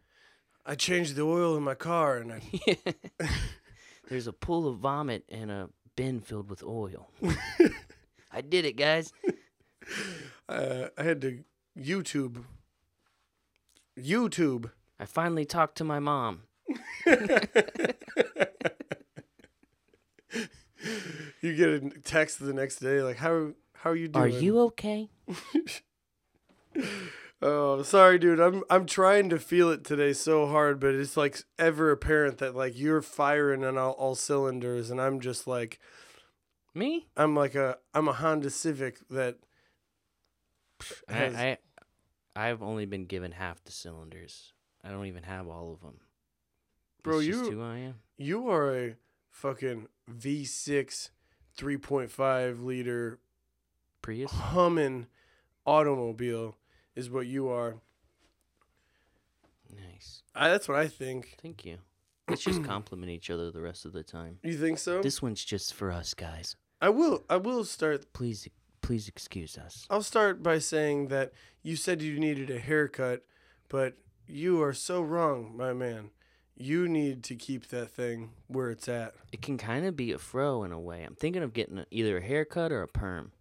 I 0.71 0.77
changed 0.77 1.17
the 1.17 1.23
oil 1.23 1.57
in 1.57 1.65
my 1.65 1.75
car 1.75 2.19
and 2.19 2.33
I 2.33 2.41
There's 4.09 4.29
a 4.29 4.33
pool 4.33 4.69
of 4.69 4.77
vomit 4.79 5.25
and 5.29 5.51
a 5.51 5.69
bin 5.97 6.21
filled 6.21 6.49
with 6.49 6.63
oil. 6.63 7.11
I 8.33 8.41
did 8.41 8.65
it, 8.65 8.77
guys. 8.77 9.13
uh, 10.49 10.87
I 10.97 11.03
had 11.03 11.21
to 11.23 11.43
YouTube 11.77 12.45
YouTube 13.99 14.71
I 15.01 15.07
finally 15.07 15.45
talked 15.45 15.77
to 15.79 15.85
my 15.85 15.99
mom. 15.99 16.43
You 21.43 21.57
get 21.57 21.69
a 21.71 21.81
text 22.05 22.39
the 22.39 22.53
next 22.53 22.77
day 22.77 23.03
like 23.03 23.17
how 23.17 23.53
how 23.75 23.91
are 23.91 23.97
you 23.97 24.09
doing? 24.09 24.25
Are 24.25 24.29
you 24.29 24.61
okay? 24.61 25.09
Oh, 27.43 27.81
sorry, 27.83 28.19
dude. 28.19 28.39
I'm 28.41 28.63
I'm 28.69 28.85
trying 28.85 29.31
to 29.31 29.39
feel 29.39 29.71
it 29.71 29.83
today 29.85 30.13
so 30.13 30.47
hard, 30.47 30.79
but 30.79 30.95
it's 30.95 31.17
like 31.17 31.43
ever 31.59 31.91
apparent 31.91 32.39
that 32.39 32.55
like 32.55 32.79
you're 32.79 33.01
firing 33.03 33.65
on 33.65 33.79
all, 33.79 33.93
all 33.93 34.15
cylinders, 34.15 34.91
and 34.91 35.01
I'm 35.01 35.21
just 35.21 35.47
like 35.47 35.79
Me? 36.75 37.09
I'm 37.17 37.35
like 37.35 37.55
a 37.55 37.79
I'm 37.95 38.09
a 38.09 38.13
Honda 38.13 38.51
Civic 38.51 38.99
that 39.09 39.39
I, 41.09 41.13
has, 41.15 41.35
I 41.35 41.59
I've 42.37 42.63
only 42.63 42.85
been 42.85 43.07
given 43.07 43.33
half 43.33 43.65
the 43.65 43.73
cylinders. 43.73 44.53
I 44.85 44.91
don't 44.91 45.07
even 45.07 45.23
have 45.25 45.49
all 45.49 45.73
of 45.73 45.81
them. 45.81 46.01
Bro, 47.03 47.17
That's 47.21 47.27
just 47.29 47.45
you- 47.47 47.51
who 47.59 47.63
I 47.63 47.79
am. 47.79 47.95
you 48.19 48.49
are 48.51 48.75
a 48.77 48.97
fucking 49.31 49.87
V6 50.13 51.11
3.5 51.59 52.63
liter 52.65 53.19
Prius. 54.03 54.31
humming 54.31 55.07
automobile 55.67 56.57
is 56.95 57.11
what 57.11 57.27
you 57.27 57.49
are. 57.49 57.77
Nice. 59.75 60.23
I, 60.35 60.49
that's 60.49 60.69
what 60.69 60.79
I 60.79 60.89
think. 60.89 61.37
Thank 61.41 61.65
you. 61.65 61.79
Let's 62.29 62.45
just 62.45 62.63
compliment 62.65 63.11
each 63.11 63.29
other 63.31 63.51
the 63.51 63.61
rest 63.61 63.85
of 63.85 63.93
the 63.93 64.05
time. 64.05 64.39
You 64.43 64.57
think 64.57 64.79
so? 64.79 65.03
This 65.03 65.21
one's 65.21 65.45
just 65.45 65.75
for 65.75 65.91
us 65.91 66.15
guys. 66.15 66.57
I 66.81 66.89
will. 66.89 67.25
I 67.29 67.37
will 67.37 67.65
start. 67.65 68.13
Please, 68.13 68.49
please 68.83 69.09
excuse 69.09 69.59
us. 69.59 69.87
I'll 69.91 70.03
start 70.03 70.43
by 70.43 70.59
saying 70.59 71.09
that 71.09 71.33
you 71.63 71.77
said 71.77 72.03
you 72.03 72.19
needed 72.19 72.51
a 72.51 72.59
haircut, 72.59 73.25
but 73.69 73.95
you 74.27 74.63
are 74.63 74.73
so 74.73 75.03
wrong, 75.03 75.57
my 75.57 75.73
man. 75.73 76.11
You 76.57 76.89
need 76.89 77.25
to 77.25 77.35
keep 77.35 77.69
that 77.69 77.91
thing 77.91 78.31
where 78.47 78.71
it's 78.71 78.89
at. 78.89 79.15
It 79.33 79.43
can 79.43 79.59
kind 79.59 79.87
of 79.87 79.97
be 79.97 80.13
a 80.13 80.19
fro 80.19 80.63
in 80.63 80.73
a 80.73 80.81
way. 80.81 81.03
I'm 81.03 81.15
thinking 81.15 81.43
of 81.43 81.53
getting 81.53 81.85
either 81.91 82.19
a 82.19 82.23
haircut 82.23 82.71
or 82.71 82.83
a 82.83 82.89
perm. 82.89 83.33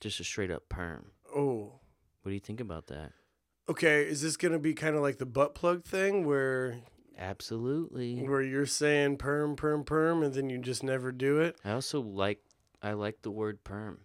Just 0.00 0.20
a 0.20 0.24
straight 0.24 0.50
up 0.50 0.68
perm. 0.68 1.12
Oh, 1.34 1.80
What 2.24 2.30
do 2.30 2.34
you 2.34 2.40
think 2.40 2.60
about 2.60 2.86
that? 2.88 3.12
okay. 3.68 4.02
Is 4.02 4.20
this 4.22 4.36
gonna 4.36 4.58
be 4.58 4.74
kind 4.74 4.96
of 4.96 5.02
like 5.02 5.18
the 5.18 5.26
butt 5.26 5.54
plug 5.54 5.84
thing, 5.84 6.24
where 6.26 6.80
Absolutely. 7.18 8.22
where 8.26 8.42
you're 8.42 8.66
saying 8.66 9.16
perm, 9.18 9.56
perm, 9.56 9.84
perm, 9.84 10.22
and 10.22 10.34
then 10.34 10.48
you 10.50 10.58
just 10.58 10.82
never 10.82 11.12
do 11.12 11.40
it? 11.40 11.56
I 11.64 11.72
also 11.72 12.00
like 12.00 12.40
I 12.82 12.92
like 12.92 13.22
the 13.22 13.30
word 13.30 13.62
perm. 13.64 13.98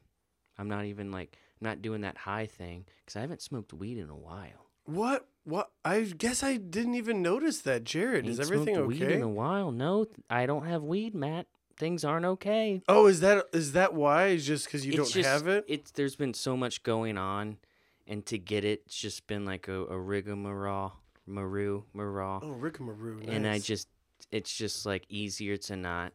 I'm 0.57 0.67
not 0.67 0.85
even 0.85 1.11
like 1.11 1.37
not 1.61 1.81
doing 1.81 2.01
that 2.01 2.17
high 2.17 2.45
thing 2.45 2.85
because 3.05 3.15
I 3.15 3.21
haven't 3.21 3.41
smoked 3.41 3.73
weed 3.73 3.97
in 3.97 4.09
a 4.09 4.15
while. 4.15 4.67
What? 4.85 5.27
What? 5.45 5.71
I 5.85 6.01
guess 6.01 6.43
I 6.43 6.57
didn't 6.57 6.95
even 6.95 7.21
notice 7.21 7.59
that. 7.61 7.83
Jarrod, 7.83 8.27
is 8.27 8.39
Ain't 8.39 8.51
everything 8.51 8.75
smoked 8.75 8.87
Weed 8.89 9.03
okay? 9.03 9.15
in 9.15 9.21
a 9.21 9.29
while? 9.29 9.71
No, 9.71 10.03
th- 10.03 10.17
I 10.29 10.45
don't 10.45 10.65
have 10.65 10.83
weed, 10.83 11.15
Matt. 11.15 11.47
Things 11.77 12.03
aren't 12.03 12.25
okay. 12.25 12.81
Oh, 12.89 13.07
is 13.07 13.21
that 13.21 13.45
is 13.53 13.71
that 13.71 13.93
why? 13.93 14.27
Is 14.27 14.45
just 14.45 14.65
because 14.65 14.85
you 14.85 14.91
It's 14.93 14.97
don't 14.97 15.21
just- 15.23 15.29
have 15.29 15.47
it? 15.47 15.63
It's 15.67 15.91
there's 15.91 16.15
been 16.17 16.33
so 16.33 16.57
much 16.57 16.83
going 16.83 17.17
on, 17.17 17.57
and 18.09 18.25
to 18.25 18.37
get 18.37 18.65
it, 18.65 18.81
it's 18.87 18.97
just 18.97 19.27
been 19.27 19.45
like 19.45 19.67
a, 19.67 19.85
a 19.85 19.97
rigmarole, 19.97 20.93
maru, 21.25 21.83
marau. 21.95 22.39
Oh, 22.43 22.49
rigmarole. 22.49 23.21
and 23.29 23.47
I 23.47 23.59
just 23.59 23.87
it's 24.31 24.53
just 24.53 24.85
like 24.85 25.05
easier 25.07 25.55
to 25.55 25.77
not. 25.77 26.11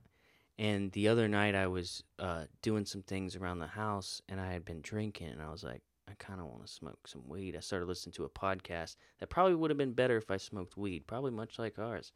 And 0.59 0.93
the 0.93 1.09
other 1.09 1.27
night 1.29 1.55
I 1.55 1.69
was 1.69 2.05
uh, 2.19 2.45
doing 2.63 2.85
some 2.85 3.03
things 3.03 3.35
around 3.35 3.61
the 3.61 3.67
house, 3.67 4.21
and 4.29 4.41
I 4.41 4.53
had 4.53 4.65
been 4.65 4.83
drinking, 4.83 5.29
and 5.29 5.43
I 5.43 5.51
was 5.51 5.65
like, 5.65 5.83
I 6.09 6.13
kind 6.19 6.41
of 6.41 6.47
want 6.47 6.67
to 6.67 6.73
smoke 6.73 7.09
some 7.09 7.23
weed. 7.27 7.57
I 7.57 7.61
started 7.61 7.87
listening 7.87 8.13
to 8.15 8.25
a 8.25 8.29
podcast 8.29 8.97
that 9.19 9.31
probably 9.31 9.55
would 9.55 9.71
have 9.71 9.79
been 9.79 9.95
better 9.95 10.17
if 10.17 10.31
I 10.31 10.37
smoked 10.37 10.77
weed, 10.77 11.07
probably 11.07 11.31
much 11.33 11.59
like 11.59 11.79
ours. 11.79 12.13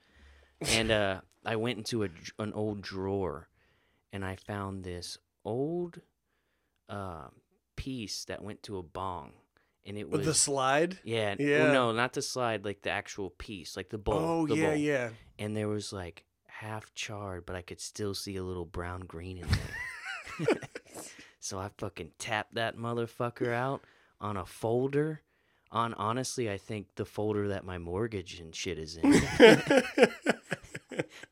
And 0.68 0.90
uh, 0.90 1.20
I 1.44 1.56
went 1.56 1.78
into 1.78 2.04
a, 2.04 2.08
an 2.38 2.52
old 2.52 2.82
drawer, 2.82 3.48
and 4.12 4.24
I 4.24 4.36
found 4.36 4.84
this 4.84 5.18
old 5.44 6.00
uh, 6.88 7.28
piece 7.76 8.24
that 8.26 8.42
went 8.42 8.62
to 8.64 8.78
a 8.78 8.82
bong, 8.82 9.32
and 9.88 9.98
it 9.98 10.08
With 10.08 10.20
was 10.20 10.26
the 10.26 10.34
slide. 10.34 10.98
yeah, 11.02 11.34
well, 11.38 11.48
Yeah. 11.48 11.72
no, 11.72 11.90
not 11.92 12.12
the 12.12 12.22
slide, 12.22 12.64
like 12.64 12.82
the 12.82 12.90
actual 12.90 13.30
piece, 13.30 13.76
like 13.76 13.88
the 13.88 13.98
bowl. 13.98 14.18
oh 14.18 14.46
the 14.46 14.56
yeah, 14.56 14.66
bowl. 14.68 14.76
yeah. 14.76 15.10
And 15.38 15.56
there 15.56 15.68
was 15.68 15.92
like 15.92 16.24
half 16.46 16.94
charred, 16.94 17.46
but 17.46 17.56
I 17.56 17.62
could 17.62 17.80
still 17.80 18.14
see 18.14 18.36
a 18.36 18.42
little 18.44 18.66
brown 18.66 19.00
green 19.00 19.38
in 19.38 19.46
there. 19.48 20.56
so 21.40 21.58
I 21.58 21.70
fucking 21.78 22.12
tapped 22.18 22.54
that 22.54 22.76
motherfucker 22.76 23.52
out 23.52 23.82
on 24.20 24.36
a 24.36 24.44
folder. 24.46 25.22
On 25.70 25.92
honestly, 25.94 26.50
I 26.50 26.56
think 26.56 26.86
the 26.96 27.04
folder 27.04 27.48
that 27.48 27.64
my 27.64 27.76
mortgage 27.78 28.40
and 28.40 28.54
shit 28.54 28.78
is 28.78 28.96
in. 28.96 29.12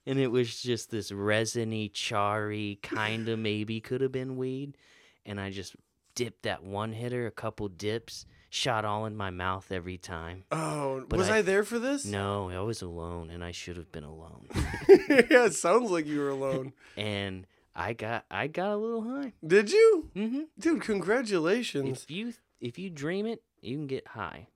and 0.06 0.18
it 0.18 0.28
was 0.30 0.60
just 0.62 0.90
this 0.90 1.10
resiny, 1.10 1.88
charry, 1.88 2.78
kinda 2.82 3.36
maybe 3.36 3.80
could 3.80 4.00
have 4.00 4.12
been 4.12 4.36
weed. 4.36 4.76
And 5.24 5.40
I 5.40 5.50
just 5.50 5.74
dipped 6.14 6.42
that 6.44 6.62
one 6.62 6.92
hitter, 6.92 7.26
a 7.26 7.30
couple 7.30 7.68
dips, 7.68 8.26
shot 8.50 8.84
all 8.84 9.06
in 9.06 9.16
my 9.16 9.30
mouth 9.30 9.70
every 9.70 9.98
time. 9.98 10.44
oh, 10.52 11.04
But 11.08 11.18
was 11.18 11.28
I- 11.28 11.38
I, 11.38 11.42
there 11.42 11.64
for 11.64 11.78
this? 11.78 12.04
No, 12.04 12.50
I 12.50 12.60
was 12.60 12.82
alone, 12.82 13.30
and 13.30 13.42
I 13.44 13.50
should 13.52 13.76
have 13.76 13.90
been 13.92 14.04
alone. 14.04 14.46
yeah, 14.88 15.44
it 15.46 15.54
sounds 15.54 15.90
like 15.90 16.06
you 16.06 16.20
were 16.20 16.30
alone. 16.30 16.72
and 16.96 17.46
I 17.74 17.92
got 17.92 18.24
I 18.30 18.46
got 18.46 18.70
a 18.70 18.76
little 18.76 19.02
high. 19.02 19.32
Did 19.46 19.70
you, 19.70 20.10
Mm-hmm. 20.16 20.40
dude? 20.58 20.80
Congratulations. 20.82 22.02
If 22.04 22.10
you 22.10 22.32
if 22.60 22.78
you 22.78 22.88
dream 22.90 23.26
it, 23.26 23.42
you 23.60 23.76
can 23.76 23.86
get 23.86 24.06
high. 24.08 24.48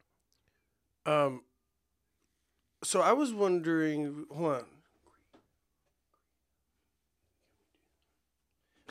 Um. 1.06 1.42
So 2.82 3.00
I 3.02 3.12
was 3.12 3.32
wondering. 3.34 4.24
Hold 4.34 4.52
on. 4.54 4.64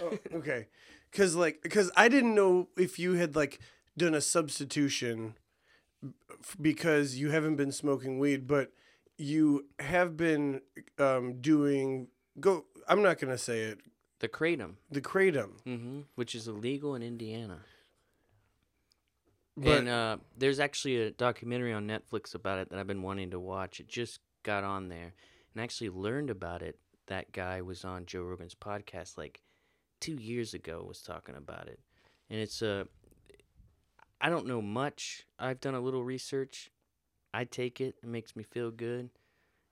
Oh, 0.02 0.18
okay, 0.36 0.68
because 1.12 1.36
like, 1.36 1.62
because 1.62 1.92
I 1.98 2.08
didn't 2.08 2.34
know 2.36 2.70
if 2.78 3.00
you 3.00 3.14
had 3.14 3.36
like 3.36 3.60
done 4.00 4.16
a 4.16 4.22
substitution 4.22 5.36
because 6.60 7.16
you 7.18 7.30
haven't 7.30 7.56
been 7.58 7.72
smoking 7.72 8.20
weed, 8.20 8.48
but 8.48 8.72
you 9.18 9.66
have 9.80 10.16
been 10.18 10.62
um, 10.98 11.42
doing 11.42 12.08
go. 12.40 12.66
I'm 12.88 13.02
not 13.02 13.20
gonna 13.20 13.38
say 13.38 13.62
it. 13.62 13.80
The 14.20 14.28
kratom, 14.28 14.74
The 14.92 15.02
kratom, 15.02 15.62
hmm 15.64 16.02
which 16.16 16.36
is 16.36 16.48
illegal 16.48 16.94
in 16.96 17.02
Indiana. 17.04 17.60
but 19.56 19.78
and 19.80 19.88
uh, 19.90 20.18
there's 20.38 20.60
actually 20.60 20.98
a 21.02 21.12
documentary 21.12 21.74
on 21.74 21.88
Netflix 21.88 22.36
about 22.36 22.60
it 22.60 22.70
that 22.70 22.80
I've 22.80 22.88
been 22.88 23.02
wanting 23.02 23.32
to 23.32 23.40
watch. 23.40 23.80
It 23.80 23.88
just 23.88 24.20
got 24.44 24.64
on 24.64 24.90
there, 24.90 25.14
and 25.54 25.62
I 25.62 25.64
actually 25.64 25.90
learned 25.90 26.30
about 26.30 26.62
it. 26.62 26.78
That 27.08 27.32
guy 27.32 27.62
was 27.62 27.84
on 27.86 28.06
Joe 28.06 28.22
Rogan's 28.24 28.56
podcast 28.56 29.18
like 29.18 29.42
two 30.00 30.16
years 30.16 30.54
ago. 30.54 30.84
Was 30.88 31.02
talking 31.02 31.36
about 31.36 31.68
it, 31.68 31.80
and 32.30 32.40
it's 32.40 32.62
a. 32.62 32.88
I 34.22 34.30
don't 34.30 34.48
know 34.48 34.62
much. 34.62 35.26
I've 35.38 35.60
done 35.62 35.76
a 35.76 35.80
little 35.80 36.04
research. 36.04 36.72
I 37.34 37.46
take 37.46 37.80
it. 37.80 37.96
It 38.04 38.08
makes 38.10 38.36
me 38.36 38.44
feel 38.44 38.72
good, 38.72 39.10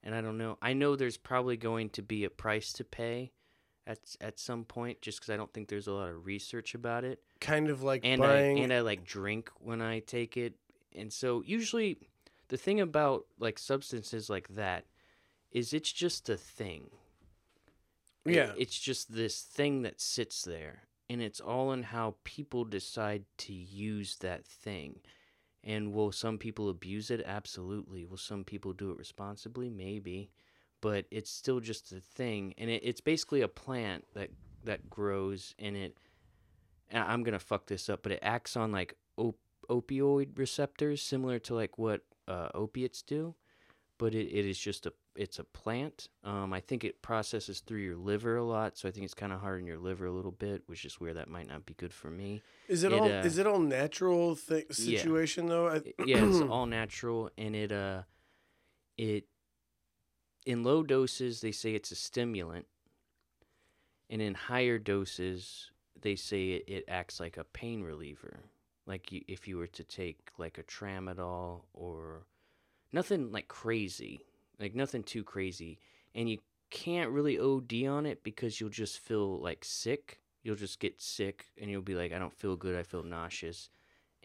and 0.03 0.13
I 0.15 0.21
don't 0.21 0.37
know. 0.37 0.57
I 0.61 0.73
know 0.73 0.95
there's 0.95 1.17
probably 1.17 1.57
going 1.57 1.89
to 1.91 2.01
be 2.01 2.23
a 2.23 2.29
price 2.29 2.71
to 2.73 2.83
pay. 2.83 3.31
At, 3.85 3.99
at 4.19 4.37
some 4.37 4.65
point, 4.65 5.01
just 5.01 5.21
because 5.21 5.33
I 5.33 5.37
don't 5.37 5.53
think 5.53 5.69
there's 5.69 5.87
a 5.87 5.93
lot 5.93 6.09
of 6.09 6.25
research 6.25 6.75
about 6.75 7.05
it 7.05 7.21
kind 7.39 7.69
of 7.69 7.83
like 7.83 8.01
and 8.03 8.19
buying. 8.21 8.59
I 8.59 8.61
and 8.63 8.73
I 8.73 8.81
like 8.81 9.05
drink 9.05 9.49
when 9.61 9.81
I 9.81 9.99
take 9.99 10.35
it, 10.35 10.55
and 10.93 11.11
so 11.13 11.41
usually 11.45 11.97
the 12.49 12.57
thing 12.57 12.81
about 12.81 13.27
like 13.39 13.57
substances 13.57 14.29
like 14.29 14.49
that 14.55 14.83
is 15.51 15.71
it's 15.71 15.89
just 15.93 16.27
a 16.27 16.35
thing. 16.35 16.89
It- 18.25 18.35
Yeah. 18.35 18.53
it's 18.57 18.77
just 18.77 19.13
this 19.13 19.41
thing 19.41 19.83
that 19.83 20.01
sits 20.01 20.41
there, 20.43 20.83
and 21.09 21.21
it's 21.21 21.39
all 21.39 21.71
in 21.71 21.83
how 21.83 22.15
people 22.23 22.65
decide 22.65 23.25
to 23.37 23.53
use 23.53 24.17
that 24.17 24.45
thing. 24.45 24.99
And 25.63 25.93
will 25.93 26.11
some 26.11 26.37
people 26.37 26.69
abuse 26.69 27.09
it? 27.11 27.23
Absolutely. 27.25 28.05
Will 28.05 28.17
some 28.17 28.43
people 28.43 28.73
do 28.73 28.91
it 28.91 28.97
responsibly? 28.97 29.69
Maybe. 29.69 30.29
But 30.81 31.05
it's 31.11 31.31
still 31.31 31.59
just 31.59 31.91
a 31.91 31.99
thing, 31.99 32.53
and 32.57 32.69
it, 32.69 32.81
it's 32.83 33.01
basically 33.01 33.41
a 33.41 33.47
plant 33.47 34.05
that 34.13 34.29
that 34.63 34.89
grows, 34.89 35.55
and 35.57 35.75
it 35.75 35.97
and 36.89 37.03
I'm 37.03 37.23
gonna 37.23 37.39
fuck 37.39 37.65
this 37.65 37.89
up, 37.89 38.03
but 38.03 38.11
it 38.11 38.19
acts 38.21 38.55
on 38.55 38.71
like 38.71 38.93
op- 39.17 39.39
opioid 39.69 40.37
receptors, 40.37 41.01
similar 41.01 41.39
to 41.39 41.55
like 41.55 41.79
what 41.79 42.01
uh, 42.27 42.49
opiates 42.53 43.01
do. 43.01 43.33
But 43.97 44.13
it, 44.13 44.27
it 44.27 44.45
is 44.45 44.59
just 44.59 44.85
a 44.85 44.93
it's 45.17 45.39
a 45.39 45.43
plant. 45.43 46.07
Um, 46.23 46.53
I 46.53 46.59
think 46.59 46.83
it 46.83 47.01
processes 47.01 47.59
through 47.59 47.79
your 47.79 47.95
liver 47.95 48.37
a 48.37 48.43
lot, 48.43 48.77
so 48.77 48.87
I 48.87 48.91
think 48.91 49.03
it's 49.05 49.13
kind 49.13 49.33
of 49.33 49.41
hard 49.41 49.59
on 49.61 49.67
your 49.67 49.77
liver 49.77 50.05
a 50.05 50.11
little 50.11 50.31
bit, 50.31 50.63
which 50.67 50.85
is 50.85 50.99
where 50.99 51.13
that 51.15 51.27
might 51.29 51.47
not 51.47 51.65
be 51.65 51.73
good 51.73 51.93
for 51.93 52.09
me. 52.09 52.41
is 52.69 52.83
it, 52.83 52.91
it, 52.91 52.99
all? 52.99 53.05
uh, 53.07 53.23
is 53.23 53.37
it 53.37 53.47
all 53.47 53.59
natural 53.59 54.35
thi- 54.35 54.65
Yeah. 54.69 54.99
situation 55.01 55.47
though? 55.47 55.67
I, 55.69 55.81
yeah, 56.05 56.23
it's 56.23 56.41
all 56.49 56.65
natural, 56.67 57.31
and 57.37 57.55
it 57.55 57.71
uh, 57.71 58.03
it 58.97 59.25
in 60.45 60.63
low 60.63 60.83
doses 60.83 61.41
they 61.41 61.51
say 61.51 61.73
it's 61.73 61.91
a 61.91 61.95
stimulant, 61.95 62.65
and 64.09 64.21
in 64.21 64.33
higher 64.33 64.77
doses 64.77 65.71
they 65.99 66.15
say 66.15 66.51
it, 66.51 66.63
it 66.67 66.85
acts 66.87 67.19
like 67.19 67.37
a 67.37 67.43
pain 67.43 67.81
reliever. 67.81 68.39
Like 68.85 69.11
you, 69.11 69.21
if 69.27 69.47
you 69.47 69.57
were 69.57 69.67
to 69.67 69.83
take 69.83 70.29
like 70.37 70.57
a 70.57 70.63
tramadol 70.63 71.63
or 71.73 72.25
nothing 72.93 73.31
like 73.31 73.47
crazy, 73.47 74.21
like 74.59 74.75
nothing 74.75 75.03
too 75.03 75.23
crazy, 75.23 75.79
and 76.15 76.29
you 76.29 76.39
can't 76.69 77.11
really 77.11 77.39
OD 77.39 77.85
on 77.87 78.05
it 78.05 78.23
because 78.23 78.59
you'll 78.59 78.69
just 78.69 78.99
feel 78.99 79.39
like 79.39 79.63
sick. 79.63 80.19
You'll 80.43 80.55
just 80.55 80.79
get 80.79 81.01
sick, 81.01 81.45
and 81.59 81.69
you'll 81.69 81.81
be 81.81 81.95
like, 81.95 82.13
I 82.13 82.19
don't 82.19 82.33
feel 82.33 82.55
good. 82.55 82.77
I 82.77 82.83
feel 82.83 83.03
nauseous, 83.03 83.69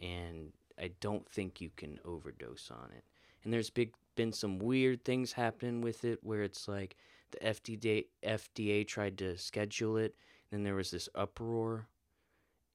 and 0.00 0.52
I 0.78 0.90
don't 1.00 1.28
think 1.28 1.60
you 1.60 1.70
can 1.76 1.98
overdose 2.04 2.70
on 2.70 2.90
it. 2.96 3.04
And 3.44 3.52
there's 3.52 3.70
big 3.70 3.94
been 4.14 4.32
some 4.32 4.58
weird 4.58 5.04
things 5.04 5.32
happening 5.32 5.80
with 5.80 6.04
it 6.04 6.18
where 6.22 6.42
it's 6.42 6.68
like 6.68 6.96
the 7.30 7.38
FDA 7.46 8.04
FDA 8.24 8.86
tried 8.86 9.18
to 9.18 9.36
schedule 9.38 9.96
it, 9.96 10.14
then 10.50 10.62
there 10.62 10.74
was 10.74 10.90
this 10.90 11.08
uproar, 11.14 11.88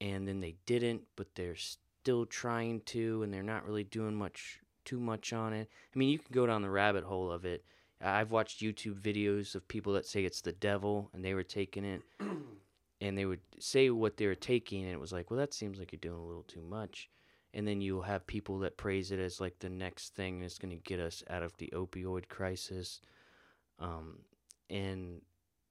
and 0.02 0.28
then 0.28 0.40
they 0.40 0.56
didn't, 0.66 1.04
but 1.16 1.28
they're 1.36 1.56
still 1.56 2.26
trying 2.26 2.82
to, 2.82 3.24
and 3.24 3.34
they're 3.34 3.44
not 3.44 3.66
really 3.66 3.84
doing 3.84 4.16
much 4.16 4.60
too 4.88 5.00
much 5.00 5.34
on 5.34 5.54
it. 5.54 5.70
I 5.96 6.00
mean, 6.00 6.10
you 6.10 6.18
can 6.18 6.34
go 6.34 6.46
down 6.48 6.62
the 6.62 6.70
rabbit 6.70 7.04
hole 7.04 7.32
of 7.32 7.46
it. 7.46 7.64
I've 8.02 8.32
watched 8.32 8.62
YouTube 8.62 9.00
videos 9.02 9.56
of 9.56 9.68
people 9.68 9.94
that 9.94 10.06
say 10.06 10.24
it's 10.24 10.42
the 10.42 10.52
devil, 10.52 11.10
and 11.14 11.24
they 11.24 11.34
were 11.34 11.44
taking 11.44 11.84
it, 11.84 12.02
and 13.02 13.18
they 13.18 13.26
would 13.26 13.42
say 13.60 13.90
what 13.90 14.18
they 14.18 14.28
were 14.28 14.36
taking, 14.36 14.84
and 14.84 14.92
it 14.92 15.00
was 15.00 15.12
like, 15.12 15.30
well, 15.30 15.40
that 15.40 15.54
seems 15.54 15.80
like 15.80 15.92
you're 15.92 16.00
doing 16.00 16.20
a 16.20 16.26
little 16.26 16.44
too 16.44 16.62
much 16.62 17.10
and 17.54 17.68
then 17.68 17.82
you'll 17.82 18.04
have 18.04 18.28
people 18.28 18.60
that 18.60 18.78
praise 18.78 19.12
it 19.12 19.20
as 19.20 19.42
like 19.42 19.58
the 19.60 19.70
next 19.70 20.14
thing 20.14 20.40
that's 20.40 20.60
going 20.60 20.76
to 20.76 20.84
get 20.84 21.00
us 21.00 21.24
out 21.30 21.44
of 21.44 21.58
the 21.58 21.72
opioid 21.74 22.28
crisis 22.30 23.02
um, 23.80 24.20
and 24.70 25.22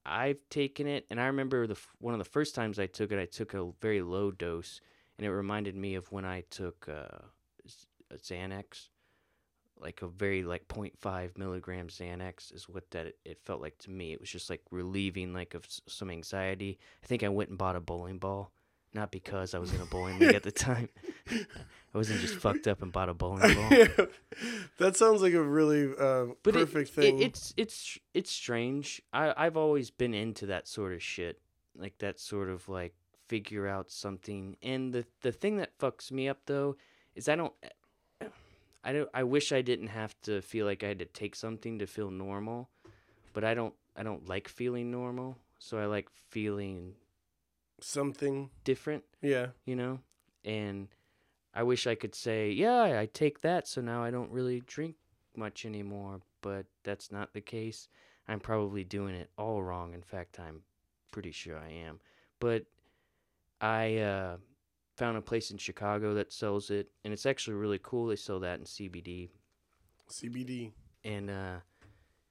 i've 0.04 0.38
taken 0.50 0.86
it 0.86 1.06
and 1.10 1.20
i 1.20 1.26
remember 1.26 1.66
the 1.66 1.78
one 1.98 2.14
of 2.14 2.18
the 2.18 2.24
first 2.24 2.54
times 2.54 2.78
i 2.78 2.86
took 2.86 3.12
it 3.12 3.18
i 3.18 3.24
took 3.24 3.54
a 3.54 3.70
very 3.80 4.02
low 4.02 4.30
dose 4.30 4.80
and 5.18 5.26
it 5.26 5.30
reminded 5.30 5.74
me 5.74 5.94
of 5.94 6.10
when 6.12 6.24
i 6.24 6.42
took 6.50 6.88
uh, 6.88 7.18
Z- 7.68 7.86
xanax 8.16 8.88
like 9.80 10.02
a 10.02 10.06
very 10.08 10.42
like 10.42 10.66
0.5 10.68 11.36
milligram 11.36 11.88
xanax 11.88 12.52
is 12.54 12.68
what 12.68 12.90
that 12.90 13.06
it, 13.06 13.18
it 13.24 13.38
felt 13.44 13.60
like 13.60 13.76
to 13.78 13.90
me 13.90 14.12
it 14.12 14.20
was 14.20 14.30
just 14.30 14.48
like 14.50 14.62
relieving 14.70 15.32
like 15.32 15.54
of 15.54 15.66
some 15.86 16.10
anxiety 16.10 16.78
i 17.02 17.06
think 17.06 17.22
i 17.22 17.28
went 17.28 17.50
and 17.50 17.58
bought 17.58 17.76
a 17.76 17.80
bowling 17.80 18.18
ball 18.18 18.50
not 18.94 19.10
because 19.10 19.54
I 19.54 19.58
was 19.58 19.74
in 19.74 19.80
a 19.82 19.84
bowling 19.84 20.18
league 20.18 20.34
at 20.34 20.42
the 20.42 20.50
time. 20.50 20.88
I 21.30 21.44
wasn't 21.98 22.20
just 22.20 22.36
fucked 22.36 22.66
up 22.66 22.80
and 22.80 22.90
bought 22.90 23.10
a 23.10 23.14
bowling 23.14 23.54
ball. 23.54 23.68
that 24.78 24.96
sounds 24.96 25.20
like 25.20 25.34
a 25.34 25.42
really 25.42 25.92
uh, 25.98 26.32
But 26.42 26.54
perfect 26.54 26.88
it, 26.90 26.94
thing. 26.94 27.18
it's 27.20 27.52
it's 27.58 27.98
it's 28.14 28.30
strange. 28.32 29.02
I 29.12 29.34
I've 29.36 29.56
always 29.58 29.90
been 29.90 30.14
into 30.14 30.46
that 30.46 30.66
sort 30.66 30.94
of 30.94 31.02
shit, 31.02 31.40
like 31.76 31.98
that 31.98 32.18
sort 32.18 32.48
of 32.48 32.68
like 32.70 32.94
figure 33.28 33.68
out 33.68 33.90
something. 33.90 34.56
And 34.62 34.94
the 34.94 35.04
the 35.20 35.32
thing 35.32 35.58
that 35.58 35.78
fucks 35.78 36.10
me 36.10 36.26
up 36.26 36.38
though 36.46 36.76
is 37.14 37.28
I 37.28 37.36
don't. 37.36 37.52
I 38.86 38.92
don't. 38.92 39.10
I 39.12 39.24
wish 39.24 39.50
I 39.50 39.62
didn't 39.62 39.88
have 39.88 40.14
to 40.22 40.40
feel 40.40 40.64
like 40.64 40.84
I 40.84 40.88
had 40.88 41.00
to 41.00 41.06
take 41.06 41.34
something 41.34 41.80
to 41.80 41.86
feel 41.86 42.10
normal, 42.10 42.70
but 43.32 43.42
I 43.44 43.52
don't. 43.52 43.74
I 43.96 44.04
don't 44.04 44.28
like 44.28 44.48
feeling 44.48 44.90
normal. 44.90 45.36
So 45.58 45.78
I 45.78 45.86
like 45.86 46.08
feeling 46.30 46.92
Something. 47.80 48.50
different. 48.64 49.02
Yeah. 49.22 49.48
you 49.64 49.74
know? 49.74 49.98
And 50.44 50.88
I 51.54 51.62
wish 51.64 51.86
I 51.86 51.94
could 51.96 52.14
say, 52.14 52.50
yeah, 52.50 53.00
I 53.00 53.08
take 53.12 53.40
that, 53.40 53.66
so 53.66 53.80
now 53.80 54.04
I 54.04 54.10
don't 54.10 54.30
really 54.30 54.60
drink 54.60 54.94
much 55.34 55.64
anymore, 55.64 56.20
but 56.42 56.66
that's 56.84 57.10
not 57.10 57.32
the 57.32 57.40
case. 57.40 57.88
I'm 58.28 58.38
probably 58.40 58.84
doing 58.84 59.14
it 59.14 59.30
all 59.36 59.62
wrong. 59.62 59.94
In 59.94 60.02
fact, 60.02 60.38
I'm 60.38 60.60
pretty 61.10 61.32
sure 61.32 61.58
I 61.58 61.70
am. 61.70 62.00
But 62.38 62.66
I 63.60 63.96
uh, 63.96 64.36
found 64.96 65.16
a 65.16 65.20
place 65.22 65.50
in 65.50 65.58
Chicago 65.58 66.14
that 66.14 66.32
sells 66.32 66.70
it, 66.70 66.88
and 67.04 67.12
it's 67.12 67.26
actually 67.26 67.54
really 67.54 67.80
cool. 67.82 68.06
They 68.06 68.16
sell 68.16 68.40
that 68.40 68.58
in 68.58 68.64
CBD. 68.64 69.28
CBD. 70.10 70.72
And 71.04 71.30
uh, 71.30 71.56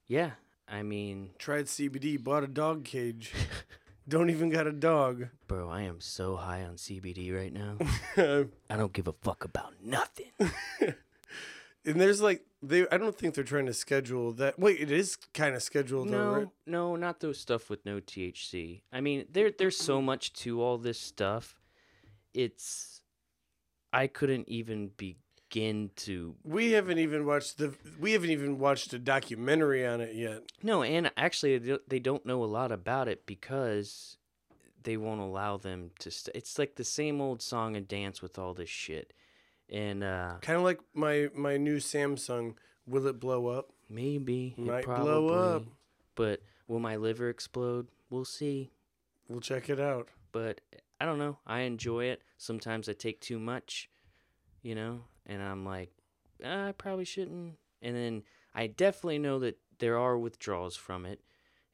yeah, 0.08 0.32
I 0.68 0.84
mean, 0.84 1.32
Tried 1.40 1.66
CBD. 1.66 2.22
Bought 2.24 2.44
a 2.44 2.48
dog 2.48 2.84
cage. 2.84 3.34
Don't 4.08 4.30
even 4.30 4.50
got 4.50 4.68
a 4.68 4.72
dog. 4.72 5.30
bro, 5.48 5.68
I 5.70 5.82
am 5.82 6.00
so 6.00 6.36
high 6.36 6.64
on 6.64 6.76
CBD 6.76 7.34
right 7.36 7.52
now. 7.52 7.78
I 8.70 8.78
don't 8.78 8.94
give 8.94 9.08
a 9.08 9.14
fuck 9.14 9.44
about 9.44 9.74
nothing. 9.84 10.32
And 11.88 12.02
there's 12.02 12.20
like 12.20 12.44
they. 12.64 12.88
I 12.92 12.98
don't 12.98 13.16
think 13.16 13.36
they're 13.36 13.44
trying 13.44 13.68
to 13.68 13.74
schedule 13.74 14.32
that. 14.34 14.58
Wait, 14.58 14.80
it 14.80 14.90
is 14.90 15.18
kind 15.36 15.54
of 15.56 15.62
scheduled 15.62 16.10
though, 16.10 16.18
No, 16.32 16.34
right? 16.40 16.48
no, 16.66 16.96
not 16.96 17.20
those 17.20 17.38
stuff 17.38 17.70
with 17.70 17.86
no 17.86 18.00
THC. 18.00 18.82
I 18.92 19.02
mean, 19.02 19.26
there 19.32 19.52
there's 19.56 19.78
so 19.78 20.02
much 20.02 20.34
to 20.34 20.64
all 20.64 20.80
this 20.80 21.00
stuff. 21.00 21.56
It's 22.36 23.02
I 23.94 24.08
couldn't 24.08 24.48
even 24.50 24.92
begin 24.98 25.90
to 25.96 26.36
We 26.44 26.72
haven't 26.72 26.98
even 27.00 27.26
watched 27.26 27.58
the. 27.58 27.74
We 28.00 28.12
haven't 28.12 28.30
even 28.32 28.60
watched 28.60 28.92
a 28.94 29.00
documentary 29.00 29.86
on 29.86 30.02
it 30.02 30.14
yet. 30.16 30.44
No, 30.62 30.84
and 30.84 31.12
actually 31.16 31.58
they 31.88 32.00
don't- 32.00 32.26
know 32.26 32.44
a 32.44 32.46
lot 32.46 32.72
about 32.72 33.08
it 33.08 33.26
because 33.26 34.18
they 34.84 34.98
won't 34.98 35.22
allow 35.22 35.58
them 35.58 35.92
to 36.00 36.12
st- 36.12 36.36
it's 36.36 36.60
like 36.60 36.76
the 36.76 36.84
same 36.84 37.22
old 37.22 37.42
song 37.42 37.76
and 37.76 37.88
dance 37.88 38.22
with 38.22 38.38
all 38.38 38.54
this 38.54 38.70
shit. 38.70 39.14
And 39.70 40.04
uh 40.04 40.36
Kind 40.42 40.58
of 40.58 40.64
like 40.64 40.80
my 40.94 41.30
my 41.34 41.58
new 41.58 41.78
Samsung. 41.78 42.56
Will 42.86 43.08
it 43.08 43.20
blow 43.20 43.48
up? 43.48 43.72
maybe 43.90 44.56
it 44.58 44.62
Might 44.64 44.84
probably, 44.84 45.04
blow 45.06 45.56
up. 45.56 45.64
But 46.16 46.42
will 46.68 46.80
my 46.80 46.96
liver 46.98 47.30
explode? 47.30 47.88
We'll 48.10 48.26
see. 48.26 48.72
We'll 49.30 49.42
check 49.42 49.70
it 49.70 49.80
out. 49.80 50.10
but 50.32 50.62
I 51.00 51.06
don't 51.06 51.20
know. 51.20 51.40
I 51.46 51.62
enjoy 51.62 52.06
it. 52.06 52.22
Sometimes 52.38 52.88
I 52.88 52.94
take 52.94 53.20
too 53.22 53.40
much, 53.40 53.90
you 54.62 54.76
know, 54.76 55.02
and 55.26 55.42
I'm 55.42 55.66
like, 55.66 55.92
"Ah, 56.44 56.68
I 56.68 56.72
probably 56.72 57.06
shouldn't. 57.06 57.58
And 57.82 57.96
then 57.96 58.24
I 58.54 58.68
definitely 58.68 59.20
know 59.20 59.40
that 59.40 59.58
there 59.80 59.98
are 59.98 60.18
withdrawals 60.18 60.76
from 60.76 61.06
it, 61.06 61.22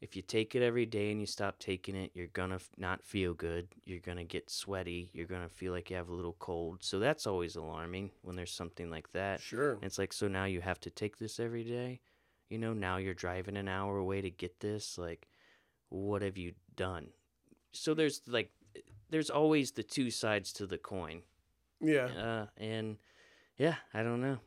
if 0.02 0.16
you 0.16 0.24
take 0.24 0.56
it 0.56 0.64
every 0.64 0.88
day 0.88 1.12
and 1.12 1.20
you 1.20 1.28
stop 1.28 1.60
taking 1.60 1.96
it, 1.96 2.12
you're 2.16 2.26
gonna 2.28 2.56
f- 2.56 2.70
not 2.76 3.04
feel 3.04 3.36
good. 3.36 3.68
You're 3.86 4.00
gonna 4.00 4.24
get 4.24 4.50
sweaty. 4.50 5.12
You're 5.14 5.28
gonna 5.28 5.48
feel 5.48 5.72
like 5.72 5.92
you 5.92 5.96
have 5.96 6.10
a 6.10 6.14
little 6.14 6.36
cold. 6.40 6.84
So 6.84 6.98
that's 6.98 7.28
always 7.28 7.56
alarming 7.56 8.10
when 8.24 8.36
there's 8.36 8.52
something 8.52 8.90
like 8.90 9.12
that. 9.12 9.42
Sure. 9.42 9.74
And 9.74 9.84
it's 9.84 10.00
like, 10.00 10.12
so 10.12 10.28
now 10.28 10.46
you 10.46 10.60
have 10.62 10.80
to 10.82 10.90
take 10.90 11.18
this 11.18 11.40
every 11.40 11.64
day. 11.64 12.02
You 12.50 12.58
know, 12.58 12.74
now 12.74 12.98
you're 12.98 13.14
driving 13.14 13.58
an 13.58 13.68
hour 13.68 13.98
away 13.98 14.22
to 14.22 14.32
get 14.32 14.60
this. 14.60 14.98
Like, 14.98 15.28
what 15.90 16.24
have 16.24 16.38
you 16.38 16.54
done? 16.76 17.10
So 17.72 17.94
there's 17.94 18.22
like, 18.28 18.52
there's 19.12 19.30
always 19.30 19.72
the 19.72 19.84
two 19.84 20.10
sides 20.10 20.52
to 20.54 20.66
the 20.66 20.78
coin. 20.78 21.22
Yeah. 21.80 22.06
Uh, 22.08 22.46
and 22.58 22.98
yeah, 23.58 23.76
I 23.94 24.02
don't 24.02 24.22
know. 24.22 24.40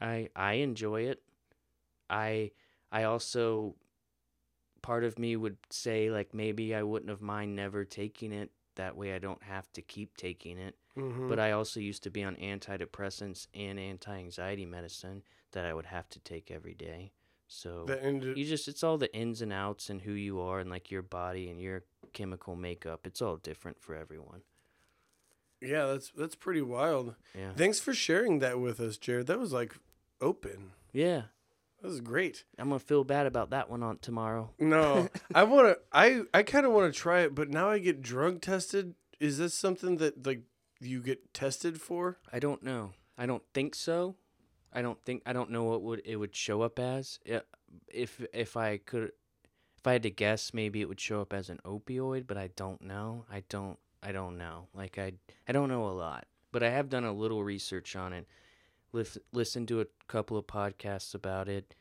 I 0.00 0.28
I 0.34 0.54
enjoy 0.54 1.02
it. 1.02 1.22
I 2.10 2.50
I 2.90 3.04
also 3.04 3.76
part 4.82 5.04
of 5.04 5.18
me 5.18 5.36
would 5.36 5.58
say 5.70 6.10
like 6.10 6.34
maybe 6.34 6.74
I 6.74 6.82
wouldn't 6.82 7.10
have 7.10 7.20
mind 7.20 7.54
never 7.54 7.84
taking 7.84 8.32
it. 8.32 8.50
That 8.76 8.96
way 8.96 9.14
I 9.14 9.18
don't 9.18 9.42
have 9.42 9.70
to 9.74 9.82
keep 9.82 10.16
taking 10.16 10.58
it. 10.58 10.74
Mm-hmm. 10.96 11.28
But 11.28 11.38
I 11.38 11.52
also 11.52 11.78
used 11.78 12.02
to 12.04 12.10
be 12.10 12.24
on 12.24 12.36
antidepressants 12.36 13.46
and 13.54 13.78
anti-anxiety 13.78 14.66
medicine 14.66 15.22
that 15.52 15.66
I 15.66 15.74
would 15.74 15.86
have 15.86 16.08
to 16.10 16.20
take 16.20 16.50
every 16.50 16.74
day. 16.74 17.12
So 17.52 17.84
ended. 18.00 18.38
you 18.38 18.44
just 18.46 18.66
it's 18.66 18.82
all 18.82 18.96
the 18.96 19.14
ins 19.14 19.42
and 19.42 19.52
outs 19.52 19.90
and 19.90 20.00
who 20.00 20.12
you 20.12 20.40
are 20.40 20.58
and 20.58 20.70
like 20.70 20.90
your 20.90 21.02
body 21.02 21.50
and 21.50 21.60
your 21.60 21.84
chemical 22.12 22.56
makeup. 22.56 23.06
It's 23.06 23.20
all 23.20 23.36
different 23.36 23.80
for 23.80 23.94
everyone. 23.94 24.40
Yeah, 25.60 25.86
that's 25.86 26.10
that's 26.16 26.34
pretty 26.34 26.62
wild. 26.62 27.14
Yeah. 27.36 27.52
Thanks 27.54 27.78
for 27.78 27.92
sharing 27.92 28.38
that 28.40 28.58
with 28.58 28.80
us, 28.80 28.96
Jarrod. 28.96 29.26
That 29.26 29.38
was 29.38 29.52
like 29.52 29.74
open. 30.20 30.72
Yeah. 30.92 31.22
That 31.80 31.88
was 31.88 32.00
great. 32.00 32.44
I'm 32.58 32.68
gonna 32.68 32.78
feel 32.78 33.04
bad 33.04 33.26
about 33.26 33.50
that 33.50 33.68
one 33.68 33.82
on 33.82 33.98
tomorrow. 33.98 34.50
No, 34.58 35.08
I 35.34 35.42
want 35.44 35.68
to. 35.68 35.78
I 35.92 36.22
I 36.32 36.42
kind 36.44 36.64
of 36.64 36.72
want 36.72 36.92
to 36.92 36.98
try 36.98 37.20
it, 37.20 37.34
but 37.34 37.50
now 37.50 37.68
I 37.68 37.78
get 37.78 38.00
drug 38.02 38.40
tested. 38.40 38.94
Is 39.20 39.38
this 39.38 39.52
something 39.52 39.96
that 39.98 40.26
like 40.26 40.42
you 40.80 41.02
get 41.02 41.34
tested 41.34 41.80
for? 41.80 42.18
I 42.32 42.38
don't 42.38 42.62
know. 42.62 42.92
I 43.18 43.26
don't 43.26 43.42
think 43.52 43.74
so. 43.74 44.16
I 44.72 44.82
don't 44.82 45.00
think 45.02 45.22
I 45.26 45.32
don't 45.32 45.50
know 45.50 45.64
what 45.64 45.82
would 45.82 46.02
it 46.04 46.16
would 46.16 46.34
show 46.34 46.62
up 46.62 46.78
as. 46.78 47.18
If 47.88 48.24
if 48.32 48.56
I 48.56 48.78
could 48.78 49.12
if 49.78 49.86
I 49.86 49.92
had 49.92 50.02
to 50.04 50.10
guess, 50.10 50.54
maybe 50.54 50.80
it 50.80 50.88
would 50.88 51.00
show 51.00 51.20
up 51.20 51.32
as 51.32 51.50
an 51.50 51.58
opioid, 51.64 52.26
but 52.26 52.36
I 52.36 52.50
don't 52.56 52.82
know. 52.82 53.24
I 53.30 53.42
don't 53.48 53.78
I 54.02 54.12
don't 54.12 54.38
know. 54.38 54.68
Like 54.74 54.98
I 54.98 55.12
I 55.48 55.52
don't 55.52 55.68
know 55.68 55.86
a 55.88 55.90
lot, 55.92 56.26
but 56.50 56.62
I 56.62 56.70
have 56.70 56.88
done 56.88 57.04
a 57.04 57.12
little 57.12 57.44
research 57.44 57.96
on 57.96 58.12
it. 58.12 58.26
Lif- 58.92 59.18
listened 59.32 59.68
to 59.68 59.80
a 59.80 59.86
couple 60.06 60.36
of 60.36 60.46
podcasts 60.46 61.14
about 61.14 61.48
it. 61.48 61.74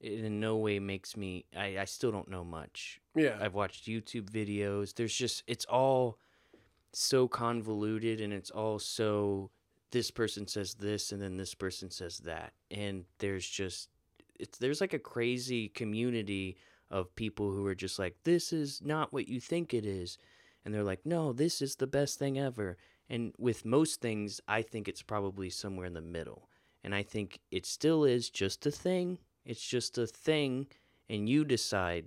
It 0.00 0.24
in 0.24 0.40
no 0.40 0.56
way 0.56 0.78
makes 0.80 1.16
me 1.16 1.44
I, 1.56 1.78
I 1.78 1.84
still 1.84 2.10
don't 2.10 2.30
know 2.30 2.44
much. 2.44 3.00
Yeah. 3.14 3.38
I've 3.40 3.54
watched 3.54 3.86
YouTube 3.86 4.30
videos. 4.30 4.94
There's 4.94 5.14
just 5.14 5.44
it's 5.46 5.64
all 5.66 6.18
so 6.92 7.26
convoluted 7.26 8.20
and 8.20 8.32
it's 8.32 8.50
all 8.50 8.78
so 8.78 9.50
this 9.92 10.10
person 10.10 10.46
says 10.46 10.74
this 10.74 11.12
and 11.12 11.22
then 11.22 11.36
this 11.36 11.54
person 11.54 11.90
says 11.90 12.18
that. 12.20 12.52
And 12.70 13.04
there's 13.18 13.48
just 13.48 13.88
it's 14.38 14.58
there's 14.58 14.80
like 14.80 14.92
a 14.94 14.98
crazy 14.98 15.68
community 15.68 16.56
of 16.90 17.14
people 17.14 17.52
who 17.52 17.66
are 17.66 17.74
just 17.74 17.98
like 17.98 18.16
this 18.24 18.52
is 18.52 18.82
not 18.82 19.12
what 19.12 19.28
you 19.28 19.40
think 19.40 19.72
it 19.72 19.86
is. 19.86 20.18
And 20.64 20.72
they're 20.72 20.84
like, 20.84 21.04
"No, 21.04 21.32
this 21.32 21.60
is 21.60 21.76
the 21.76 21.86
best 21.86 22.18
thing 22.18 22.38
ever." 22.38 22.76
And 23.08 23.34
with 23.38 23.64
most 23.64 24.00
things, 24.00 24.40
I 24.46 24.62
think 24.62 24.88
it's 24.88 25.02
probably 25.02 25.50
somewhere 25.50 25.86
in 25.86 25.94
the 25.94 26.00
middle. 26.00 26.48
And 26.84 26.94
I 26.94 27.02
think 27.02 27.40
it 27.50 27.66
still 27.66 28.04
is 28.04 28.30
just 28.30 28.64
a 28.66 28.70
thing. 28.70 29.18
It's 29.44 29.66
just 29.66 29.98
a 29.98 30.06
thing 30.06 30.68
and 31.08 31.28
you 31.28 31.44
decide 31.44 32.06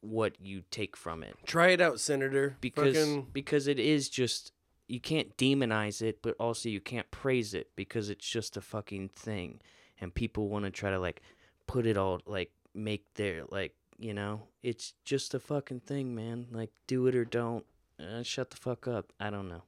what 0.00 0.40
you 0.40 0.62
take 0.70 0.96
from 0.96 1.22
it 1.22 1.34
Try 1.46 1.68
it 1.68 1.80
out, 1.80 2.00
Senator. 2.00 2.56
because 2.60 2.96
Fucking, 2.96 3.26
because 3.32 3.66
it 3.66 3.78
is 3.78 4.08
just 4.08 4.52
you 4.88 5.00
can't 5.00 5.36
demonize 5.36 6.02
it 6.02 6.20
but 6.22 6.34
also 6.40 6.68
you 6.68 6.80
can't 6.80 7.10
praise 7.10 7.54
it 7.54 7.70
because 7.76 8.10
it's 8.10 8.28
just 8.28 8.56
a 8.56 8.60
fucking 8.60 9.08
thing 9.10 9.60
and 10.00 10.14
people 10.14 10.48
want 10.48 10.64
to 10.64 10.70
try 10.70 10.90
to 10.90 10.98
like 10.98 11.22
put 11.66 11.86
it 11.86 11.96
all 11.96 12.20
like 12.26 12.50
make 12.74 13.14
their 13.14 13.44
like 13.50 13.74
you 13.98 14.14
know 14.14 14.42
it's 14.62 14.94
just 15.04 15.34
a 15.34 15.40
fucking 15.40 15.80
thing 15.80 16.14
man 16.14 16.46
like 16.50 16.70
do 16.86 17.06
it 17.06 17.14
or 17.14 17.24
don't 17.24 17.64
uh, 18.00 18.22
shut 18.22 18.50
the 18.50 18.56
fuck 18.56 18.88
up 18.88 19.12
i 19.20 19.28
don't 19.30 19.48
know 19.48 19.62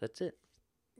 that's 0.00 0.20
it 0.20 0.36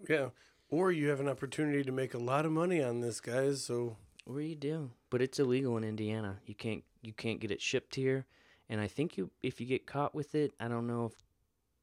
yeah. 0.09 0.29
Or 0.69 0.91
you 0.91 1.09
have 1.09 1.21
an 1.21 1.29
opportunity 1.29 1.83
to 1.85 1.93
make 1.93 2.15
a 2.15 2.19
lot 2.19 2.45
of 2.45 2.53
money 2.53 2.83
on 2.83 3.01
this, 3.01 3.21
guys. 3.21 3.65
So 3.65 3.97
Or 4.27 4.41
you 4.41 4.57
do, 4.57 4.91
but 5.11 5.23
it's 5.23 5.39
illegal 5.39 5.77
in 5.77 5.85
Indiana. 5.85 6.39
You 6.45 6.55
can't 6.55 6.83
you 7.03 7.13
can't 7.13 7.41
get 7.41 7.53
it 7.53 7.63
shipped 7.63 7.95
here, 7.95 8.27
and 8.69 8.81
I 8.81 8.89
think 8.89 9.17
you 9.17 9.31
if 9.43 9.61
you 9.61 9.67
get 9.67 9.87
caught 9.87 10.15
with 10.15 10.35
it, 10.35 10.55
I 10.59 10.69
don't 10.69 10.87
know 10.87 11.07
if 11.07 11.13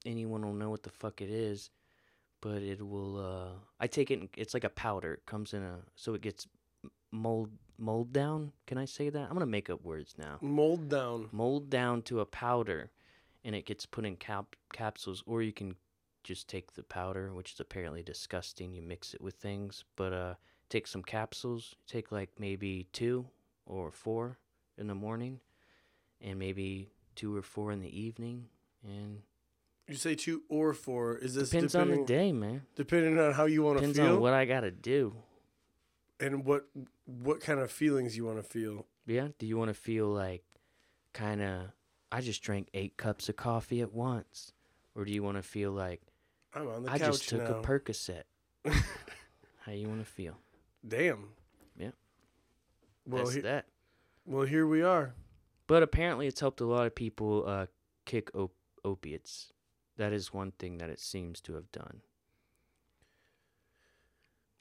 anyone 0.06 0.41
will 0.43 0.54
know 0.54 0.70
what 0.70 0.84
the 0.84 0.89
fuck 0.89 1.22
it 1.22 1.30
is, 1.30 1.70
but 2.41 2.62
it 2.62 2.82
will. 2.86 3.18
uh 3.20 3.60
I 3.80 3.88
take 3.88 4.12
it. 4.12 4.30
It's 4.38 4.54
like 4.54 4.64
a 4.64 4.70
powder. 4.70 5.14
It 5.16 5.26
comes 5.26 5.54
in 5.54 5.64
a 5.64 5.80
so 5.95 6.14
it 6.14 6.22
gets 6.22 6.47
mold 7.12 7.49
mold 7.78 8.14
down. 8.14 8.51
Can 8.68 8.78
I 8.78 8.86
say 8.86 9.10
that? 9.10 9.28
I'm 9.28 9.34
gonna 9.34 9.45
make 9.45 9.70
up 9.70 9.84
words 9.84 10.16
now. 10.18 10.38
mold 10.41 10.89
down. 10.89 11.30
Mold 11.32 11.70
down 11.70 12.01
to 12.04 12.20
a 12.20 12.26
powder, 12.26 12.91
and 13.43 13.56
it 13.56 13.66
gets 13.66 13.86
put 13.86 14.06
in 14.06 14.16
cap 14.16 14.56
capsules, 14.74 15.24
or 15.26 15.41
you 15.41 15.54
can 15.54 15.76
just 16.24 16.47
take 16.47 16.74
the 16.74 16.84
powder, 16.84 17.34
which 17.34 17.54
is 17.54 17.60
apparently 17.60 18.01
disgusting. 18.04 18.74
You 18.74 18.82
mix 18.82 19.14
it 19.14 19.22
with 19.22 19.36
things, 19.36 19.84
but 19.95 20.14
uh, 20.14 20.34
take 20.70 20.88
some 20.88 21.04
capsules. 21.04 21.76
Take 21.88 22.12
like 22.12 22.30
maybe 22.39 22.88
two 22.93 23.26
or 23.66 23.91
four 23.91 24.38
in 24.78 24.88
the 24.88 24.95
morning, 24.95 25.39
and 26.22 26.39
maybe 26.39 26.89
two 27.16 27.36
or 27.36 27.41
four 27.41 27.72
in 27.72 27.82
the 27.82 27.99
evening. 27.99 28.45
And 28.86 29.22
You 29.88 29.96
say 29.96 30.16
two 30.16 30.44
or 30.50 30.74
four. 30.74 31.18
Is 31.18 31.36
this 31.36 31.50
depends 31.50 31.76
on 31.76 31.90
the 31.92 32.04
day, 32.06 32.32
man. 32.32 32.62
depending 32.76 33.20
on 33.20 33.34
how 33.34 33.46
you 33.46 33.64
want 33.64 33.78
to 33.80 33.82
Depends 33.82 34.00
feel 34.00 34.16
on 34.16 34.22
what 34.22 34.34
I 34.34 34.46
gotta 34.46 34.72
do. 34.72 35.16
and 36.20 36.46
what 36.46 36.68
what 37.06 37.42
kind 37.42 37.60
of 37.60 37.70
feelings 37.72 38.16
you 38.16 38.26
want 38.26 38.38
to 38.38 38.44
feel? 38.44 38.86
Yeah. 39.06 39.28
Do 39.38 39.46
you 39.46 39.58
want 39.58 39.70
to 39.70 39.74
feel 39.74 40.08
like 40.08 40.44
kind 41.14 41.42
of? 41.42 41.62
I 42.12 42.22
just 42.22 42.42
drank 42.44 42.70
eight 42.74 42.96
cups 42.96 43.28
of 43.28 43.36
coffee 43.36 43.82
at 43.82 43.92
once, 43.92 44.54
or 44.96 45.04
do 45.04 45.12
you 45.12 45.22
want 45.24 45.36
to 45.38 45.44
feel 45.44 45.72
like 45.72 46.02
I'm 46.54 46.68
on 46.70 46.84
the 46.84 46.92
I 46.92 46.98
couch 47.00 47.08
just 47.18 47.30
took 47.30 47.42
now. 47.44 47.56
a 47.58 47.62
Percocet? 47.62 48.24
How 49.66 49.72
you 49.72 49.88
want 49.88 50.00
to 50.00 50.06
feel? 50.10 50.38
Damn. 50.88 51.30
Yeah. 51.78 51.90
Well, 53.06 53.24
That's 53.24 53.36
he- 53.36 53.42
that. 53.42 53.66
well, 54.26 54.46
here 54.46 54.66
we 54.68 54.82
are. 54.82 55.14
But 55.68 55.82
apparently, 55.84 56.28
it's 56.28 56.40
helped 56.40 56.62
a 56.62 56.66
lot 56.66 56.86
of 56.88 56.94
people 56.96 57.44
uh, 57.48 57.66
kick 58.06 58.30
op- 58.36 58.54
opiates. 58.86 59.52
That 59.98 60.14
is 60.14 60.34
one 60.34 60.52
thing 60.52 60.78
that 60.80 60.89
it 60.89 61.00
seems 61.00 61.39
to 61.41 61.54
have 61.54 61.72
done. 61.72 62.02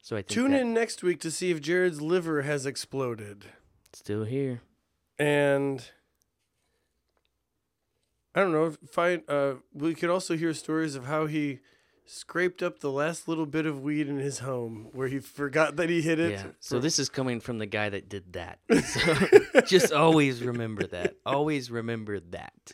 So 0.03 0.17
I 0.17 0.21
think 0.21 0.31
Tune 0.31 0.53
in 0.53 0.75
next 0.75 1.03
week 1.03 1.21
to 1.21 1.31
see 1.31 1.51
if 1.51 1.61
Jarrod's 1.61 2.01
liver 2.03 2.43
has 2.43 2.67
exploded. 2.67 3.47
still 3.93 4.25
here. 4.25 4.61
And 5.19 5.85
I 8.35 8.41
don't 8.41 8.53
know. 8.53 8.75
Find 8.91 9.23
uh, 9.29 9.55
we 9.73 9.95
could 9.95 10.11
also 10.11 10.37
hear 10.37 10.53
stories 10.55 10.97
of 10.97 11.07
how 11.07 11.27
he 11.27 11.61
scraped 12.05 12.63
up 12.63 12.81
the 12.81 12.91
last 12.91 13.29
little 13.29 13.47
bit 13.47 13.65
of 13.65 13.81
weed 13.81 14.09
in 14.09 14.19
his 14.19 14.41
home 14.41 14.89
where 14.93 15.07
he 15.07 15.21
forgot 15.21 15.77
that 15.77 15.89
he 15.89 16.03
hid 16.03 16.19
it. 16.19 16.33
Yeah. 16.33 16.47
So 16.59 16.81
this 16.81 16.99
is 16.99 17.09
coming 17.09 17.41
from 17.41 17.59
the 17.59 17.67
guy 17.67 17.89
that 17.89 18.09
did 18.09 18.33
that. 18.33 18.59
So 18.83 19.61
just 19.67 19.93
always 19.93 20.43
remember 20.43 20.87
that. 20.89 21.15
Always 21.25 21.71
remember 21.71 22.19
that. 22.31 22.73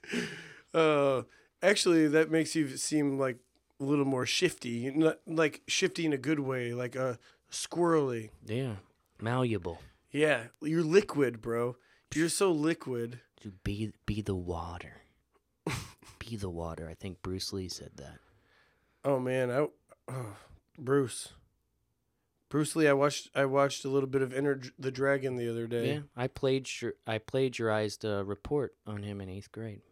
Uh, 0.73 1.23
actually, 1.63 2.09
that 2.09 2.31
makes 2.31 2.55
you 2.55 2.77
seem 2.77 3.19
like 3.19 3.39
a 3.81 3.85
little 3.85 4.05
more 4.05 4.27
shifty, 4.27 4.91
not 4.91 5.19
like 5.27 5.63
shifty 5.67 6.05
in 6.07 6.13
a 6.13 6.19
good 6.19 6.41
way, 6.41 6.73
like 6.73 6.97
uh, 6.97 7.15
squirrely. 7.51 8.31
Yeah. 8.47 8.77
Malleable. 9.21 9.79
Yeah, 10.11 10.45
you're 10.63 10.83
liquid, 10.83 11.41
bro. 11.41 11.77
You're 12.15 12.29
so 12.29 12.51
liquid. 12.51 13.21
To 13.43 13.53
be 13.63 13.93
be 14.07 14.23
the 14.23 14.35
water. 14.35 15.03
be 16.19 16.37
the 16.37 16.51
water. 16.51 16.89
I 16.89 16.95
think 16.95 17.23
Bruce 17.23 17.53
Lee 17.53 17.69
said 17.69 17.91
that. 17.97 18.19
Oh 19.05 19.19
man, 19.19 19.51
I 19.51 19.67
oh, 20.09 20.37
Bruce. 20.79 21.29
Bruce 22.49 22.75
Lee. 22.75 22.89
I 22.89 22.95
watched. 22.95 23.29
I 23.35 23.45
watched 23.45 23.85
a 23.85 23.89
little 23.89 24.09
bit 24.09 24.23
of 24.23 24.33
Enter 24.33 24.63
the 24.79 24.91
Dragon 24.91 25.37
the 25.37 25.51
other 25.51 25.67
day. 25.67 25.95
Yeah. 25.95 26.01
I 26.17 26.29
played 26.29 26.69
I 27.07 27.19
plagiarized 27.19 28.05
a 28.05 28.25
report 28.25 28.75
on 28.87 29.03
him 29.03 29.21
in 29.21 29.29
eighth 29.29 29.53
grade. 29.53 29.83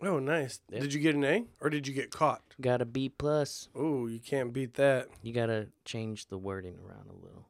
Oh, 0.00 0.18
nice. 0.18 0.60
Yeah. 0.70 0.80
Did 0.80 0.94
you 0.94 1.00
get 1.00 1.14
an 1.16 1.24
A 1.24 1.44
or 1.60 1.70
did 1.70 1.88
you 1.88 1.94
get 1.94 2.10
caught? 2.10 2.42
Got 2.60 2.80
a 2.80 2.84
B 2.84 3.08
plus. 3.08 3.68
Oh, 3.74 4.06
you 4.06 4.20
can't 4.20 4.52
beat 4.52 4.74
that. 4.74 5.08
You 5.22 5.32
gotta 5.32 5.68
change 5.84 6.26
the 6.26 6.38
wording 6.38 6.76
around 6.86 7.08
a 7.10 7.14
little. 7.14 7.46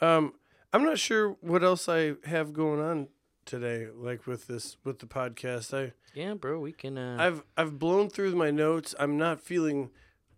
Um, 0.00 0.34
I'm 0.72 0.84
not 0.84 0.98
sure 0.98 1.36
what 1.40 1.64
else 1.64 1.88
I 1.88 2.14
have 2.24 2.52
going 2.52 2.80
on 2.80 3.08
today. 3.46 3.88
Like 3.94 4.26
with 4.26 4.46
this, 4.46 4.76
with 4.84 4.98
the 4.98 5.06
podcast, 5.06 5.76
I 5.76 5.92
Yeah, 6.14 6.34
bro, 6.34 6.60
we 6.60 6.72
can. 6.72 6.98
Uh, 6.98 7.16
I've 7.18 7.42
I've 7.56 7.78
blown 7.78 8.10
through 8.10 8.34
my 8.36 8.50
notes. 8.50 8.94
I'm 8.98 9.16
not 9.16 9.40
feeling 9.40 9.90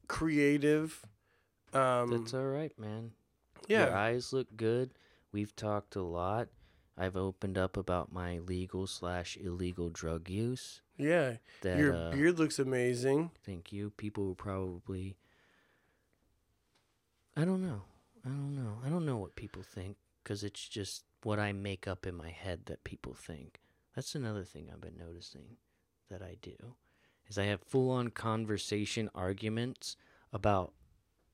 creative. 0.07 1.05
Um, 1.73 2.11
that's 2.11 2.35
all 2.35 2.47
right, 2.47 2.77
man. 2.79 3.13
Yeah, 3.69 3.81
Your 3.81 3.89
yeah, 3.91 4.01
eyes 4.01 4.33
look 4.33 4.49
good. 4.57 4.91
We've 5.33 5.55
talked 5.55 5.95
a 5.97 6.03
lot. 6.03 6.49
I've 7.01 7.17
opened 7.17 7.57
up 7.57 7.77
about 7.79 8.13
my 8.13 8.39
legal 8.41 8.87
slash 8.87 9.37
illegal 9.41 9.89
drug 9.89 10.29
use. 10.29 10.83
Yeah, 10.99 11.37
That 11.63 11.79
your 11.79 11.95
uh, 11.95 12.11
beard 12.11 12.39
looks 12.39 12.59
amazing. 12.59 13.31
thank 13.45 13.73
you. 13.73 13.91
People 13.97 14.27
will 14.27 14.35
probably. 14.35 15.17
I 17.37 17.45
don't 17.47 17.63
know. 17.63 17.83
I 18.25 18.29
don't 18.29 18.55
know. 18.55 18.79
I 18.85 18.91
don't 18.91 19.07
know 19.07 19.17
what 19.17 19.35
people 19.35 19.63
think 19.63 19.97
because 20.23 20.45
it's 20.45 20.69
just 20.69 21.05
what 21.23 21.39
I 21.39 21.53
make 21.53 21.89
up 21.89 22.07
in 22.07 22.15
my 22.15 22.31
head 22.31 22.67
that 22.67 22.85
people 22.85 23.15
think. 23.15 23.61
That's 23.97 24.15
another 24.15 24.45
thing 24.45 24.69
I've 24.71 24.81
been 24.81 24.99
noticing 24.99 25.57
that 26.11 26.23
I 26.23 26.37
do 26.43 26.75
is 27.29 27.39
I 27.39 27.45
have 27.45 27.63
full 27.63 27.91
on 27.91 28.09
conversation 28.09 29.09
arguments 29.15 29.97
about 30.33 30.73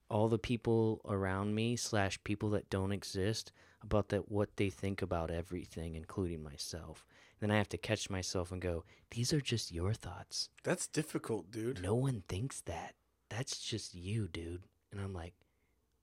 all 0.08 0.28
the 0.28 0.38
people 0.38 1.00
around 1.06 1.54
me 1.54 1.76
slash 1.76 2.22
people 2.24 2.50
that 2.50 2.70
don't 2.70 2.92
exist 2.92 3.52
about 3.82 4.08
that 4.08 4.30
what 4.30 4.56
they 4.56 4.70
think 4.70 5.02
about 5.02 5.30
everything, 5.30 5.94
including 5.94 6.42
myself. 6.42 7.06
Then 7.40 7.50
I 7.50 7.56
have 7.56 7.68
to 7.70 7.78
catch 7.78 8.08
myself 8.08 8.50
and 8.50 8.62
go, 8.62 8.84
these 9.10 9.32
are 9.32 9.40
just 9.40 9.72
your 9.72 9.92
thoughts. 9.92 10.48
That's 10.64 10.86
difficult, 10.86 11.50
dude. 11.50 11.82
No 11.82 11.94
one 11.94 12.22
thinks 12.28 12.60
that. 12.62 12.94
That's 13.28 13.58
just 13.58 13.94
you, 13.94 14.28
dude. 14.28 14.62
And 14.90 15.00
I'm 15.00 15.12
like, 15.12 15.34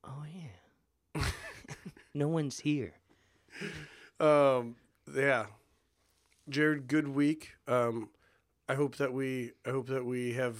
oh 0.04 0.24
yeah. 0.34 1.24
no 2.14 2.28
one's 2.28 2.60
here. 2.60 2.94
Um, 4.20 4.76
yeah, 5.14 5.48
Jarrod, 6.50 6.88
good 6.88 7.08
week. 7.08 7.52
Um, 7.68 8.10
I 8.68 8.76
hope 8.76 8.98
that 8.98 9.14
we, 9.14 9.52
I 9.66 9.70
hope 9.70 9.88
that 9.88 10.06
we 10.06 10.34
have 10.34 10.58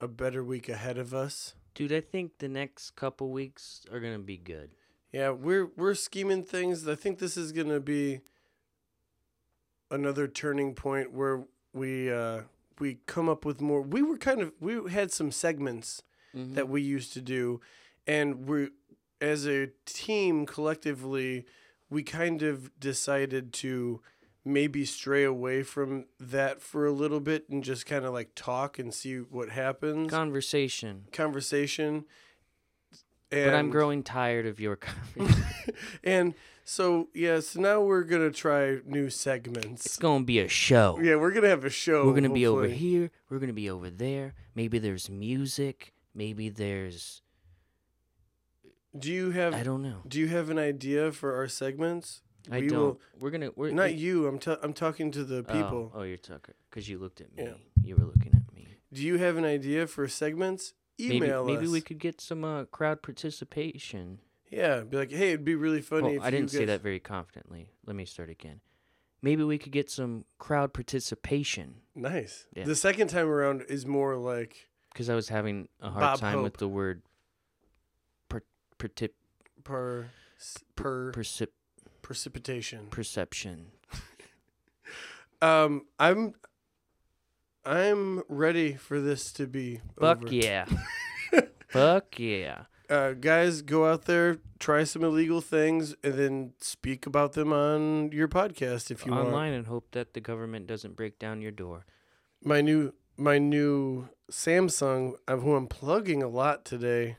a 0.00 0.08
better 0.08 0.44
week 0.44 0.68
ahead 0.68 0.98
of 0.98 1.14
us. 1.14 1.54
Dude, 1.74 1.92
I 1.92 2.00
think 2.00 2.38
the 2.38 2.48
next 2.48 2.94
couple 2.96 3.30
weeks 3.30 3.84
are 3.92 4.00
gonna 4.00 4.18
be 4.18 4.36
good. 4.36 4.70
Yeah, 5.12 5.30
we're 5.30 5.66
we're 5.76 5.94
scheming 5.94 6.42
things. 6.44 6.86
I 6.88 6.94
think 6.94 7.18
this 7.18 7.36
is 7.36 7.52
gonna 7.52 7.80
be 7.80 8.20
another 9.90 10.26
turning 10.28 10.74
point 10.74 11.12
where 11.12 11.44
we 11.72 12.10
uh, 12.12 12.42
we 12.78 12.98
come 13.06 13.28
up 13.28 13.44
with 13.44 13.60
more. 13.60 13.82
We 13.82 14.02
were 14.02 14.16
kind 14.16 14.40
of 14.40 14.52
we 14.60 14.90
had 14.90 15.12
some 15.12 15.30
segments 15.30 16.02
Mm-hmm. 16.36 16.54
that 16.54 16.68
we 16.68 16.82
used 16.82 17.12
to 17.12 17.20
do, 17.20 17.60
and 18.08 18.48
we 18.48 18.70
as 19.20 19.46
a 19.46 19.68
team 19.86 20.46
collectively 20.46 21.46
we 21.88 22.02
kind 22.02 22.42
of 22.42 22.72
decided 22.80 23.52
to 23.52 24.00
maybe 24.44 24.84
stray 24.84 25.24
away 25.24 25.62
from 25.62 26.04
that 26.20 26.60
for 26.60 26.86
a 26.86 26.92
little 26.92 27.20
bit 27.20 27.48
and 27.48 27.64
just 27.64 27.86
kind 27.86 28.04
of 28.04 28.12
like 28.12 28.34
talk 28.34 28.78
and 28.78 28.92
see 28.92 29.16
what 29.18 29.48
happens 29.50 30.10
Conversation. 30.10 31.04
conversation 31.12 32.04
and 33.32 33.46
But 33.50 33.54
I'm 33.54 33.70
growing 33.70 34.02
tired 34.02 34.46
of 34.46 34.60
your 34.60 34.76
conversation. 35.16 35.44
and 36.04 36.34
so 36.64 37.08
yeah 37.14 37.40
so 37.40 37.60
now 37.60 37.80
we're 37.80 38.04
gonna 38.04 38.30
try 38.30 38.78
new 38.86 39.08
segments 39.10 39.86
it's 39.86 39.98
gonna 39.98 40.24
be 40.24 40.38
a 40.38 40.48
show. 40.48 40.98
yeah 41.02 41.16
we're 41.16 41.32
gonna 41.32 41.48
have 41.48 41.64
a 41.64 41.70
show 41.70 42.06
We're 42.06 42.14
gonna 42.14 42.30
be 42.30 42.46
over 42.46 42.68
here. 42.68 43.10
We're 43.30 43.38
gonna 43.38 43.52
be 43.54 43.68
over 43.70 43.88
there. 43.90 44.34
Maybe 44.54 44.78
there's 44.78 45.08
music. 45.10 45.92
Maybe 46.14 46.48
there's 46.48 47.22
do 48.96 49.10
you 49.10 49.30
have 49.32 49.54
I 49.54 49.62
don't 49.62 49.82
know. 49.82 50.02
do 50.06 50.20
you 50.20 50.28
have 50.28 50.50
an 50.50 50.58
idea 50.58 51.10
for 51.12 51.34
our 51.34 51.48
segments 51.48 52.20
I 52.50 52.60
we 52.60 52.68
don't. 52.68 52.78
will- 52.78 53.00
we're 53.18 53.30
gonna. 53.30 53.50
We're 53.56 53.70
not 53.70 53.90
it- 53.90 53.96
you 53.96 54.26
i'm 54.26 54.38
t- 54.38 54.56
i'm 54.62 54.72
talking 54.72 55.10
to 55.12 55.24
the 55.24 55.44
oh, 55.48 55.52
people 55.52 55.92
Oh, 55.94 56.02
you're 56.02 56.16
Tucker. 56.16 56.54
Because 56.70 56.88
you 56.88 56.98
looked 56.98 57.20
at 57.20 57.34
me. 57.36 57.44
Yeah. 57.44 57.54
You 57.82 57.96
were 57.96 58.04
looking 58.04 58.32
at 58.34 58.54
me. 58.54 58.66
Do 58.92 59.02
you 59.02 59.18
have 59.18 59.36
an 59.36 59.44
idea 59.44 59.86
for 59.86 60.06
segments? 60.08 60.74
Email 61.00 61.44
maybe, 61.44 61.56
us. 61.56 61.60
Maybe 61.60 61.72
we 61.72 61.80
could 61.80 61.98
get 61.98 62.20
some 62.20 62.44
uh, 62.44 62.64
crowd 62.66 63.02
participation. 63.02 64.20
Yeah, 64.50 64.80
be 64.80 64.96
like, 64.96 65.10
hey, 65.10 65.30
it'd 65.30 65.44
be 65.44 65.56
really 65.56 65.80
funny 65.80 66.18
Well, 66.18 66.26
I 66.26 66.30
didn't 66.30 66.52
say 66.52 66.64
that 66.64 66.80
very 66.80 67.00
confidently. 67.00 67.70
Let 67.84 67.96
me 67.96 68.04
start 68.04 68.30
again. 68.30 68.60
Maybe 69.20 69.42
we 69.42 69.58
could 69.58 69.72
get 69.72 69.90
some 69.90 70.26
crowd 70.38 70.72
participation 70.72 71.80
Nice. 71.94 72.46
Yeah. 72.54 72.64
The 72.64 72.74
second 72.74 73.08
time 73.08 73.28
around 73.28 73.62
is 73.68 73.86
more 73.86 74.16
like 74.16 74.68
because 74.92 75.08
I 75.08 75.14
was 75.14 75.28
having 75.28 75.68
a 75.80 75.90
hard 75.90 76.00
Bob 76.00 76.18
time 76.18 76.42
with 76.42 76.56
the 76.56 76.68
word 76.68 77.02
per, 78.28 78.42
per 78.78 78.88
per 79.62 80.10
percip, 80.76 81.48
precipitation. 82.04 82.86
perception. 82.90 83.72
Um, 85.42 85.82
I'm 85.98 86.34
I'm 87.64 88.22
ready 88.28 88.74
for 88.74 89.00
this 89.00 89.32
to 89.32 89.46
be 89.46 89.80
Fuck 89.98 90.24
over. 90.24 90.34
yeah. 90.34 90.66
Fuck 91.68 92.18
yeah. 92.18 92.64
Uh, 92.88 93.12
guys, 93.12 93.62
go 93.62 93.86
out 93.90 94.04
there, 94.04 94.38
try 94.58 94.84
some 94.84 95.02
illegal 95.02 95.40
things, 95.40 95.94
and 96.04 96.14
then 96.14 96.52
speak 96.60 97.06
about 97.06 97.32
them 97.32 97.52
on 97.52 98.12
your 98.12 98.28
podcast 98.28 98.90
if 98.90 99.04
you 99.06 99.12
want. 99.12 99.26
Online 99.28 99.54
and 99.54 99.66
hope 99.66 99.88
that 99.92 100.12
the 100.14 100.20
government 100.20 100.66
doesn't 100.66 100.94
break 100.94 101.18
down 101.18 101.40
your 101.42 101.50
door. 101.50 101.86
My 102.42 102.60
new 102.60 102.92
my 103.16 103.38
new 103.38 104.08
Samsung, 104.30 105.14
who 105.28 105.54
I'm 105.54 105.66
plugging 105.66 106.22
a 106.22 106.28
lot 106.28 106.64
today. 106.64 107.16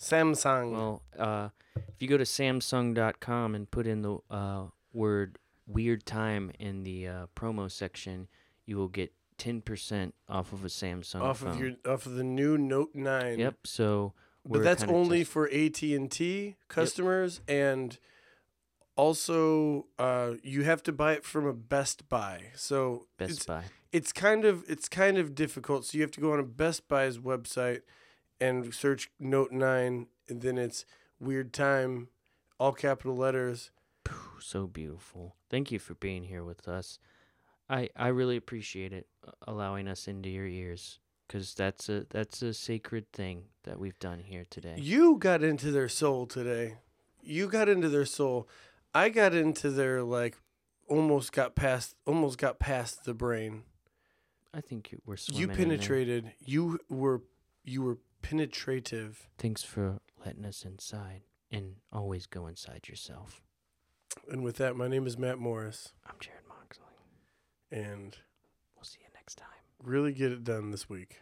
Samsung. 0.00 0.72
Well, 0.72 1.02
uh, 1.18 1.48
if 1.76 2.00
you 2.00 2.08
go 2.08 2.16
to 2.16 2.24
Samsung.com 2.24 3.54
and 3.54 3.70
put 3.70 3.86
in 3.86 4.02
the 4.02 4.18
uh, 4.30 4.64
word 4.92 5.38
weird 5.66 6.04
time 6.06 6.50
in 6.58 6.84
the 6.84 7.08
uh, 7.08 7.26
promo 7.34 7.70
section, 7.70 8.28
you 8.66 8.76
will 8.76 8.88
get 8.88 9.12
10% 9.38 10.12
off 10.28 10.52
of 10.52 10.64
a 10.64 10.68
Samsung 10.68 11.20
off 11.20 11.40
phone. 11.40 11.50
of 11.50 11.58
your 11.58 11.72
off 11.86 12.06
of 12.06 12.14
the 12.14 12.24
new 12.24 12.56
Note 12.56 12.90
Nine. 12.94 13.38
Yep. 13.38 13.66
So, 13.66 14.12
but 14.46 14.62
that's 14.62 14.84
only 14.84 15.20
just- 15.20 15.32
for 15.32 15.48
AT 15.52 15.82
and 15.82 16.10
T 16.10 16.56
customers, 16.68 17.40
and 17.48 17.98
also 18.96 19.86
uh, 19.98 20.32
you 20.42 20.62
have 20.62 20.82
to 20.84 20.92
buy 20.92 21.14
it 21.14 21.24
from 21.24 21.46
a 21.46 21.52
Best 21.52 22.08
Buy. 22.08 22.52
So 22.54 23.06
Best 23.18 23.30
it's, 23.32 23.46
Buy. 23.46 23.64
it's 23.92 24.12
kind 24.12 24.44
of 24.44 24.64
it's 24.68 24.88
kind 24.88 25.18
of 25.18 25.34
difficult. 25.34 25.84
So 25.86 25.96
you 25.96 26.02
have 26.02 26.12
to 26.12 26.20
go 26.20 26.32
on 26.32 26.38
a 26.38 26.44
Best 26.44 26.86
Buy's 26.88 27.18
website 27.18 27.80
and 28.40 28.72
search 28.74 29.10
Note 29.18 29.50
Nine, 29.52 30.06
and 30.28 30.42
then 30.42 30.58
it's 30.58 30.84
Weird 31.20 31.52
Time, 31.52 32.08
all 32.58 32.72
capital 32.72 33.16
letters. 33.16 33.70
So 34.40 34.66
beautiful. 34.66 35.36
Thank 35.48 35.72
you 35.72 35.78
for 35.78 35.94
being 35.94 36.24
here 36.24 36.44
with 36.44 36.68
us. 36.68 36.98
I 37.70 37.88
I 37.96 38.08
really 38.08 38.36
appreciate 38.36 38.92
it 38.92 39.06
uh, 39.26 39.30
allowing 39.46 39.88
us 39.88 40.06
into 40.06 40.28
your 40.28 40.46
ears 40.46 40.98
cuz 41.28 41.54
that's 41.54 41.88
a 41.88 42.06
that's 42.10 42.42
a 42.42 42.52
sacred 42.52 43.10
thing 43.12 43.44
that 43.62 43.78
we've 43.78 43.98
done 43.98 44.20
here 44.20 44.44
today. 44.50 44.76
You 44.78 45.16
got 45.16 45.42
into 45.42 45.70
their 45.70 45.88
soul 45.88 46.26
today. 46.26 46.76
You 47.22 47.48
got 47.48 47.70
into 47.70 47.88
their 47.88 48.04
soul. 48.04 48.48
I 48.94 49.08
got 49.08 49.34
into 49.34 49.70
their 49.70 50.02
like 50.02 50.36
almost 50.86 51.32
got 51.32 51.54
past 51.54 51.96
almost 52.06 52.36
got 52.36 52.58
past 52.58 53.04
the 53.04 53.14
brain. 53.14 53.62
I 54.52 54.60
think 54.60 54.92
you 54.92 55.00
were 55.06 55.14
you 55.14 55.16
swimming 55.16 55.42
in 55.42 55.56
there. 55.56 55.78
penetrated. 55.78 56.32
You 56.38 56.78
were 56.90 57.22
you 57.64 57.80
were 57.82 57.98
penetrative. 58.20 59.28
Thanks 59.38 59.62
for 59.62 60.00
letting 60.24 60.44
us 60.44 60.64
inside 60.64 61.22
and 61.50 61.76
always 61.92 62.26
go 62.26 62.46
inside 62.46 62.88
yourself. 62.88 63.42
And 64.30 64.42
with 64.44 64.56
that, 64.56 64.76
my 64.76 64.88
name 64.88 65.06
is 65.06 65.18
Matt 65.18 65.38
Morris, 65.38 65.92
I'm 66.06 66.14
Jarrod 66.20 66.48
Moxley. 66.48 66.84
and 67.70 68.16
We'll 68.76 68.84
see 68.84 69.00
you 69.02 69.08
next 69.14 69.36
time. 69.36 69.48
really 69.82 70.12
get 70.12 70.32
it 70.32 70.44
done 70.44 70.70
this 70.70 70.88
week. 70.88 71.20